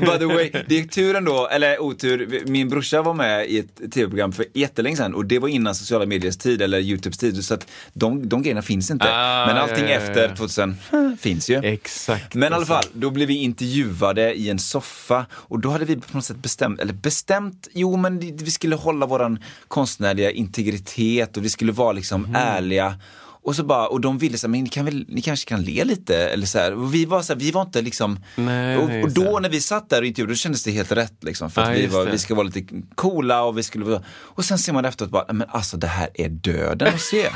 By 0.00 0.18
the 0.18 0.24
way, 0.26 0.50
det 0.68 0.74
gick 0.74 0.90
turen 0.90 1.24
då, 1.24 1.48
eller 1.48 1.82
otur, 1.82 2.42
min 2.46 2.68
brorsa 2.68 3.02
var 3.02 3.14
med 3.14 3.46
i 3.50 3.58
ett 3.58 3.92
tv-program 3.92 4.32
för 4.32 4.44
jättelänge 4.54 4.96
sedan 4.96 5.14
och 5.14 5.24
det 5.24 5.38
var 5.38 5.48
innan 5.48 5.74
sociala 5.74 6.06
mediers 6.06 6.36
tid 6.36 6.62
eller 6.62 6.78
Youtubes 6.78 7.18
tid. 7.18 7.44
Så 7.44 7.54
att 7.54 7.66
de, 7.92 8.28
de 8.28 8.42
grejerna 8.42 8.62
finns 8.62 8.90
inte. 8.90 9.06
Ah, 9.14 9.46
Men 9.46 9.56
allting 9.56 9.84
ja, 9.84 9.90
ja, 9.90 9.96
efter 9.96 10.28
ja. 10.28 10.36
2000 10.36 10.76
finns 11.20 11.50
ju. 11.50 11.56
Exakt. 11.64 12.34
Men 12.34 12.42
i 12.42 12.46
alla 12.46 12.56
alltså. 12.56 12.72
fall, 12.72 12.84
då 12.92 13.10
blev 13.10 13.28
vi 13.28 13.36
intervjuade 13.36 14.34
i 14.34 14.50
en 14.50 14.58
soffa 14.58 15.26
och 15.32 15.58
då 15.60 15.70
hade 15.70 15.84
vi 15.84 15.96
på 15.96 16.16
något 16.16 16.24
sätt 16.24 16.36
bestämt, 16.36 16.80
eller 16.80 16.92
bestämt, 16.92 17.68
jo 17.72 17.96
men 17.96 18.18
vi 18.36 18.50
skulle 18.50 18.76
hålla 18.76 19.06
våran 19.06 19.38
konstnärliga 19.68 20.30
integritet 20.30 21.36
och 21.36 21.44
vi 21.44 21.48
skulle 21.48 21.72
vara 21.72 21.92
liksom 21.92 22.22
Mhm. 22.22 22.34
ärliga. 22.36 22.94
Och 23.42 23.56
så 23.56 23.64
bara, 23.64 23.86
och 23.86 24.00
de 24.00 24.18
ville 24.18 24.38
så 24.38 24.46
här, 24.46 24.50
men 24.50 24.62
ni, 24.64 24.68
kan 24.68 24.84
väl, 24.84 25.04
ni 25.08 25.22
kanske 25.22 25.48
kan 25.48 25.62
le 25.62 25.84
lite 25.84 26.16
eller 26.16 26.46
så 26.46 26.58
här. 26.58 26.74
Och 26.74 26.94
vi 26.94 27.04
var 27.04 27.22
så 27.22 27.32
här, 27.32 27.40
vi 27.40 27.50
var 27.50 27.62
inte 27.62 27.82
liksom, 27.82 28.20
Nej, 28.36 28.76
och, 28.76 29.04
och 29.04 29.10
då 29.10 29.38
när 29.38 29.48
vi 29.48 29.60
satt 29.60 29.90
där 29.90 30.00
och 30.00 30.06
intervjuade, 30.06 30.32
då 30.32 30.36
kändes 30.36 30.64
det 30.64 30.70
helt 30.70 30.92
rätt 30.92 31.24
liksom. 31.24 31.50
För 31.50 31.62
att 31.62 31.68
Ja, 31.68 31.74
vi, 31.74 31.86
var, 31.86 32.06
vi 32.06 32.18
ska 32.18 32.34
vara 32.34 32.46
lite 32.46 32.74
coola 32.94 33.42
och 33.42 33.58
vi 33.58 33.62
skulle 33.62 33.84
vara, 33.84 34.02
och 34.10 34.44
sen 34.44 34.58
ser 34.58 34.72
man 34.72 34.84
efteråt 34.84 35.10
bara, 35.10 35.32
men 35.32 35.48
alltså 35.50 35.76
det 35.76 35.86
här 35.86 36.08
är 36.14 36.28
döden 36.28 36.94
att 36.94 37.00
se. 37.00 37.28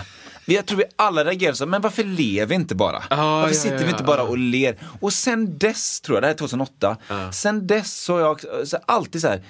Jag 0.45 0.67
tror 0.67 0.79
vi 0.79 0.85
alla 0.97 1.25
reagerar 1.25 1.53
så, 1.53 1.67
men 1.67 1.83
varför 1.83 2.05
ler 2.05 2.47
vi 2.47 2.55
inte 2.55 2.75
bara? 2.75 3.03
Ja, 3.11 3.17
varför 3.17 3.55
ja, 3.55 3.61
sitter 3.61 3.79
ja, 3.79 3.85
vi 3.85 3.91
inte 3.91 4.03
bara 4.03 4.23
och 4.23 4.39
ler? 4.39 4.77
Och 5.01 5.13
sen 5.13 5.59
dess, 5.59 6.01
tror 6.01 6.17
jag, 6.17 6.23
det 6.23 6.27
här 6.27 6.35
är 6.35 6.39
2008, 6.39 6.97
sen 7.33 7.67
dess 7.67 7.95
så 7.95 8.13
har 8.13 8.21
jag 8.21 8.41
så 8.69 8.79
alltid 8.87 9.21
så 9.21 9.29
här, 9.29 9.43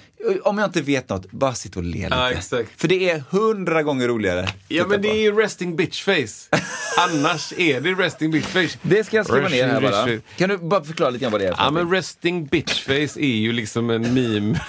om 0.43 0.57
jag 0.57 0.67
inte 0.67 0.81
vet 0.81 1.09
något, 1.09 1.31
bara 1.31 1.53
sitta 1.53 1.79
och 1.79 1.85
le 1.85 2.09
lite. 2.09 2.65
För 2.77 2.87
det 2.87 3.09
är 3.09 3.23
hundra 3.29 3.83
gånger 3.83 4.07
roligare. 4.07 4.49
Ja 4.67 4.87
men 4.87 5.01
det 5.01 5.07
på. 5.07 5.13
är 5.13 5.19
ju 5.19 5.35
resting 5.35 5.75
bitch 5.75 6.03
face. 6.03 6.57
Annars 7.09 7.53
är 7.57 7.81
det 7.81 7.93
resting 7.93 8.31
bitch 8.31 8.47
face. 8.47 8.77
Det 8.81 9.03
ska 9.03 9.17
jag 9.17 9.25
skriva 9.25 9.47
ner 9.47 9.67
här 9.67 9.81
bara. 9.81 10.19
Kan 10.37 10.49
du 10.49 10.57
bara 10.57 10.83
förklara 10.83 11.09
lite 11.09 11.23
grann 11.23 11.31
vad 11.31 11.41
det 11.41 11.47
är 11.47 11.53
för 11.53 11.63
Ja 11.63 11.71
men 11.71 11.91
resting 11.91 12.45
bitch 12.45 12.83
face 12.83 13.19
är 13.19 13.35
ju 13.35 13.51
liksom 13.51 13.89
en 13.89 14.13
meme. 14.13 14.59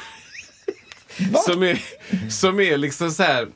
som, 1.47 1.63
är, 1.63 1.83
som 2.31 2.61
är 2.61 2.77
liksom 2.77 3.11
så 3.11 3.23
här. 3.23 3.49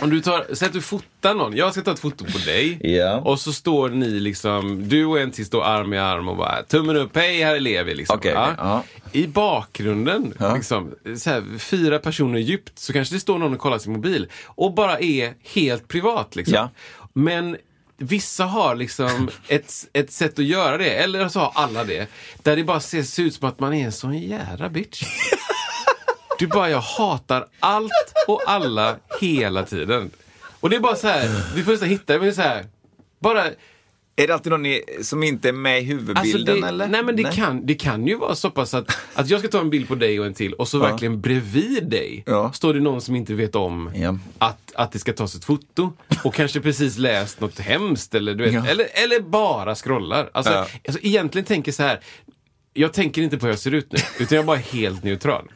Om 0.00 0.10
du 0.10 0.20
tar, 0.20 0.46
säg 0.54 0.66
att 0.66 0.72
du 0.72 0.80
fotar 0.80 1.34
någon. 1.34 1.56
Jag 1.56 1.72
ska 1.72 1.82
ta 1.82 1.92
ett 1.92 1.98
foto 1.98 2.24
på 2.24 2.38
dig. 2.38 2.78
Ja. 2.96 3.16
Och 3.20 3.40
så 3.40 3.52
står 3.52 3.88
ni 3.88 4.10
liksom, 4.10 4.88
du 4.88 5.04
och 5.04 5.20
en 5.20 5.30
till 5.30 5.46
står 5.46 5.64
arm 5.64 5.92
i 5.94 5.98
arm 5.98 6.28
och 6.28 6.36
bara 6.36 6.62
tummen 6.62 6.96
upp, 6.96 7.16
hej 7.16 7.42
här 7.42 7.54
är 7.54 7.60
Levi. 7.60 7.94
Liksom. 7.94 8.16
Okej, 8.18 8.32
ja. 8.34 8.84
I 9.12 9.26
bakgrunden, 9.26 10.34
Ja. 10.38 10.54
liksom, 10.54 10.94
så 11.18 11.30
här, 11.30 11.58
fyra 11.58 11.98
personer 11.98 12.38
djupt, 12.38 12.78
så 12.78 12.92
kanske 12.92 13.14
det 13.14 13.20
står 13.20 13.38
någon 13.38 13.52
och 13.54 13.58
kollar 13.58 13.78
sin 13.78 13.92
mobil. 13.92 14.26
Och 14.44 14.74
bara 14.74 14.98
är 14.98 15.34
helt 15.54 15.88
privat. 15.88 16.36
Liksom. 16.36 16.54
Ja. 16.54 16.70
Men 17.12 17.56
vissa 17.98 18.44
har 18.44 18.74
liksom 18.74 19.30
ett, 19.48 19.72
ett 19.92 20.12
sätt 20.12 20.38
att 20.38 20.44
göra 20.44 20.78
det, 20.78 20.90
eller 20.90 21.28
så 21.28 21.40
har 21.40 21.52
alla 21.54 21.84
det, 21.84 22.08
där 22.42 22.56
det 22.56 22.64
bara 22.64 22.80
ser, 22.80 23.02
ser 23.02 23.22
ut 23.22 23.34
som 23.34 23.48
att 23.48 23.60
man 23.60 23.74
är 23.74 23.84
en 23.84 23.92
sån 23.92 24.18
jävla 24.18 24.68
bitch. 24.68 25.02
Du 26.42 26.48
bara, 26.48 26.70
jag 26.70 26.80
hatar 26.80 27.46
allt 27.60 27.90
och 28.28 28.40
alla 28.46 28.96
hela 29.20 29.62
tiden. 29.64 30.10
Och 30.60 30.70
det 30.70 30.76
är 30.76 30.80
bara 30.80 30.96
så 30.96 31.08
här, 31.08 31.54
du 31.56 31.64
får 31.64 31.70
nästan 31.72 31.88
hitta, 31.88 32.12
men 32.12 32.22
det 32.22 32.28
är 32.28 32.32
så 32.32 32.42
här, 32.42 32.66
bara 33.20 33.44
Är 34.16 34.26
det 34.26 34.34
alltid 34.34 34.52
någon 34.52 34.66
som 35.02 35.22
inte 35.22 35.48
är 35.48 35.52
med 35.52 35.80
i 35.80 35.84
huvudbilden 35.84 36.16
Alltså 36.18 36.38
det, 36.38 36.68
eller? 36.68 36.86
Nej 36.88 37.02
men 37.02 37.16
det, 37.16 37.22
Kan, 37.34 37.66
det 37.66 37.74
kan 37.74 38.06
ju 38.06 38.16
vara 38.16 38.34
så 38.34 38.50
pass 38.50 38.74
att, 38.74 38.98
att 39.14 39.30
jag 39.30 39.40
ska 39.40 39.48
ta 39.48 39.60
en 39.60 39.70
bild 39.70 39.88
på 39.88 39.94
dig 39.94 40.20
och 40.20 40.26
en 40.26 40.34
till 40.34 40.52
och 40.52 40.68
så 40.68 40.78
verkligen 40.78 41.20
bredvid 41.20 41.88
dig 41.88 42.22
Ja. 42.26 42.52
står 42.52 42.74
det 42.74 42.80
någon 42.80 43.00
som 43.00 43.16
inte 43.16 43.34
vet 43.34 43.54
om 43.54 43.90
Ja. 43.94 44.18
att, 44.38 44.72
att 44.74 44.92
det 44.92 44.98
ska 44.98 45.12
tas 45.12 45.34
ett 45.34 45.44
foto 45.44 45.92
och 46.24 46.34
kanske 46.34 46.60
precis 46.60 46.98
läst 46.98 47.40
något 47.40 47.58
hemskt 47.58 48.14
eller, 48.14 48.34
du 48.34 48.44
vet, 48.44 48.52
Ja. 48.52 48.66
eller, 48.66 48.86
eller 49.04 49.20
bara 49.20 49.74
scrollar. 49.74 50.30
Alltså, 50.34 50.52
Ja. 50.52 50.66
alltså 50.86 51.02
egentligen 51.02 51.44
tänker 51.44 51.72
så 51.72 51.82
här, 51.82 52.00
jag 52.74 52.92
tänker 52.92 53.22
inte 53.22 53.38
på 53.38 53.46
hur 53.46 53.52
jag 53.52 53.58
ser 53.60 53.74
ut 53.74 53.92
nu, 53.92 53.98
utan 54.20 54.36
jag 54.36 54.42
är 54.42 54.46
bara 54.46 54.56
helt 54.56 55.04
neutral. 55.04 55.48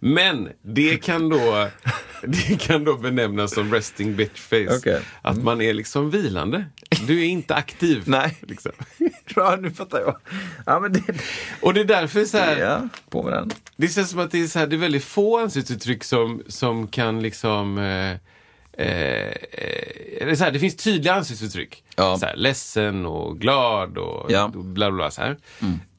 Men 0.00 0.48
det 0.62 0.96
kan 0.96 1.28
då, 1.28 1.68
det 2.22 2.60
kan 2.60 2.84
då 2.84 2.96
benämnas 2.96 3.54
som 3.54 3.72
resting 3.74 4.16
bitch 4.16 4.40
face. 4.40 4.76
Okej. 4.78 5.00
Att 5.22 5.42
man 5.42 5.60
är 5.60 5.74
liksom 5.74 6.10
vilande. 6.10 6.64
Du 7.06 7.20
är 7.20 7.26
inte 7.26 7.54
aktiv. 7.54 8.02
Nej. 8.06 8.36
Liksom. 8.40 8.72
Ja, 9.34 9.56
nu 9.60 9.70
fattar 9.70 10.00
jag. 10.00 10.16
Ja, 10.66 10.80
men 10.80 10.92
det... 10.92 11.02
Och 11.60 11.74
det 11.74 11.80
är 11.80 11.84
därför 11.84 12.24
så 12.24 12.38
här, 12.38 12.56
Ja, 12.58 12.88
på 13.10 13.30
den. 13.30 13.50
det 13.76 13.88
känns 13.88 14.10
som 14.10 14.18
att 14.20 14.30
det 14.30 14.38
är, 14.42 14.46
så 14.46 14.58
här, 14.58 14.66
det 14.66 14.76
är 14.76 14.78
väldigt 14.78 15.04
få 15.04 15.38
ansiktsuttryck 15.38 16.04
som, 16.04 16.42
som 16.48 16.86
kan 16.88 17.22
liksom 17.22 17.78
eh, 17.78 18.16
Eh, 18.78 19.32
eh, 20.28 20.34
så 20.34 20.44
här, 20.44 20.50
det 20.50 20.58
finns 20.58 20.76
tydliga 20.76 21.14
ansiktsuttryck. 21.14 21.84
Ja. 21.96 22.18
Så 22.18 22.26
här, 22.26 22.36
ledsen 22.36 23.06
och 23.06 23.40
glad 23.40 23.98
och 23.98 24.30
Ja. 24.32 24.44
Mm. 24.54 24.74
bla 24.74 24.90
bla. 24.90 25.10
Så 25.10 25.20
här. 25.22 25.36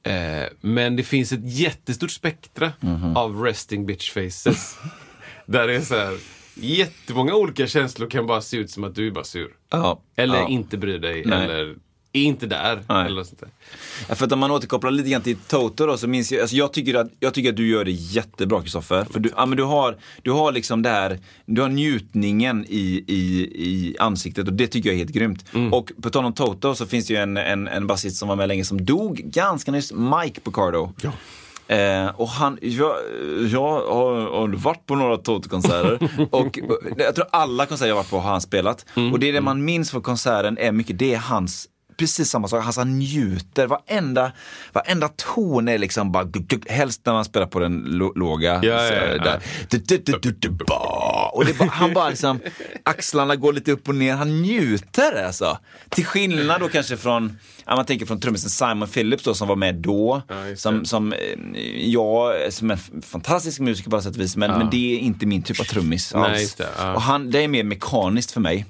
Eh, 0.04 0.48
men 0.62 0.96
det 0.96 1.04
finns 1.04 1.32
ett 1.32 1.40
jättestort 1.60 2.12
spektra 2.12 2.72
Mhm. 2.80 3.18
av 3.18 3.44
resting 3.44 3.86
bitch 3.86 4.12
faces. 4.12 4.78
där 5.46 5.68
det 5.68 5.76
är 5.76 5.82
så 5.82 5.96
här, 5.96 6.18
jättemånga 6.56 7.36
olika 7.36 7.68
känslor 7.68 8.10
kan 8.10 8.28
bara 8.28 8.42
se 8.42 8.58
ut 8.58 8.72
som 8.72 8.84
att 8.84 8.96
du 8.96 9.08
är 9.08 9.12
bara 9.12 9.24
sur. 9.24 9.50
Ja. 9.70 10.02
Eller 10.16 10.50
inte 10.50 10.78
bryr 10.78 11.00
dig, 11.00 11.24
Nej. 11.26 11.44
eller 11.46 11.76
är 12.14 12.24
inte 12.24 12.48
där. 12.48 12.84
Nej. 12.90 13.06
Eller 13.06 13.24
sånt 13.24 13.40
där. 13.40 13.50
Ja, 14.10 14.16
för 14.16 14.26
att 14.26 14.32
om 14.32 14.40
man 14.40 14.52
återkopplar 14.52 14.92
lite 14.92 15.10
grann 15.10 15.22
till 15.22 15.38
Toto 15.38 15.86
då, 15.86 15.98
så 15.98 16.08
minns 16.08 16.32
jag, 16.32 16.42
alltså 16.42 16.56
jag 16.56 16.74
tycker 16.74 16.94
att, 16.94 17.08
jag 17.20 17.34
tycker 17.34 17.50
att 17.50 17.56
du 17.56 17.68
gör 17.68 17.86
det 17.86 17.92
jättebra 17.92 18.62
Kristoffer. 18.62 19.06
För 19.12 19.20
du, 19.20 19.32
ja, 19.36 19.46
men 19.46 19.58
du, 19.58 19.64
har, 19.64 19.98
du 20.22 20.32
har 20.32 20.52
liksom 20.52 20.82
det 20.82 20.90
här, 20.90 21.20
du 21.46 21.62
har 21.62 21.70
njutningen 21.70 22.66
i, 22.70 23.04
i, 23.08 23.52
i 23.56 23.96
ansiktet 24.00 24.48
och 24.48 24.54
det 24.54 24.68
tycker 24.68 24.90
jag 24.90 24.94
är 24.94 24.98
helt 24.98 25.12
grymt. 25.12 25.46
Och 25.72 25.92
på 26.02 26.10
tal 26.10 26.26
om 26.26 26.34
Toto 26.34 26.76
så 26.76 26.86
finns 26.86 27.08
det 27.08 27.14
ju 27.14 27.20
en, 27.20 27.38
en, 27.38 27.68
en 27.68 27.88
basist 27.88 28.18
som 28.18 28.28
var 28.28 28.36
med 28.36 28.48
länge 28.48 28.66
som 28.66 28.86
dog 28.86 29.18
ganska 29.18 29.72
nyss, 29.72 29.94
Mike 29.94 30.42
Picardo. 30.42 30.94
Ja. 31.02 31.12
Eh, 31.76 32.08
och 32.16 32.30
han, 32.30 32.58
jag, 32.62 32.96
jag 33.52 33.72
har, 33.72 34.22
har 34.22 34.48
varit 34.48 34.86
på 34.86 34.96
några 34.96 35.18
Toto-konserter 35.18 36.10
och 36.32 36.60
jag 36.98 37.16
tror 37.16 37.28
alla 37.32 37.66
konserter 37.66 37.90
jag 37.90 37.96
varit 37.96 38.10
på 38.10 38.20
har 38.20 38.32
han 38.32 38.42
spelat. 38.42 38.86
Och 39.14 39.20
det 39.20 39.30
är 39.30 39.34
det 39.34 39.42
man 39.42 39.66
minns 39.66 39.92
från 39.92 40.02
konserten 40.02 40.58
är 40.58 40.72
mycket, 40.72 41.00
det 41.00 41.14
är 41.14 41.18
hans 41.18 41.68
Precis 41.98 42.30
samma 42.30 42.48
sak, 42.48 42.66
alltså 42.66 42.82
han 42.82 43.00
njuter. 43.00 43.68
Varenda, 43.68 44.32
varenda 44.74 45.08
ton 45.08 45.68
är 45.68 45.78
liksom 45.78 46.12
bara, 46.12 46.28
helst 46.68 47.02
när 47.06 47.14
man 47.14 47.26
spelar 47.26 47.48
på 47.48 47.60
den 47.60 47.74
låga. 48.16 48.60
Ja, 48.64 48.88
så, 48.88 48.94
ja, 48.94 49.16
ja. 49.26 49.40
Och 51.34 51.46
bara, 51.60 51.70
han 51.70 51.94
bara 51.94 52.10
liksom, 52.10 52.40
axlarna 52.84 53.36
går 53.36 53.54
lite 53.54 53.72
upp 53.72 53.90
och 53.90 53.96
ner, 53.96 54.16
han 54.16 54.42
njuter 54.42 55.24
alltså. 55.26 55.58
Till 55.90 56.06
skillnad 56.06 56.62
då 56.62 56.68
kanske 56.70 56.98
från, 56.98 57.38
man 57.66 57.86
tänker 57.86 58.06
från 58.06 58.20
trummisen 58.20 58.50
Simon 58.50 58.88
Phillips 58.88 59.24
då 59.24 59.34
som 59.34 59.48
var 59.48 59.56
med 59.56 59.76
då. 59.76 60.22
Som, 60.56 60.86
som 60.86 61.14
eh, 61.14 61.20
jag, 61.76 62.54
som 62.54 62.72
en 62.72 62.78
fantastisk 63.02 63.60
musiker 63.60 63.90
på 63.90 63.96
alla 63.96 64.04
sätt 64.04 64.16
och 64.16 64.22
vis, 64.22 64.36
men, 64.36 64.52
men 64.58 64.70
det 64.70 64.96
är 64.96 65.00
inte 65.00 65.26
min 65.26 65.44
typ 65.44 65.60
av 65.60 65.64
trummis 65.64 66.14
Nej, 66.16 66.24
alls. 66.24 66.58
ja. 66.80 66.94
Och 66.94 67.02
han, 67.02 67.32
det 67.32 67.44
är 67.44 67.48
mer 67.48 67.64
mekaniskt 67.64 68.32
för 68.32 68.42
mig. 68.42 68.66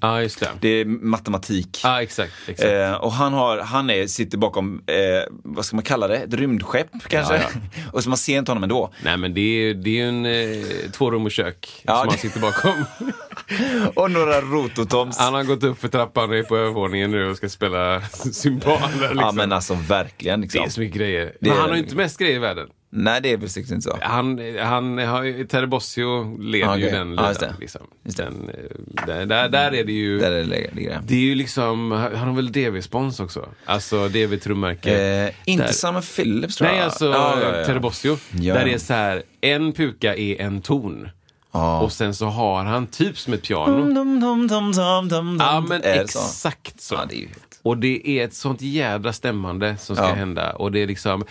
Det. 0.61 0.67
Det 0.67 0.81
är 0.81 0.85
matematik. 0.85 1.81
Exakt. 2.01 2.33
exakt. 2.47 2.69
Eh, 2.69 2.91
och 2.93 3.13
han, 3.17 3.33
har, 3.33 3.57
han 3.57 3.89
är, 3.89 4.07
sitter 4.07 4.37
bakom, 4.37 4.81
eh, 4.87 4.95
vad 5.43 5.65
ska 5.65 5.75
man 5.75 5.83
kalla 5.83 6.07
det, 6.07 6.17
ett 6.17 6.33
rymdskepp 6.33 6.87
kanske? 7.07 7.35
Ja, 7.35 7.41
och 7.93 8.03
så 8.03 8.09
man 8.09 8.17
ser 8.17 8.37
inte 8.37 8.51
honom 8.51 8.63
ändå. 8.63 8.93
Nej 9.03 9.17
men 9.17 9.33
det 9.33 9.41
är, 9.41 9.73
det 9.73 9.89
är 9.89 9.93
ju 9.93 10.07
en 10.09 10.25
eh, 10.25 10.91
två 10.91 11.11
rum 11.11 11.25
och 11.25 11.31
kök 11.31 11.81
Ja, 11.85 11.95
som 11.97 12.05
det- 12.05 12.11
han 12.11 12.19
sitter 12.19 12.39
bakom. 12.39 12.85
Och 13.95 14.11
några 14.11 14.41
rototoms. 14.41 15.17
Han 15.17 15.33
har 15.33 15.43
gått 15.43 15.63
upp 15.63 15.79
för 15.81 15.87
trappan 15.87 16.29
och 16.29 16.35
är 16.35 16.43
på 16.43 16.57
övervåningen 16.57 17.11
nu 17.11 17.29
och 17.29 17.37
ska 17.37 17.49
spela 17.49 18.01
cymbaler. 18.31 18.79
Liksom. 18.99 19.17
Ja 19.19 19.31
men 19.31 19.51
alltså 19.51 19.73
verkligen. 19.73 20.39
det 20.41 20.45
Liksom. 20.45 20.63
är 20.65 20.69
så 20.69 20.79
mycket 20.79 20.95
grejer. 20.97 21.25
Det 21.25 21.49
Men 21.49 21.51
han 21.51 21.59
har 21.61 21.67
det. 21.69 21.75
ju 21.77 21.83
inte 21.83 21.95
mest 21.95 22.19
grejer 22.19 22.35
i 22.35 22.39
världen. 22.39 22.67
Nej 22.89 23.21
det 23.21 23.31
är 23.31 23.37
väl 23.37 23.49
inte 23.57 23.81
så. 23.81 23.97
Han, 24.01 24.39
han 24.59 24.97
har 24.97 25.23
ju, 25.23 25.47
Terry 25.47 25.65
Bossio 25.65 26.37
leder 26.41 26.77
ju 26.77 26.85
Okej. 26.87 26.91
den 26.99 27.13
Ja, 27.17 27.27
just 27.27 27.41
ligan. 27.41 27.55
det. 27.57 27.61
Liksom. 27.61 27.81
Den, 28.03 28.49
eh, 28.49 29.05
där, 29.07 29.25
där, 29.25 29.49
där 29.49 29.71
är 29.73 29.83
det 29.83 29.91
ju... 29.91 30.19
Där 30.19 30.31
är 30.31 30.37
det 30.43 30.75
ligger 30.75 31.01
det. 31.07 31.15
Är 31.15 31.19
ju 31.19 31.35
liksom, 31.35 31.91
han 31.91 32.27
har 32.27 32.33
väl 32.35 32.51
DV-spons 32.51 33.19
också? 33.19 33.49
Alltså 33.65 34.07
DV-trummärke. 34.07 35.25
Eh, 35.25 35.33
inte 35.45 35.63
Där- 35.65 35.71
Simon 35.71 36.01
Phillips 36.01 36.55
tror 36.55 36.67
Nej, 36.67 36.77
jag. 36.77 36.85
alltså 36.85 37.05
Ja, 37.05 37.39
ja, 37.41 37.57
ja. 37.57 37.65
Terry 37.65 37.79
Bossio. 37.79 38.17
Ja. 38.31 38.53
Där 38.53 38.65
det 38.65 38.73
är 38.73 38.77
så 38.77 38.93
här, 38.93 39.23
en 39.41 39.71
puka 39.73 40.15
är 40.15 40.41
en 40.41 40.61
ton. 40.61 41.09
Ja. 41.51 41.81
Och 41.81 41.91
sen 41.91 42.13
så 42.13 42.25
har 42.25 42.63
han 42.63 42.87
typ 42.87 43.17
som 43.17 43.33
ett 43.33 43.43
piano. 43.47 43.77
Dum, 43.77 43.93
dum, 43.93 44.19
dum, 44.19 44.47
dum, 44.47 44.71
dum, 44.71 45.07
dum. 45.09 45.37
Ja, 45.39 45.65
men 45.69 45.81
så? 45.81 45.87
exakt 45.87 46.81
så. 46.81 46.95
Ja, 46.95 47.05
det 47.09 47.15
är 47.15 47.19
ju. 47.19 47.27
Och 47.61 47.77
det 47.77 48.09
är 48.09 48.25
ett 48.25 48.33
sånt 48.33 48.61
jädra 48.61 49.13
stämmande 49.13 49.77
som 49.77 49.95
ska 49.95 50.05
hända. 50.05 50.51
Och 50.51 50.71
det 50.71 50.79
är 50.83 50.87
liksom... 50.87 51.23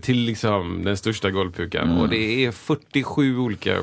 Till 0.00 0.18
liksom 0.18 0.84
den 0.84 0.96
största 0.96 1.30
golvpukan. 1.30 1.88
Mm. 1.88 1.98
Och 1.98 2.08
det 2.08 2.44
är 2.44 2.50
47 2.50 3.38
olika 3.38 3.76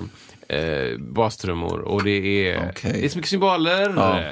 eh, 0.48 0.98
bastrummor. 1.00 1.80
Och 1.80 2.04
det 2.04 2.48
är, 2.50 2.70
Okej. 2.70 2.92
det 2.94 3.06
är 3.06 3.10
så 3.10 3.18
mycket 3.18 3.30
symboler. 3.30 3.94
Ja. 3.96 4.32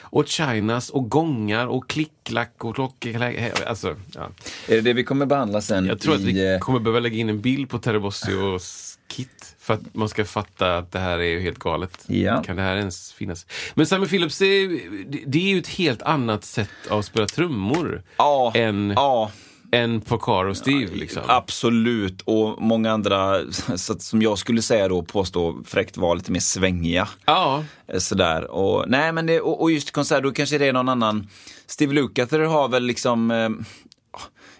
Och 0.00 0.28
chinas 0.28 0.90
och 0.90 1.10
gångar 1.10 1.66
och 1.66 1.90
klick-klack 1.90 2.64
och 2.64 2.74
klockor. 2.74 3.22
Alltså, 3.66 3.96
ja. 4.14 4.30
Är 4.68 4.74
det 4.74 4.80
det 4.80 4.92
vi 4.92 5.04
kommer 5.04 5.26
behandla 5.26 5.60
sen 5.60 5.86
Jag 5.86 6.00
tror 6.00 6.14
att 6.14 6.20
i... 6.20 6.24
vi 6.24 6.54
eh, 6.54 6.58
kommer 6.58 6.80
behöva 6.80 7.00
lägga 7.00 7.16
in 7.16 7.28
en 7.28 7.40
bild 7.40 7.68
på 7.68 7.78
Terebossios 7.78 8.98
kit 9.08 9.51
för 9.62 9.74
att 9.74 9.80
man 9.94 10.08
ska 10.08 10.24
fatta 10.24 10.78
att 10.78 10.92
det 10.92 10.98
här 10.98 11.18
är 11.18 11.22
ju 11.24 11.40
helt 11.40 11.58
galet. 11.58 12.04
Ja. 12.06 12.42
Kan 12.42 12.56
det 12.56 12.62
här 12.62 12.76
ens 12.76 13.12
finnas? 13.12 13.46
Men 13.74 13.86
Simon 13.86 14.08
Phillips, 14.08 14.38
det 14.38 14.46
är, 14.46 14.68
det- 15.26 15.38
är 15.38 15.48
ju 15.54 15.58
ett 15.58 15.68
helt 15.68 16.02
annat 16.02 16.44
sätt 16.44 16.68
att 16.90 17.04
spela 17.04 17.26
trummor 17.26 18.02
Ja, 18.16 18.52
än, 18.54 18.92
ja. 18.96 19.30
än 19.72 20.00
Pocaro 20.00 20.50
och 20.50 20.56
Steve. 20.56 20.94
Liksom. 20.94 21.22
Absolut, 21.26 22.20
och 22.24 22.62
många 22.62 22.92
andra 22.92 23.40
så 23.76 23.92
att, 23.92 24.02
som 24.02 24.22
jag 24.22 24.38
skulle 24.38 24.62
säga 24.62 24.88
då 24.88 25.02
påstå 25.02 25.58
fräckt 25.66 25.96
var 25.96 26.14
lite 26.16 26.32
mer 26.32 26.40
svängiga. 26.40 27.08
Ja, 27.24 27.64
Eh, 27.86 27.98
Sådär. 27.98 28.50
Och, 28.50 28.84
nej, 28.88 29.12
men 29.12 29.26
det, 29.26 29.40
och, 29.40 29.62
och 29.62 29.70
just 29.70 29.90
konsert, 29.92 30.22
då 30.22 30.32
kanske 30.32 30.58
det 30.58 30.66
är 30.66 30.72
någon 30.72 30.88
annan. 30.88 31.28
Steve 31.66 31.94
Lukather 31.94 32.38
har 32.40 32.68
väl 32.68 32.84
liksom 32.84 33.30
eh, 33.30 33.48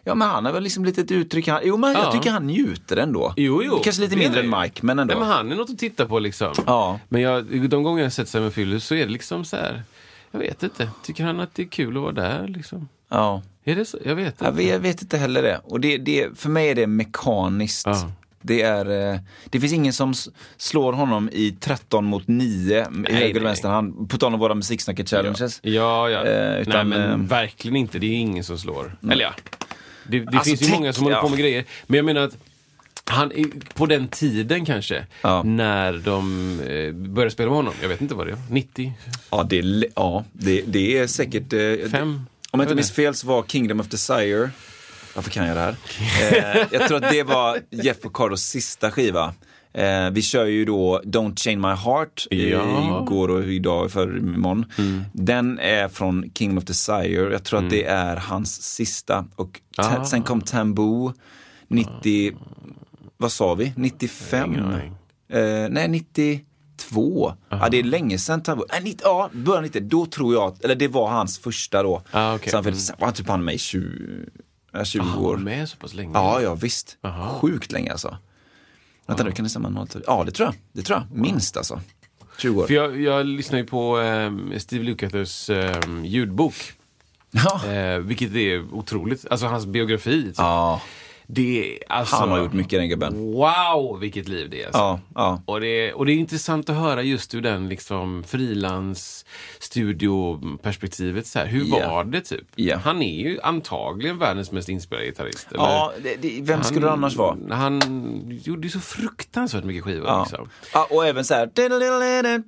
Ja 0.04 0.14
men 0.14 0.28
han 0.28 0.44
har 0.44 0.52
väl 0.52 0.62
liksom 0.62 0.84
lite 0.84 1.00
ett 1.00 1.10
uttryck, 1.10 1.48
han, 1.48 1.60
jo 1.64 1.76
men 1.76 1.92
Ja. 1.92 2.02
jag 2.04 2.12
tycker 2.12 2.30
han 2.30 2.46
njuter 2.46 2.96
ändå. 2.96 3.34
Jo, 3.36 3.62
jo. 3.64 3.80
Kanske 3.84 4.02
lite 4.02 4.14
är 4.14 4.18
mindre 4.18 4.40
än 4.40 4.60
Mike, 4.60 4.86
men 4.86 4.98
ändå. 4.98 5.14
Nej, 5.14 5.20
men 5.20 5.32
han 5.32 5.52
är 5.52 5.56
något 5.56 5.70
att 5.70 5.78
titta 5.78 6.06
på 6.06 6.18
liksom. 6.18 6.54
Ja. 6.66 7.00
Men 7.08 7.22
jag, 7.22 7.68
de 7.70 7.82
gånger 7.82 8.02
jag 8.02 8.12
sett 8.12 8.28
Simon 8.28 8.50
Phillips 8.50 8.86
så 8.86 8.94
är 8.94 9.06
det 9.06 9.12
liksom 9.12 9.44
så 9.44 9.56
här. 9.56 9.82
Jag 10.30 10.38
vet 10.38 10.62
inte. 10.62 10.88
Tycker 11.02 11.24
han 11.24 11.40
att 11.40 11.54
det 11.54 11.62
är 11.62 11.66
kul 11.66 11.96
att 11.96 12.02
vara 12.02 12.12
där 12.12 12.48
liksom? 12.48 12.88
ja. 13.08 13.42
Är 13.64 13.76
det 13.76 13.84
så? 13.84 13.98
Jag 14.04 14.14
vet 14.14 14.26
inte. 14.26 14.44
Jag 14.44 14.52
vet, 14.52 14.66
jag 14.68 14.78
vet 14.78 15.02
inte 15.02 15.18
heller 15.18 15.42
det. 15.42 15.60
Och 15.64 15.80
det, 15.80 15.98
det, 15.98 16.38
för 16.38 16.48
mig 16.48 16.68
är 16.68 16.74
det 16.74 16.86
mekaniskt. 16.86 17.86
Ja. 17.86 18.12
Det, 18.42 18.62
är, 18.62 19.12
eh, 19.14 19.20
det 19.44 19.60
finns 19.60 19.72
ingen 19.72 19.92
som 19.92 20.14
slår 20.56 20.92
honom 20.92 21.30
i 21.32 21.56
13 21.60 22.04
mot 22.04 22.28
9 22.28 22.76
i 23.08 23.12
höger 23.12 23.12
nej. 23.12 23.36
och 23.36 23.44
vänster 23.44 23.68
hand. 23.68 24.10
På 24.10 24.18
tal 24.18 24.34
om 24.34 24.40
våra 24.40 24.54
musiksnacket-challenges. 24.54 25.60
Ja, 25.62 26.10
ja. 26.10 26.24
Eh, 26.24 26.60
utan, 26.60 26.88
Nej, 26.88 26.98
men 26.98 27.10
eh, 27.10 27.28
verkligen 27.28 27.76
inte. 27.76 27.98
Det 27.98 28.06
är 28.06 28.14
ingen 28.16 28.44
som 28.44 28.58
slår. 28.58 28.96
Eller 29.10 29.24
ja, 29.24 29.32
det, 30.04 30.18
det 30.20 30.26
Alltså, 30.28 30.44
finns 30.44 30.62
ju 30.62 30.66
tänk- 30.66 30.78
många 30.78 30.92
som 30.92 31.04
håller 31.04 31.20
på 31.20 31.28
med 31.28 31.38
grejer. 31.38 31.64
Men 31.86 31.96
jag 31.96 32.04
menar 32.04 32.20
att 32.20 32.36
han, 33.04 33.32
på 33.74 33.86
den 33.86 34.08
tiden 34.08 34.64
kanske, 34.64 35.06
Ja. 35.22 35.42
när 35.42 35.92
de 35.92 36.60
eh, 36.60 36.92
började 36.92 37.30
spela 37.30 37.48
med 37.48 37.56
honom, 37.56 37.74
jag 37.82 37.88
vet 37.88 38.00
inte 38.00 38.14
vad 38.14 38.26
det 38.26 38.32
är, 38.32 38.38
90? 38.50 38.92
Ja, 39.30 39.42
det 39.42 39.58
är, 39.58 39.84
ja, 39.96 40.24
det, 40.32 40.62
det 40.66 40.98
är 40.98 41.06
säkert... 41.06 41.52
Eh, 41.52 41.90
Fem? 41.90 42.26
Om 42.50 42.60
jag 42.60 42.64
inte 42.66 42.74
minns 42.74 42.92
fel 42.92 43.14
så 43.14 43.26
var 43.26 43.42
Kingdom 43.42 43.80
of 43.80 43.86
Desire, 43.88 44.50
varför 45.14 45.30
kan 45.30 45.46
jag 45.46 45.56
det 45.56 45.60
här? 45.60 45.76
Eh, 46.60 46.66
jag 46.70 46.88
tror 46.88 47.04
att 47.04 47.10
det 47.12 47.22
var 47.22 47.58
Jeff 47.70 48.00
Porcados 48.00 48.42
sista 48.42 48.90
skiva. 48.90 49.34
Eh, 49.74 50.10
vi 50.10 50.22
kör 50.22 50.44
ju 50.46 50.64
då 50.64 51.00
Don't 51.04 51.36
Chain 51.40 51.60
My 51.60 51.68
Heart 51.68 52.26
eh, 52.30 52.48
Ja. 52.48 53.02
igår 53.02 53.28
och 53.30 53.44
idag 53.44 53.90
för 53.90 54.18
imorgon. 54.18 54.64
Den 55.12 55.58
är 55.58 55.88
från 55.88 56.30
Kingdom 56.34 56.58
of 56.58 56.64
Desire. 56.64 57.32
Jag 57.32 57.44
tror 57.44 57.64
att 57.64 57.70
det 57.70 57.84
är 57.84 58.16
hans 58.16 58.62
sista. 58.62 59.24
Och 59.36 59.60
Ah. 59.76 60.04
sen 60.04 60.22
kom 60.22 60.40
Tamboo 60.40 61.12
90, 61.68 62.32
vad 63.16 63.32
sa 63.32 63.54
vi? 63.54 63.72
95? 63.76 64.50
Ingen 64.52 64.64
aning. 64.64 64.92
Eh, 65.28 65.68
nej, 65.70 65.88
92. 65.88 67.32
Ja, 67.48 67.68
det 67.70 67.78
är 67.78 67.82
länge 67.82 68.18
sedan. 68.18 68.42
Nej, 68.46 68.80
90, 68.82 69.00
ja, 69.04 69.30
början 69.32 69.62
90. 69.64 69.80
Då 69.82 70.06
tror 70.06 70.34
jag, 70.34 70.42
att- 70.42 70.64
eller 70.64 70.74
det 70.74 70.88
var 70.88 71.08
hans 71.10 71.38
första 71.38 71.82
då. 71.82 72.02
Ah. 72.10 72.38
Så 72.46 72.56
han, 72.56 72.74
sen 72.76 72.96
var 72.98 73.06
han 73.06 73.14
typ 73.14 73.28
han 73.28 73.44
med 73.44 73.54
i 73.54 73.58
20, 73.58 73.82
ja, 74.72 74.84
20 74.84 75.02
Han 75.02 75.18
år. 75.18 75.30
var 75.30 75.36
med 75.36 75.68
så 75.68 75.76
pass 75.76 75.94
länge? 75.94 76.10
Ja, 76.14 76.40
ja 76.40 76.54
visst. 76.54 76.98
Aha. 77.02 77.28
Sjukt 77.40 77.72
länge 77.72 77.92
alltså. 77.92 78.16
Vänta 79.06 79.24
nu, 79.24 79.32
kan 79.32 79.44
det 79.44 79.50
stämma? 79.50 79.68
0, 79.68 79.88
Ja, 80.06 80.24
det 80.24 80.32
tror 80.32 80.46
jag. 80.46 80.54
Det 80.72 80.82
tror 80.82 80.98
jag. 80.98 81.18
Minst 81.18 81.56
alltså. 81.56 81.80
20 82.38 82.62
år. 82.62 82.66
För 82.66 82.74
jag, 82.74 83.00
jag 83.00 83.26
lyssnar 83.26 83.58
ju 83.58 83.66
på 83.66 84.00
eh, 84.00 84.58
Steve 84.58 84.84
Lukathers 84.84 85.50
eh, 85.50 85.80
ljudbok. 86.04 86.54
Ja. 87.30 87.66
Eh, 87.72 87.98
vilket 87.98 88.34
är 88.34 88.74
otroligt. 88.74 89.26
Alltså 89.30 89.46
hans 89.46 89.66
biografi. 89.66 90.22
Typ. 90.22 90.34
ja, 90.38 90.80
Det 91.34 91.78
alltså, 91.88 92.16
han 92.16 92.28
har 92.30 92.38
gjort 92.38 92.52
mycket 92.52 92.78
den 92.78 92.88
gubben. 92.88 93.32
Wow, 93.32 93.98
vilket 94.00 94.28
liv 94.28 94.50
det 94.50 94.62
är. 94.62 94.66
Alltså. 94.66 94.80
Ja, 94.80 95.00
ja. 95.14 95.42
Och, 95.46 95.60
det 95.60 95.66
är, 95.66 95.94
och 95.94 96.06
det 96.06 96.12
är 96.12 96.16
intressant 96.16 96.70
att 96.70 96.76
höra 96.76 97.02
just 97.02 97.34
ur 97.34 97.40
den 97.40 97.68
liksom 97.68 98.24
frilans 98.24 99.24
studioperspektivet. 99.58 101.26
Så 101.26 101.38
här. 101.38 101.46
Hur 101.46 101.64
Ja. 101.64 101.88
var 101.90 102.04
det 102.04 102.20
typ? 102.20 102.46
Ja. 102.54 102.76
Han 102.76 103.02
är 103.02 103.20
ju 103.20 103.40
antagligen 103.40 104.18
världens 104.18 104.52
mest 104.52 104.68
inspelade 104.68 105.06
gitarrist. 105.06 105.52
eller? 105.52 105.64
ja 105.64 105.92
det, 106.02 106.16
det, 106.22 106.40
vem 106.42 106.62
skulle 106.62 106.86
det 106.86 106.92
annars 106.92 107.16
vara? 107.16 107.36
Han 107.50 107.80
gjorde 108.44 108.62
ju 108.62 108.70
så 108.70 108.80
fruktansvärt 108.80 109.64
mycket 109.64 109.84
skivor. 109.84 110.06
Ja. 110.06 110.22
Liksom. 110.22 110.48
ja, 110.74 110.86
och 110.90 111.06
även 111.06 111.24
så 111.24 111.34
här. 111.34 111.50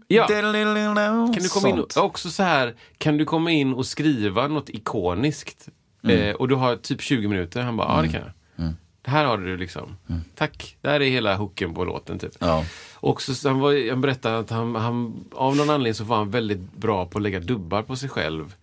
Ja. 0.08 0.26
Kan 0.26 1.42
du 1.42 1.48
komma 1.48 1.68
in 1.68 1.78
och, 1.78 1.96
också 1.96 2.30
så 2.30 2.42
här, 2.42 2.74
kan 2.98 3.16
du 3.16 3.24
komma 3.24 3.50
in 3.50 3.74
och 3.74 3.86
skriva 3.86 4.48
något 4.48 4.68
ikoniskt? 4.68 5.68
Mm. 6.04 6.20
Eh, 6.20 6.34
och 6.34 6.48
du 6.48 6.54
har 6.54 6.76
typ 6.76 7.00
20 7.02 7.28
minuter. 7.28 7.62
Han 7.62 7.76
bara, 7.76 7.96
ja 7.96 8.02
det 8.02 8.08
kan 8.08 8.20
jag. 8.20 8.30
Här 9.06 9.24
har 9.24 9.38
du 9.38 9.56
liksom. 9.56 9.96
Tack. 10.34 10.76
Det 10.80 10.88
här 10.88 11.00
är 11.02 11.10
hela 11.10 11.36
hooken 11.36 11.74
på 11.74 11.84
låten 11.84 12.18
typ. 12.18 12.32
Ja. 12.38 12.64
Och 12.94 13.22
så, 13.22 13.48
han, 13.48 13.58
var, 13.60 13.90
han 13.90 14.00
berättade 14.00 14.38
att 14.38 14.50
han, 14.50 14.74
han, 14.74 15.24
av 15.32 15.56
någon 15.56 15.70
anledning 15.70 15.94
så 15.94 16.04
var 16.04 16.16
han 16.16 16.30
väldigt 16.30 16.72
bra 16.76 17.06
på 17.06 17.18
att 17.18 17.22
lägga 17.22 17.40
dubbar 17.40 17.82
på 17.82 17.96
sig 17.96 18.08
själv. 18.08 18.54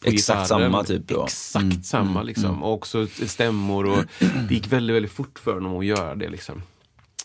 på 0.00 0.08
Exakt 0.08 0.42
gitarren. 0.42 0.46
samma 0.62 0.84
typ 0.84 1.08
då. 1.08 1.24
Exakt 1.24 1.84
samma 1.84 2.22
liksom. 2.22 2.62
Och 2.62 2.72
också 2.72 3.06
stämmor 3.06 3.86
och 3.86 4.04
det 4.48 4.54
gick 4.54 4.72
väldigt, 4.72 4.96
väldigt 4.96 5.12
fort 5.12 5.38
för 5.38 5.54
honom 5.54 5.78
att 5.78 5.84
göra 5.86 6.14
det 6.14 6.28
liksom. 6.28 6.62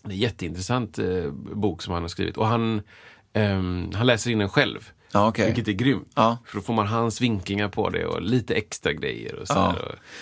Det 0.03 0.09
är 0.09 0.13
en 0.13 0.19
jätteintressant 0.19 0.99
eh, 0.99 1.31
bok 1.53 1.81
som 1.81 1.93
han 1.93 2.01
har 2.03 2.09
skrivit. 2.09 2.37
Och 2.37 2.47
han, 2.47 2.81
ehm, 3.33 3.91
han 3.95 4.07
läser 4.07 4.31
in 4.31 4.39
den 4.39 4.49
själv. 4.49 4.91
Ja, 5.13 5.27
okej. 5.27 5.45
Vilket 5.45 5.67
är 5.67 5.71
grymt. 5.71 6.07
Ja. 6.15 6.37
För 6.45 6.55
då 6.57 6.61
får 6.61 6.73
man 6.73 6.87
hans 6.87 7.21
vinklingar 7.21 7.67
på 7.67 7.89
det 7.89 8.05
och 8.05 8.21
lite 8.21 8.53
extra 8.55 8.93
grejer. 8.93 9.35
Och 9.35 9.47
så 9.47 9.53
Ja. 9.53 9.75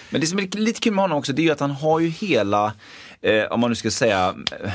Men 0.10 0.22
det 0.22 0.28
som 0.28 0.40
är 0.40 0.58
lite 0.58 0.80
kul 0.80 0.94
med 0.94 1.04
honom 1.04 1.18
också, 1.18 1.34
det 1.34 1.42
är 1.42 1.44
ju 1.44 1.52
att 1.52 1.60
han 1.60 1.72
har 1.72 2.00
ju 2.00 2.08
hela, 2.08 2.74
eh, 3.22 3.44
om 3.44 3.60
man 3.60 3.70
nu 3.70 3.76
ska 3.76 3.92
säga, 3.92 4.36
eh, 4.64 4.72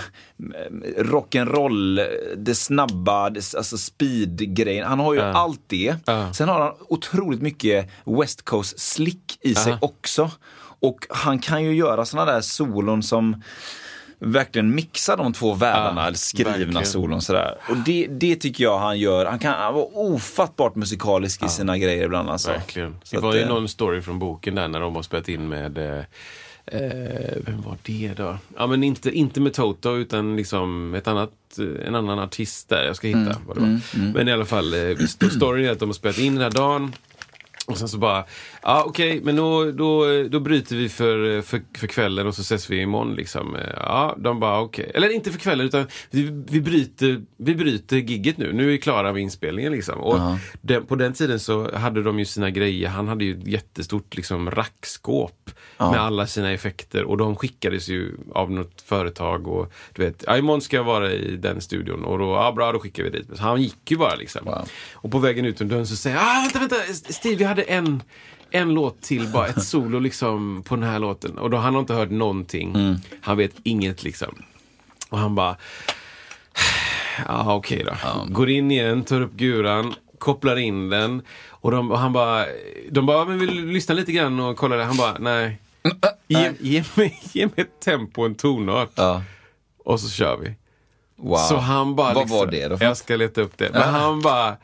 rock'n'roll, 0.99 2.01
det 2.37 2.55
snabba, 2.55 3.31
det, 3.31 3.55
alltså 3.55 3.79
speed-grejen. 3.79 4.87
Han 4.89 5.01
har 5.01 5.15
ju 5.15 5.21
Ja. 5.21 5.27
allt 5.33 5.61
det. 5.67 5.95
Ja. 6.07 6.33
Sen 6.33 6.49
har 6.49 6.61
han 6.61 6.73
otroligt 6.89 7.43
mycket 7.43 7.91
West 8.05 8.43
Coast 8.45 8.81
slick 8.81 9.39
i 9.41 9.55
sig 9.55 9.73
Ja. 9.73 9.79
också. 9.81 10.31
Och 10.81 11.07
han 11.11 11.39
kan 11.39 11.65
ju 11.65 11.75
göra 11.75 12.05
såna 12.05 12.25
där 12.25 12.41
solon 12.41 13.03
som 13.03 13.43
verkligen 14.25 14.75
mixar 14.75 15.17
de 15.17 15.33
två 15.33 15.55
världarna, 15.55 16.07
Ja, 16.09 16.15
skrivna 16.15 16.51
verkligen. 16.53 16.87
solon 16.87 17.23
sådär. 17.23 17.55
Och 17.71 17.77
det, 17.77 18.07
det 18.11 18.37
tycker 18.37 18.65
jag 18.65 18.79
han 18.79 18.99
gör. 18.99 19.27
Han 19.27 19.39
kan 19.39 19.53
han 19.53 19.75
var 19.75 19.99
ofattbart 19.99 20.75
musikalisk 20.75 21.43
i 21.45 21.49
sina 21.49 21.79
grejer 21.79 22.05
ibland 22.05 22.31
alltså. 22.31 22.51
Verkligen. 22.51 22.97
Så 23.03 23.17
det 23.17 23.23
var 23.23 23.31
att, 23.31 23.37
ju 23.37 23.47
någon 23.47 23.69
story 23.69 24.03
från 24.03 24.19
boken 24.19 24.55
där 24.55 24.69
när 24.69 24.81
de 24.81 24.95
har 24.97 25.03
spelat 25.03 25.29
in 25.29 25.49
med 25.49 25.79
eh, 25.79 25.99
eh, 26.67 27.37
vem 27.47 27.63
var 27.63 27.77
det 27.83 28.13
då? 28.17 28.37
Ja 28.57 28.67
men 28.67 28.85
inte, 28.85 29.11
inte 29.11 29.41
med 29.41 29.53
Toto 29.55 29.97
utan 29.97 30.37
liksom 30.37 30.95
ett 30.95 31.09
annat, 31.09 31.31
eh, 31.59 31.87
en 31.89 31.95
annan 31.95 32.19
artist 32.19 32.69
där. 32.69 32.85
Jag 32.85 32.97
ska 32.97 33.07
hitta 33.07 33.19
Mm, 33.21 33.37
vad 33.47 33.57
det 33.57 33.61
var. 33.61 33.81
Men 34.15 34.29
i 34.29 34.33
alla 34.33 34.45
fall, 34.45 34.75
eh, 34.75 34.81
st- 34.81 35.31
storyn 35.37 35.67
är 35.67 35.71
att 35.71 35.79
de 35.81 35.89
har 35.89 35.95
spelat 35.95 36.19
in 36.19 36.35
den 36.35 36.43
här 36.43 36.51
dagen. 36.51 36.93
Och 37.67 37.79
sen 37.79 37.89
så 37.89 37.99
bara, 37.99 38.25
ja 38.65 38.85
okej, 38.87 39.21
men 39.25 39.37
då, 39.37 39.71
då, 39.71 40.23
då 40.29 40.41
bryter 40.41 40.77
vi 40.77 40.89
för, 40.89 41.43
för, 41.43 41.63
för 41.79 41.87
kvällen 41.87 42.27
och 42.27 42.35
så 42.35 42.41
ses 42.41 42.71
vi 42.71 42.81
imorgon 42.81 43.15
liksom. 43.15 43.57
Ja, 43.77 44.17
de 44.19 44.41
bara 44.41 44.61
okej. 44.61 44.91
Eller 44.95 45.09
inte 45.09 45.31
för 45.33 45.39
kvällen 45.39 45.67
utan 45.67 45.87
vi, 46.11 46.45
vi, 46.51 46.61
bryter, 46.61 47.23
vi 47.37 47.55
bryter 47.55 47.97
gigget 47.97 48.39
nu. 48.39 48.53
Nu 48.53 48.63
är 48.63 48.69
vi 48.69 48.79
klara 48.79 49.13
med 49.13 49.23
inspelningen 49.23 49.73
liksom. 49.73 50.01
Och 50.01 50.19
den, 50.61 50.87
på 50.87 50.95
den 50.95 51.13
tiden 51.13 51.41
så 51.41 51.77
hade 51.77 52.03
de 52.03 52.19
ju 52.19 52.25
sina 52.25 52.51
grejer. 52.51 52.89
Han 52.89 53.09
hade 53.09 53.25
ju 53.25 53.39
ett 53.39 53.47
jättestort 53.47 54.17
liksom 54.17 54.51
rackskåp 54.51 55.51
med 55.79 56.01
alla 56.01 56.27
sina 56.27 56.53
effekter. 56.53 57.05
Och 57.05 57.17
de 57.17 57.37
skickades 57.37 57.89
ju 57.89 58.17
av 58.35 58.51
något 58.51 58.81
företag 58.81 59.49
och 59.49 59.73
du 59.93 60.05
vet, 60.05 60.25
ja, 60.27 60.39
imorgon 60.39 60.61
ska 60.61 60.77
jag 60.77 60.85
vara 60.85 61.13
i 61.13 61.37
den 61.37 61.61
studion. 61.61 62.05
Och 62.05 62.19
då, 62.19 62.25
ja 62.25 62.53
bra, 62.53 62.73
då 62.73 62.79
skickar 62.79 63.03
vi 63.03 63.11
dit. 63.11 63.27
Så 63.35 63.43
han 63.43 63.63
gick 63.63 63.91
ju 63.91 63.97
bara 63.97 64.15
liksom. 64.15 64.45
Wow. 64.45 64.69
Och 64.93 65.11
på 65.11 65.19
vägen 65.19 65.45
ut 65.45 65.61
ur 65.61 65.65
dörren 65.65 65.87
så 65.87 65.97
säger 65.97 66.17
jag, 66.17 66.25
ah, 66.25 66.41
vänta, 66.41 66.59
vänta, 66.59 66.95
Steve, 67.13 67.37
vi 67.37 67.45
hade 67.45 67.63
en, 67.63 68.03
en 68.55 68.75
låt 68.75 69.01
till, 69.01 69.29
bara 69.29 69.47
ett 69.47 69.65
solo 69.65 69.99
liksom 69.99 70.63
på 70.67 70.75
den 70.75 70.85
här 70.85 70.99
låten. 70.99 71.39
Och 71.39 71.51
då 71.51 71.57
han 71.57 71.75
har 71.75 71.81
inte 71.81 71.95
hört 71.95 72.11
någonting. 72.11 72.99
Han 73.21 73.37
vet 73.37 73.53
inget 73.63 74.03
liksom. 74.03 74.43
Och 75.11 75.19
han 75.19 75.35
bara, 75.35 75.57
ja 77.29 77.55
okej 77.55 77.85
då. 77.87 77.95
Går 78.29 78.51
in 78.51 78.71
igen, 78.71 79.05
tar 79.05 79.21
upp 79.21 79.33
guran, 79.33 79.95
kopplar 80.19 80.57
in 80.57 80.91
den. 80.91 81.23
Och, 81.49 81.71
de, 81.71 81.91
och 81.91 81.99
han 81.99 82.13
bara, 82.13 82.47
de 82.91 83.07
bara, 83.07 83.25
men 83.25 83.39
vill 83.39 83.67
lyssna 83.67 83.95
lite 83.95 84.13
grann 84.13 84.41
och 84.41 84.57
kolla 84.57 84.77
det? 84.77 84.85
Han 84.85 84.97
bara, 84.97 85.17
nej. 85.19 85.61
Ge, 86.29 86.53
ge, 86.61 86.85
mig, 86.95 87.23
ge 87.33 87.47
mig 87.47 87.55
ett 87.57 87.81
tempo 87.81 88.23
en 88.23 88.35
tonart. 88.35 88.93
Ja. 88.95 89.23
Och 89.85 90.01
så 90.01 90.09
kör 90.09 90.37
vi. 90.37 90.55
Wow. 91.17 91.37
Så 91.37 91.57
han 91.57 91.95
bara... 91.95 92.15
Vad 92.15 92.23
liksom, 92.23 92.39
var 92.39 92.47
det 92.47 92.69
då? 92.69 92.77
Jag 92.81 92.97
ska 92.97 93.17
leta 93.17 93.41
upp 93.41 93.59
det. 93.59 93.71
Men 93.73 93.83
han 93.95 94.21
bara... 94.21 94.57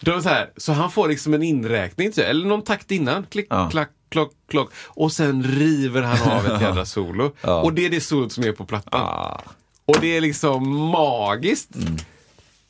Då 0.00 0.20
så, 0.22 0.28
här, 0.28 0.50
så 0.56 0.72
han 0.72 0.90
får 0.90 1.08
liksom 1.08 1.34
en 1.34 1.42
inräkning, 1.42 2.12
typ, 2.12 2.24
eller 2.24 2.46
någon 2.46 2.62
takt 2.62 2.90
innan. 2.90 3.26
Klick, 3.30 3.46
Ja. 3.50 3.70
klack, 3.70 3.90
klock, 4.08 4.32
klock. 4.48 4.70
Och 4.86 5.12
sen 5.12 5.42
river 5.44 6.02
han 6.02 6.32
av 6.38 6.46
ett 6.46 6.60
jävla 6.62 6.84
solo. 6.84 7.32
Ja. 7.40 7.62
Och 7.62 7.72
det 7.72 7.86
är 7.86 7.90
det 7.90 8.00
solot 8.00 8.32
som 8.32 8.44
är 8.44 8.52
på 8.52 8.64
plattan. 8.64 9.00
Ah. 9.00 9.40
Och 9.84 9.96
det 10.00 10.16
är 10.16 10.20
liksom 10.20 10.76
magiskt. 10.76 11.74
Mm. 11.76 11.96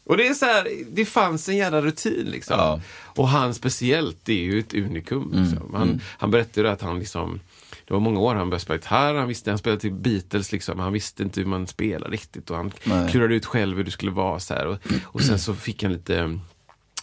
Och 0.04 0.16
det 0.16 0.26
är 0.26 0.34
så 0.34 0.44
här, 0.46 0.68
det 0.90 1.04
fanns 1.04 1.48
en 1.48 1.56
jävla 1.56 1.80
rutin 1.82 2.26
liksom. 2.30 2.56
Ja. 2.58 2.80
Och 3.04 3.28
han 3.28 3.54
speciellt, 3.54 4.16
det 4.24 4.32
är 4.32 4.44
ju 4.44 4.58
ett 4.58 4.74
unikum. 4.74 5.32
Liksom. 5.34 5.74
Han, 5.74 6.00
han 6.18 6.30
berättade 6.30 6.72
att 6.72 6.82
han 6.82 6.98
liksom 6.98 7.40
det 7.86 7.92
var 7.94 8.00
många 8.00 8.20
år 8.20 8.34
han 8.34 8.50
började 8.50 8.62
spela 8.62 8.76
gitarr, 8.76 9.14
han, 9.14 9.28
visste, 9.28 9.50
han 9.50 9.58
spelade 9.58 9.80
till 9.80 9.92
Beatles 9.92 10.52
liksom, 10.52 10.78
han 10.78 10.92
visste 10.92 11.22
inte 11.22 11.40
hur 11.40 11.46
man 11.48 11.66
spelar 11.66 12.10
riktigt 12.10 12.50
och 12.50 12.56
han 12.56 12.72
Nej. 12.84 13.10
klurade 13.10 13.34
ut 13.34 13.46
själv 13.46 13.76
hur 13.76 13.84
det 13.84 13.90
skulle 13.90 14.10
vara 14.10 14.40
så 14.40 14.54
här. 14.54 14.66
Och, 14.66 14.78
och 15.04 15.20
sen 15.20 15.38
så 15.38 15.54
fick 15.54 15.82
han 15.82 15.92
lite 15.92 16.38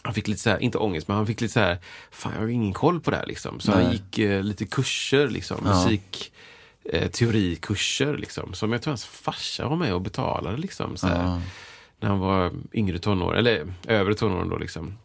han 0.04 0.14
fick 0.14 0.28
lite 0.28 0.40
så 0.40 0.50
här, 0.50 0.62
inte 0.62 0.78
ångest, 0.78 1.08
men 1.08 1.16
han 1.16 1.26
fick 1.26 1.40
lite 1.40 1.52
så 1.54 1.60
här, 1.60 1.78
fan 2.10 2.32
jag 2.34 2.40
har 2.40 2.48
ingen 2.48 2.72
koll 2.72 3.00
på 3.00 3.10
det 3.10 3.16
här 3.16 3.26
liksom. 3.26 3.60
Så 3.60 3.72
han 3.72 3.82
Nej. 3.82 3.92
gick 3.92 4.18
eh, 4.18 4.42
lite 4.42 4.66
kurser 4.66 5.28
liksom, 5.28 5.64
musik, 5.64 6.32
eh, 6.84 7.10
teorikurser 7.10 8.16
liksom. 8.16 8.54
Som 8.54 8.72
jag 8.72 8.82
tror 8.82 8.90
hans 8.90 9.04
farsa 9.04 9.68
var 9.68 9.76
med 9.76 9.94
och 9.94 10.00
betalade 10.00 10.56
liksom. 10.56 10.96
Så 10.96 11.06
här, 11.06 11.40
När 12.00 12.08
han 12.08 12.18
var 12.18 12.52
yngre 12.72 12.98
tonår, 12.98 13.36
eller 13.36 13.72
övre 13.86 14.14
tonåren 14.14 14.48
då 14.48 14.58
liksom. 14.58 14.98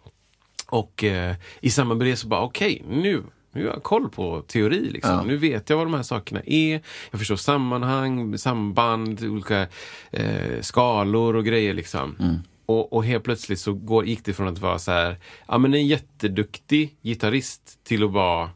Och 0.68 1.04
eh, 1.04 1.36
i 1.62 1.70
samband 1.70 1.98
med 1.98 2.08
det 2.08 2.16
så 2.16 2.28
bara, 2.28 2.42
okej, 2.42 2.84
nu, 2.90 3.24
nu 3.52 3.66
har 3.66 3.74
jag 3.74 3.84
koll 3.84 4.10
på 4.10 4.42
teori. 4.42 4.90
Liksom. 4.90 5.12
Ja. 5.12 5.24
Nu 5.24 5.38
vet 5.38 5.70
jag 5.70 5.78
vad 5.78 5.86
de 5.86 5.94
här 5.94 6.04
sakerna 6.04 6.42
är. 6.46 6.82
Jag 7.12 7.20
förstår 7.20 7.36
sammanhang, 7.36 8.38
samband, 8.38 9.24
olika 9.24 9.68
eh, 10.12 10.62
skalor 10.62 11.36
och 11.36 11.46
grejer. 11.46 11.74
Liksom. 11.74 12.16
Och, 12.70 12.94
och 12.94 13.06
helt 13.06 13.24
plötsligt 13.24 13.60
så 13.60 13.74
går, 13.74 14.06
gick 14.06 14.26
det 14.26 14.34
från 14.34 14.48
att 14.48 14.60
vara 14.60 14.80
så 14.80 14.92
här, 14.92 15.18
ja 15.48 15.58
men 15.58 15.74
en 15.74 15.88
jätteduktig 15.88 16.96
gitarrist 17.02 17.80
till 17.84 18.04
att 18.04 18.12
vara 18.12 18.50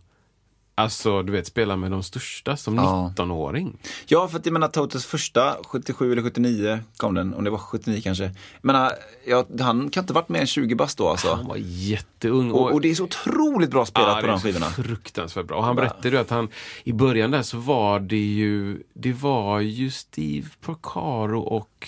Alltså, 0.76 1.24
du 1.24 1.32
vet, 1.32 1.48
spela 1.48 1.76
med 1.76 1.92
de 1.92 2.04
största 2.04 2.58
som 2.58 2.76
Ja. 2.76 3.14
19-åring. 3.18 3.78
Ja, 4.06 4.28
för 4.28 4.40
att 4.40 4.46
jag 4.46 4.54
menar 4.54 4.68
Totos 4.68 5.06
första, 5.06 5.58
77 5.68 6.12
eller 6.12 6.22
79 6.22 6.80
kom 6.98 7.14
den, 7.14 7.34
om 7.34 7.44
det 7.44 7.50
var 7.50 7.58
79 7.58 8.02
kanske. 8.04 8.24
Jag 8.24 8.34
menar, 8.62 8.92
ja, 9.28 9.46
han 9.60 9.90
kan 9.90 10.04
inte 10.04 10.14
varit 10.14 10.30
mer 10.30 10.40
än 10.40 10.48
20 10.48 10.76
bast 10.76 10.98
då 10.98 11.10
alltså. 11.10 11.36
Han 11.36 11.48
var 11.48 11.58
jätteung. 11.60 12.52
Och, 12.52 12.72
och 12.72 12.82
det 12.82 12.92
är 12.92 12.96
så 12.96 13.04
otroligt 13.04 13.70
bra 13.70 13.86
spelat 13.86 14.10
Ja, 14.10 14.16
på 14.16 14.22
det 14.22 14.28
de 14.28 14.34
är 14.34 14.38
så 14.38 14.48
skivorna. 14.48 14.66
Fruktansvärt 14.66 15.46
bra. 15.46 15.58
Och 15.58 15.64
han 15.64 15.76
berättade 15.76 16.10
ju 16.10 16.18
att 16.18 16.30
han, 16.30 16.50
i 16.84 16.94
början 16.94 17.32
där 17.32 17.42
så 17.42 17.58
var 17.58 18.00
det 18.00 18.34
ju, 18.34 18.84
det 18.94 19.14
var 19.14 19.60
ju 19.60 19.92
Steve 19.92 20.48
Porcaro 20.62 21.40
och 21.40 21.88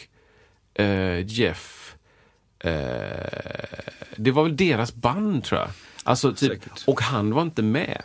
eh, 0.73 1.25
Jeff. 1.27 1.94
Eh, 2.65 3.79
det 4.15 4.31
var 4.31 4.43
väl 4.43 4.57
deras 4.57 4.95
band 4.95 5.43
tror 5.43 5.59
jag. 5.61 5.69
Alltså, 6.03 6.33
typ, 6.33 6.63
och 6.87 7.01
han 7.01 7.33
var 7.33 7.41
inte 7.41 7.61
med. 7.61 8.01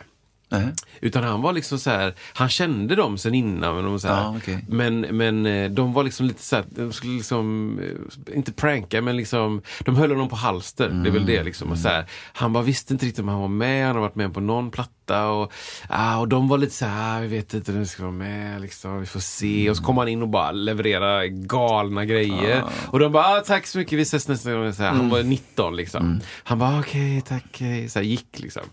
Nej. 0.51 0.67
Utan 1.01 1.23
han 1.23 1.41
var 1.41 1.53
liksom 1.53 1.79
så 1.79 1.89
här, 1.89 2.13
han 2.33 2.49
kände 2.49 2.95
dem 2.95 3.17
sen 3.17 3.33
innan. 3.35 3.75
Men, 3.75 3.83
de 3.83 3.91
var 3.91 3.99
så 3.99 4.07
här, 4.07 4.21
Ja, 4.23 4.35
okej. 4.37 4.65
men, 4.67 4.99
men 5.01 5.45
eh, 5.45 5.71
de 5.71 5.93
var 5.93 6.03
liksom 6.03 6.25
lite 6.25 6.41
så 6.43 6.55
här, 6.55 6.65
de 6.69 6.93
skulle 6.93 7.13
liksom, 7.13 7.79
eh, 7.79 8.35
inte 8.37 8.51
pranka 8.51 9.01
men 9.01 9.17
liksom, 9.17 9.61
de 9.79 9.95
höll 9.95 10.09
honom 10.11 10.29
på 10.29 10.35
halster. 10.35 10.89
Det 10.89 11.09
är 11.09 11.13
väl 11.13 11.25
det 11.25 11.43
liksom. 11.43 11.71
Och 11.71 11.77
så 11.77 11.87
här, 11.89 12.05
han 12.33 12.53
bara 12.53 12.63
visste 12.63 12.93
inte 12.93 13.05
riktigt 13.05 13.21
om 13.23 13.27
han 13.27 13.39
var 13.41 13.47
med, 13.47 13.85
han 13.87 13.95
har 13.95 14.01
varit 14.01 14.15
med 14.15 14.33
på 14.33 14.39
någon 14.39 14.71
platta. 14.71 15.27
Och, 15.29 15.51
ah, 15.89 16.17
och 16.19 16.27
de 16.27 16.47
var 16.47 16.57
lite 16.57 16.73
så 16.75 16.85
här, 16.85 17.17
ah, 17.17 17.21
vi 17.21 17.27
vet 17.27 17.53
inte 17.53 17.71
om 17.71 17.79
vi 17.79 17.85
ska 17.85 18.03
vara 18.03 18.13
med, 18.13 18.61
liksom, 18.61 18.99
vi 18.99 19.05
får 19.05 19.19
se. 19.19 19.69
Och 19.69 19.77
så 19.77 19.83
kom 19.83 19.97
han 19.97 20.07
in 20.07 20.21
och 20.21 20.27
bara 20.27 20.51
levererade 20.51 21.27
galna 21.29 22.05
grejer. 22.05 22.63
Och 22.87 22.99
de 22.99 23.11
bara, 23.11 23.25
ah, 23.25 23.39
tack 23.39 23.67
så 23.67 23.77
mycket, 23.77 23.99
vi 23.99 24.01
ses 24.01 24.27
nästa 24.27 24.53
gång. 24.53 24.73
Så 24.73 24.83
här, 24.83 24.89
Han 24.89 25.09
var 25.09 25.23
19 25.23 25.75
liksom. 25.75 26.21
Han 26.43 26.59
bara, 26.59 26.79
okej, 26.79 27.21
tack, 27.27 27.43
okej. 27.49 27.89
Så 27.89 28.01
gick 28.01 28.39
liksom. 28.39 28.63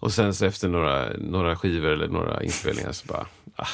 Och 0.00 0.12
sen 0.12 0.34
så 0.34 0.44
efter 0.46 0.68
några, 0.68 1.06
några 1.18 1.56
skivor 1.56 1.88
eller 1.88 2.08
några 2.08 2.42
inspelningar 2.42 2.92
så 2.92 3.06
bara, 3.06 3.26
ah, 3.56 3.66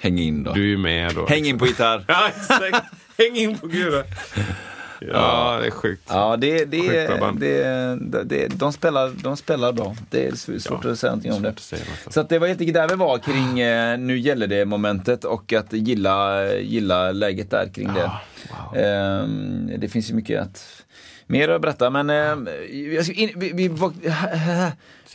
Häng 0.00 0.18
in 0.18 0.42
då. 0.42 0.52
du 0.52 0.60
är 0.62 0.66
ju 0.66 0.78
med 0.78 1.14
då. 1.14 1.26
Häng 1.26 1.44
in 1.46 1.58
på 1.58 1.66
gitarr. 1.66 2.04
Ja, 2.08 2.28
exakt. 2.28 2.86
Häng 3.18 3.36
in 3.36 3.58
på 3.58 3.66
Gura. 3.66 4.04
Ja, 5.12 5.58
det 5.60 5.66
är 5.66 5.70
sjukt. 5.70 6.02
Ja, 6.08 6.36
det, 6.36 6.64
det, 6.64 6.80
Sjukt 6.80 7.18
bra 7.18 7.32
det, 7.32 7.64
det, 8.00 8.24
det, 8.24 8.48
de, 8.58 8.72
spelar, 8.72 9.12
de 9.22 9.36
spelar 9.36 9.72
bra. 9.72 9.96
Det 10.10 10.26
är 10.26 10.58
svårt 10.58 10.84
att 10.84 10.98
säga 10.98 11.10
någonting 11.10 11.32
om 11.32 11.42
det. 11.42 11.54
Så 12.10 12.20
att 12.20 12.28
det 12.28 12.38
var 12.38 12.48
helt 12.48 12.60
enkelt 12.60 12.74
där 12.74 12.88
vi 12.88 12.94
var 12.94 13.18
kring 13.18 13.60
eh, 13.60 13.98
nu 13.98 14.18
gäller 14.18 14.46
det 14.46 14.64
momentet 14.64 15.24
och 15.24 15.52
att 15.52 15.72
gilla, 15.72 16.46
gilla 16.54 17.12
läget 17.12 17.50
där 17.50 17.68
kring 17.74 17.94
det. 17.94 18.10
wow. 18.72 18.76
Ehm, 18.82 19.70
det 19.78 19.88
finns 19.88 20.10
ju 20.10 20.14
mycket 20.14 20.40
att 20.42 20.84
mer 21.32 21.48
att 21.48 21.62
berätta 21.62 21.90
men 21.90 22.10
ska 23.04 23.14
in, 23.14 23.30
vi, 23.36 23.52
vi 23.52 23.68
var, 23.68 23.92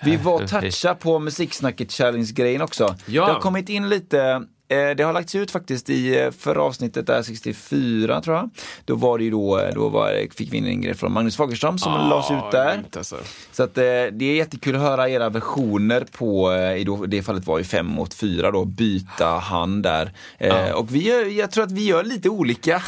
vi 0.03 0.15
var 0.17 0.47
toucha 0.47 0.95
på 0.95 1.19
musiksnacket 1.19 1.91
challenge 1.91 2.29
grejen 2.33 2.61
också. 2.61 2.95
Ja. 3.05 3.25
Det 3.25 3.31
har 3.31 3.39
kommit 3.39 3.69
in 3.69 3.89
lite 3.89 4.21
eh, 4.21 4.39
det 4.67 5.03
har 5.03 5.13
lagts 5.13 5.35
ut 5.35 5.51
faktiskt 5.51 5.89
i 5.89 6.19
eh, 6.19 6.31
förra 6.31 6.61
avsnittet, 6.63 7.07
där 7.07 7.21
64 7.21 8.21
tror 8.21 8.35
jag. 8.35 8.49
Då 8.85 8.95
var 8.95 9.17
det 9.17 9.23
ju 9.23 9.31
då, 9.31 9.59
eh, 9.59 9.73
då 9.73 9.89
var, 9.89 10.35
fick 10.37 10.53
vi 10.53 10.57
in 10.57 10.65
en 10.65 10.81
grej 10.81 10.93
från 10.93 11.11
Magnus 11.11 11.37
Fagerström 11.37 11.77
som 11.77 11.93
Ah, 11.93 12.09
lades 12.09 12.31
ut 12.31 12.51
där. 12.51 12.83
alltså. 12.97 13.15
Så 13.51 13.63
att, 13.63 13.77
eh, 13.77 13.83
det 13.83 14.25
är 14.25 14.35
jättekul 14.35 14.75
att 14.75 14.81
höra 14.81 15.09
era 15.09 15.29
versioner 15.29 16.05
på, 16.17 16.51
eh, 16.51 16.75
i 16.75 16.83
då, 16.83 17.05
det 17.05 17.23
fallet 17.23 17.47
var 17.47 17.57
ju 17.57 17.63
fem 17.63 17.85
mot 17.85 18.13
fyra 18.13 18.51
då, 18.51 18.65
byta 18.65 19.25
hand 19.27 19.83
där. 19.83 20.11
Eh, 20.37 20.71
Och 20.71 20.95
vi 20.95 20.99
gör, 21.07 21.25
jag 21.25 21.51
tror 21.51 21.63
att 21.63 21.71
vi 21.71 21.85
gör 21.85 22.03
lite 22.03 22.29
olika. 22.29 22.81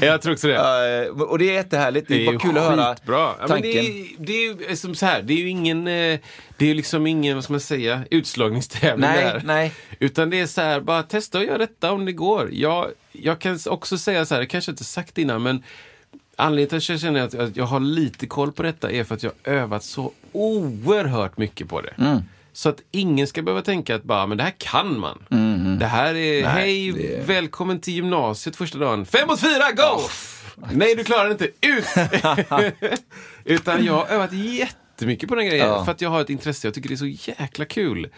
Jag 0.00 0.22
tror 0.22 0.32
också 0.32 0.46
det. 0.48 0.56
Eh, 1.06 1.22
och 1.22 1.38
det 1.38 1.48
är 1.50 1.52
jättehärligt, 1.54 2.08
det 2.08 2.14
Det 2.14 2.22
är 2.26 2.26
bara 2.32 2.38
kul 2.38 2.58
att 2.58 2.64
höra 2.64 2.94
skitbra. 2.94 3.16
Ja, 3.40 3.46
tanken. 3.48 3.62
det, 3.62 3.78
är, 3.78 4.06
det 4.18 4.72
är 4.72 4.76
som 4.76 4.94
så 4.94 5.06
här, 5.06 5.22
det 5.22 5.32
är 5.32 5.38
ju 5.38 5.48
ingen, 5.48 5.88
eh, 5.88 6.18
det 6.56 6.70
är 6.70 6.74
liksom 6.74 7.06
ingen, 7.06 7.34
vad 7.34 7.44
ska 7.44 7.52
man 7.52 7.60
säga, 7.60 8.04
utslagningstävling 8.10 9.00
Nej, 9.10 9.24
där. 9.24 9.42
nej. 9.44 9.72
Utan 9.98 10.30
det 10.30 10.40
är 10.40 10.46
så 10.46 10.60
här, 10.60 10.80
bara 10.80 11.02
testa 11.02 11.38
och 11.38 11.44
göra 11.44 11.58
detta 11.58 11.92
om 11.92 12.04
det 12.04 12.12
går. 12.12 12.48
Jag, 12.52 12.86
jag 13.12 13.38
kan 13.38 13.58
också 13.66 13.98
säga 13.98 14.26
så 14.26 14.34
här, 14.34 14.40
det 14.40 14.46
kanske 14.46 14.70
inte 14.70 14.84
sagt 14.84 15.18
innan, 15.18 15.42
men 15.42 15.62
anledningen 16.36 16.68
till 16.68 16.76
att 16.76 16.88
jag 16.88 17.00
känner 17.00 17.22
att, 17.48 17.56
jag 17.56 17.64
har 17.64 17.80
lite 17.80 18.26
koll 18.26 18.52
på 18.52 18.62
detta 18.62 18.90
är 18.90 19.04
för 19.04 19.14
att 19.14 19.22
jag 19.22 19.32
har 19.44 19.52
övat 19.52 19.84
så 19.84 20.12
oerhört 20.32 21.38
mycket 21.38 21.68
på 21.68 21.80
det. 21.80 21.94
Mm. 21.98 22.18
Så 22.52 22.68
att 22.68 22.80
ingen 22.90 23.26
ska 23.26 23.42
behöva 23.42 23.62
tänka 23.62 23.94
att 23.94 24.02
bara, 24.04 24.26
men 24.26 24.38
det 24.38 24.44
här 24.44 24.54
kan 24.58 24.98
man. 24.98 25.18
Det 25.78 25.86
här 25.86 26.14
är, 26.14 26.40
Mm, 26.40 26.54
Nej, 26.54 26.62
hej, 26.62 26.92
det- 26.92 27.26
välkommen 27.26 27.80
till 27.80 27.94
gymnasiet 27.94 28.56
första 28.56 28.78
dagen. 28.78 29.06
Fem 29.06 29.28
mot 29.28 29.40
fyra, 29.40 29.72
go! 29.76 30.00
Nej, 30.72 30.94
du 30.94 31.04
klarar 31.04 31.24
det 31.24 31.32
inte. 31.32 31.44
Ut! 31.66 31.84
Utan 33.44 33.84
jag 33.84 33.92
har 33.92 34.06
övat 34.06 34.32
jättemycket 34.96 35.28
på 35.28 35.34
den 35.34 35.46
grejen. 35.46 35.66
Ja. 35.66 35.72
Mm. 35.74 35.84
För 35.84 35.92
att 35.92 36.00
jag 36.00 36.10
har 36.10 36.20
ett 36.20 36.30
intresse. 36.30 36.66
Jag 36.66 36.74
tycker 36.74 36.88
det 36.88 36.94
är 36.94 36.96
så 36.96 37.30
jäkla 37.38 37.64
kul. 37.64 38.08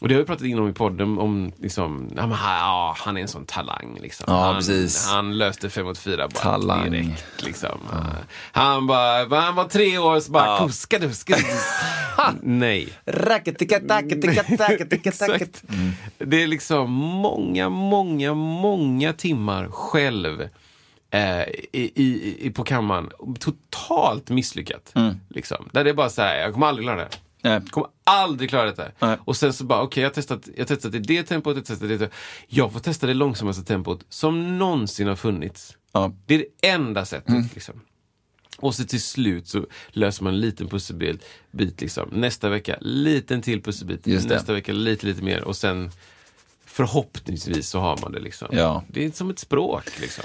Och 0.00 0.08
det 0.08 0.14
har 0.14 0.20
vi 0.20 0.26
pratat 0.26 0.46
inom 0.46 0.68
i 0.68 0.72
podden 0.72 1.18
om, 1.18 1.52
liksom, 1.60 2.12
ja, 2.16 2.26
men, 2.26 2.38
ja, 2.42 2.96
han 2.98 3.16
är 3.16 3.20
en 3.20 3.28
sån 3.28 3.44
talang. 3.46 3.98
Liksom. 4.02 4.24
Ja, 4.28 4.40
han, 4.44 4.54
precis. 4.54 5.06
han 5.08 5.38
löste 5.38 5.70
fem 5.70 5.86
mot 5.86 5.98
fyra 5.98 6.28
bara 6.28 6.40
Talang. 6.42 6.90
direkt. 6.90 7.44
Liksom. 7.44 7.78
Han, 8.52 8.86
bara, 8.86 9.40
han 9.40 9.54
var 9.54 9.64
tre 9.64 9.98
år, 9.98 10.20
så 10.20 10.30
bara, 10.32 10.46
Ja. 10.46 10.66
kuska 10.66 10.98
du. 10.98 11.10
Nej. 12.42 12.88
Exakt. 14.90 15.62
Det 16.18 16.42
är 16.42 16.46
liksom 16.46 16.90
många, 16.90 17.68
många, 17.68 18.34
många 18.34 19.12
timmar 19.12 19.68
själv 19.70 20.48
eh, 21.14 21.42
i, 21.72 22.36
i, 22.38 22.50
på 22.50 22.64
kammaren. 22.64 23.10
Totalt 23.40 24.30
misslyckat. 24.30 24.94
Liksom. 25.28 25.68
Där 25.72 25.84
det 25.84 25.90
är 25.90 25.94
bara 25.94 26.10
så 26.10 26.22
här, 26.22 26.38
jag 26.38 26.52
kommer 26.52 26.66
aldrig 26.66 26.86
klara 26.86 26.96
det. 26.96 27.08
Nej. 27.42 27.52
Jag 27.52 27.70
kommer 27.70 27.88
aldrig 28.04 28.50
klara 28.50 28.64
detta. 28.64 28.84
Nej. 28.98 29.16
Och 29.24 29.36
sen 29.36 29.52
så 29.52 29.64
bara, 29.64 29.82
okej 29.82 30.02
jag 30.02 30.10
har 30.10 30.14
testat, 30.14 30.48
jag 30.56 30.68
testat 30.68 30.94
i 30.94 30.98
det 30.98 31.22
tempot, 31.22 31.56
jag 31.56 31.64
testat 31.64 31.84
i 31.84 31.88
det 31.88 31.98
tempot. 31.98 32.16
Jag 32.46 32.72
får 32.72 32.80
testa 32.80 33.06
det 33.06 33.14
långsammaste 33.14 33.64
tempot 33.64 34.04
som 34.08 34.58
någonsin 34.58 35.08
har 35.08 35.16
funnits. 35.16 35.76
Ja. 35.92 36.12
Det 36.26 36.34
är 36.34 36.38
det 36.38 36.68
enda 36.68 37.04
sättet. 37.04 37.54
Liksom. 37.54 37.80
Och 38.58 38.74
så 38.74 38.84
till 38.84 39.02
slut 39.02 39.48
så 39.48 39.66
löser 39.88 40.24
man 40.24 40.34
en 40.34 40.40
liten 40.40 40.68
pusselbit. 40.68 41.24
Bit, 41.50 41.80
liksom. 41.80 42.08
Nästa 42.12 42.48
vecka, 42.48 42.76
liten 42.80 43.42
till 43.42 43.62
pusselbit. 43.62 44.06
Nästa 44.06 44.52
vecka 44.52 44.72
lite, 44.72 45.06
lite 45.06 45.22
mer. 45.22 45.44
Och 45.44 45.56
sen 45.56 45.90
förhoppningsvis 46.64 47.68
så 47.68 47.80
har 47.80 47.98
man 48.02 48.12
det. 48.12 48.20
Liksom. 48.20 48.48
Ja. 48.52 48.84
Det 48.88 49.04
är 49.04 49.10
som 49.10 49.30
ett 49.30 49.38
språk. 49.38 50.00
Liksom. 50.00 50.24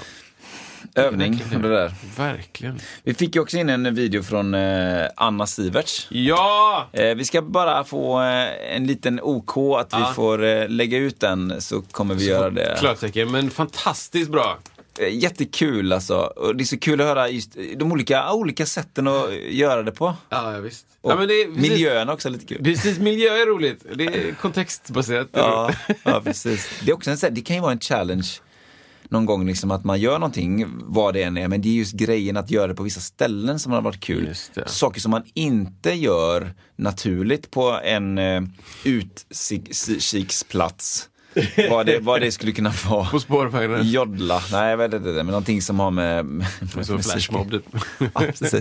Övning 0.94 1.42
det 1.50 1.68
där. 1.68 1.92
Verkligen. 2.16 2.80
Vi 3.02 3.14
fick 3.14 3.34
ju 3.34 3.40
också 3.42 3.56
in 3.56 3.68
en 3.70 3.94
video 3.94 4.22
från 4.22 4.54
eh, 4.54 5.06
Anna 5.16 5.46
Siverts. 5.46 6.06
Ja! 6.10 6.88
Eh, 6.92 7.14
vi 7.14 7.24
ska 7.24 7.42
bara 7.42 7.84
få 7.84 8.20
eh, 8.22 8.76
en 8.76 8.86
liten 8.86 9.20
OK 9.22 9.56
att 9.56 9.94
vi 9.94 9.98
Ja. 10.00 10.12
får 10.14 10.44
eh, 10.44 10.68
lägga 10.68 10.98
ut 10.98 11.20
den 11.20 11.60
så 11.60 11.82
kommer 11.82 12.14
vi 12.14 12.24
göra 12.28 12.50
det. 12.50 12.76
Klartecken, 12.78 13.30
men 13.30 13.50
fantastiskt 13.50 14.30
bra. 14.30 14.58
Jättekul 15.10 15.92
alltså. 15.92 16.16
Och 16.16 16.56
det 16.56 16.62
är 16.62 16.66
så 16.66 16.78
kul 16.78 17.00
att 17.00 17.06
höra 17.06 17.28
just 17.28 17.56
de 17.76 17.92
olika, 17.92 18.32
olika 18.32 18.66
sätten 18.66 19.08
att 19.08 19.34
göra 19.48 19.82
det 19.82 19.92
på. 19.92 20.14
Ja, 20.28 20.52
ja 20.52 20.60
visst. 20.60 20.86
Och 21.00 21.10
ja, 21.12 21.16
men 21.16 21.28
det 21.28 21.34
är, 21.34 21.46
precis, 21.46 21.70
miljön 21.70 22.08
också 22.08 22.28
är 22.28 22.32
lite 22.32 22.46
kul. 22.46 22.64
Precis, 22.64 22.98
miljö 22.98 23.28
är 23.30 23.46
roligt. 23.46 23.84
Det 23.94 24.04
är 24.04 24.34
kontextbaserat. 24.40 25.28
Det 25.32 25.40
är 25.40 25.44
Ja, 25.44 25.70
ja, 26.02 26.20
precis. 26.24 26.68
Det, 26.84 26.90
är 26.90 26.94
också 26.94 27.10
en, 27.10 27.34
det 27.34 27.40
kan 27.40 27.56
ju 27.56 27.62
vara 27.62 27.72
en 27.72 27.80
challenge 27.80 28.28
någon 29.10 29.26
gång 29.26 29.46
liksom 29.46 29.70
att 29.70 29.84
man 29.84 30.00
gör 30.00 30.18
någonting, 30.18 30.66
vad 30.82 31.14
det 31.14 31.22
än 31.22 31.36
är, 31.36 31.48
men 31.48 31.62
det 31.62 31.68
är 31.68 31.72
just 31.72 31.92
grejen 31.92 32.36
att 32.36 32.50
göra 32.50 32.66
det 32.66 32.74
på 32.74 32.82
vissa 32.82 33.00
ställen 33.00 33.58
som 33.58 33.72
har 33.72 33.82
varit 33.82 34.00
kul. 34.00 34.34
Saker 34.66 35.00
som 35.00 35.10
man 35.10 35.22
inte 35.34 35.92
gör 35.92 36.54
naturligt 36.76 37.50
på 37.50 37.80
en 37.84 38.18
uh, 38.18 38.42
utkiksplats. 38.84 41.09
Vad, 41.70 41.86
det, 41.86 41.98
vad 41.98 42.20
det 42.20 42.32
skulle 42.32 42.52
kunna 42.52 42.72
vara. 42.88 43.06
På 43.06 43.20
spårvagnen. 43.20 43.90
Joddla, 43.90 44.42
nej 44.52 44.70
jag 44.70 44.76
vet 44.76 44.92
inte, 44.94 45.08
men 45.08 45.26
någonting 45.26 45.62
som 45.62 45.80
har 45.80 45.90
med, 45.90 46.24
med 46.26 46.46
musik- 46.74 47.02
flashmob. 47.02 47.50
typ. 47.50 47.64
Ja. 48.14 48.60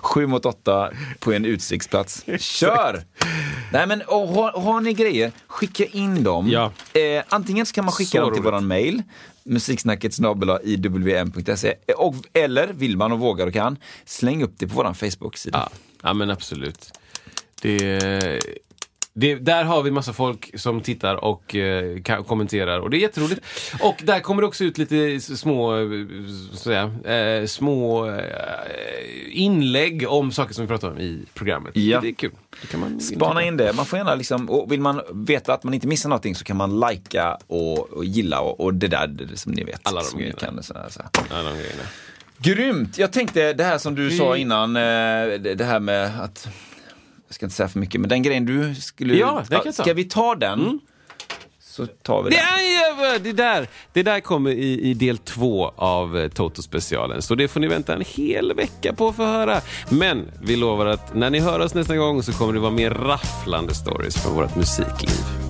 Sju 0.00 0.26
mot 0.26 0.46
åtta 0.46 0.90
på 1.18 1.32
en 1.32 1.44
utsiktsplats. 1.44 2.24
Kör! 2.38 3.02
Nej 3.72 3.86
men 3.86 4.02
och, 4.02 4.28
har, 4.28 4.52
har 4.60 4.80
ni 4.80 4.92
grejer, 4.92 5.32
skicka 5.46 5.84
in 5.84 6.24
dem. 6.24 6.48
Ja. 6.48 6.72
Eh, 7.00 7.22
antingen 7.28 7.66
så 7.66 7.72
kan 7.72 7.84
man 7.84 7.92
skicka 7.92 8.10
Så 8.10 8.20
dem 8.20 8.34
till 8.34 8.42
våran 8.42 8.66
mail, 8.66 9.02
musiksnacket 9.44 10.18
iwm.se, 10.64 11.74
och, 11.96 12.14
eller 12.32 12.68
vill 12.72 12.96
man 12.96 13.12
och 13.12 13.18
vågar 13.18 13.46
och 13.46 13.52
kan, 13.52 13.76
släng 14.04 14.42
upp 14.42 14.54
det 14.58 14.66
på 14.68 14.74
våran 14.74 14.94
Facebook-sida. 14.94 15.58
Ja, 15.72 15.78
ja 16.02 16.12
men 16.12 16.30
absolut. 16.30 16.90
Det, 17.62 18.00
det, 19.12 19.34
där 19.34 19.64
har 19.64 19.82
vi 19.82 19.90
massa 19.90 20.12
folk 20.12 20.60
som 20.60 20.80
tittar 20.80 21.24
och 21.24 21.56
eh, 21.56 22.22
kommenterar 22.26 22.80
och 22.80 22.90
det 22.90 22.96
är 22.96 23.00
jätteroligt. 23.00 23.40
Och 23.80 24.00
där 24.04 24.20
kommer 24.20 24.42
det 24.42 24.48
också 24.48 24.64
ut 24.64 24.78
lite 24.78 25.20
små, 25.20 25.76
eh, 25.76 25.88
säga, 26.54 26.82
eh, 27.04 27.46
små 27.46 28.08
eh, 28.08 28.22
inlägg 29.28 30.08
om 30.08 30.32
saker 30.32 30.54
som 30.54 30.64
vi 30.64 30.68
pratar 30.68 30.90
om 30.90 30.98
i 30.98 31.24
programmet. 31.34 31.76
Ja. 31.76 32.00
Det 32.00 32.08
är 32.08 32.12
kul. 32.12 32.30
Det 32.60 32.66
kan 32.66 32.80
man 32.80 33.00
Spana 33.00 33.42
in 33.42 33.56
det, 33.56 33.72
man 33.72 33.86
får 33.86 33.98
gärna 33.98 34.14
liksom, 34.14 34.50
och 34.50 34.72
vill 34.72 34.80
man 34.80 35.00
veta 35.12 35.54
att 35.54 35.64
man 35.64 35.74
inte 35.74 35.86
missar 35.86 36.08
någonting 36.08 36.34
så 36.34 36.44
kan 36.44 36.56
man 36.56 36.80
likea 36.80 37.38
och, 37.46 37.90
och 37.90 38.04
gilla 38.04 38.40
och, 38.40 38.60
och 38.60 38.74
det 38.74 38.88
där 38.88 39.28
som 39.34 39.52
ni 39.52 39.64
vet. 39.64 39.80
Alla 39.82 40.02
de 40.12 40.18
grejerna. 40.18 40.38
kan, 40.38 40.62
sådär, 40.62 40.86
så. 40.90 41.00
Ja, 41.14 41.42
de 41.42 41.58
grejerna. 41.58 41.82
Grymt! 42.42 42.98
Jag 42.98 43.12
tänkte 43.12 43.52
det 43.52 43.64
här 43.64 43.78
som 43.78 43.94
du 43.94 44.10
sa 44.10 44.36
innan, 44.36 44.76
eh, 44.76 44.82
det 45.56 45.64
här 45.64 45.80
med 45.80 46.20
att, 46.20 46.48
jag 47.30 47.34
ska 47.34 47.46
inte 47.46 47.56
säga 47.56 47.68
för 47.68 47.78
mycket, 47.78 48.00
men 48.00 48.10
den 48.10 48.22
grejen 48.22 48.44
du 48.46 48.74
skulle, 48.74 49.14
Ja, 49.16 49.34
den 49.48 49.58
kan 49.58 49.66
jag 49.66 49.76
ta. 49.76 49.82
ska 49.82 49.94
vi 49.94 50.04
ta 50.04 50.34
den? 50.34 50.80
Så 51.60 51.86
tar 51.86 52.22
vi 52.22 52.30
Det, 52.30 52.36
den. 52.36 52.44
är, 53.14 53.18
det, 53.18 53.32
där, 53.32 53.68
det 53.92 54.02
där 54.02 54.20
kommer 54.20 54.50
i, 54.50 54.80
i 54.80 54.94
del 54.94 55.18
två 55.18 55.72
av 55.76 56.18
eh, 56.18 56.28
Toto-specialen. 56.28 57.22
Så 57.22 57.34
det 57.34 57.48
får 57.48 57.60
ni 57.60 57.66
vänta 57.68 57.94
en 57.94 58.02
hel 58.06 58.52
vecka 58.54 58.92
på 58.92 59.08
att 59.08 59.16
få 59.16 59.24
höra. 59.24 59.60
Men 59.88 60.30
vi 60.42 60.56
lovar 60.56 60.86
att 60.86 61.14
när 61.14 61.30
ni 61.30 61.38
hör 61.40 61.60
oss 61.60 61.74
nästa 61.74 61.96
gång 61.96 62.22
så 62.22 62.32
kommer 62.32 62.52
det 62.52 62.60
vara 62.60 62.70
mer 62.72 62.90
rafflande 62.90 63.74
stories 63.74 64.22
från 64.22 64.34
vårt 64.34 64.56
musikliv. 64.56 65.49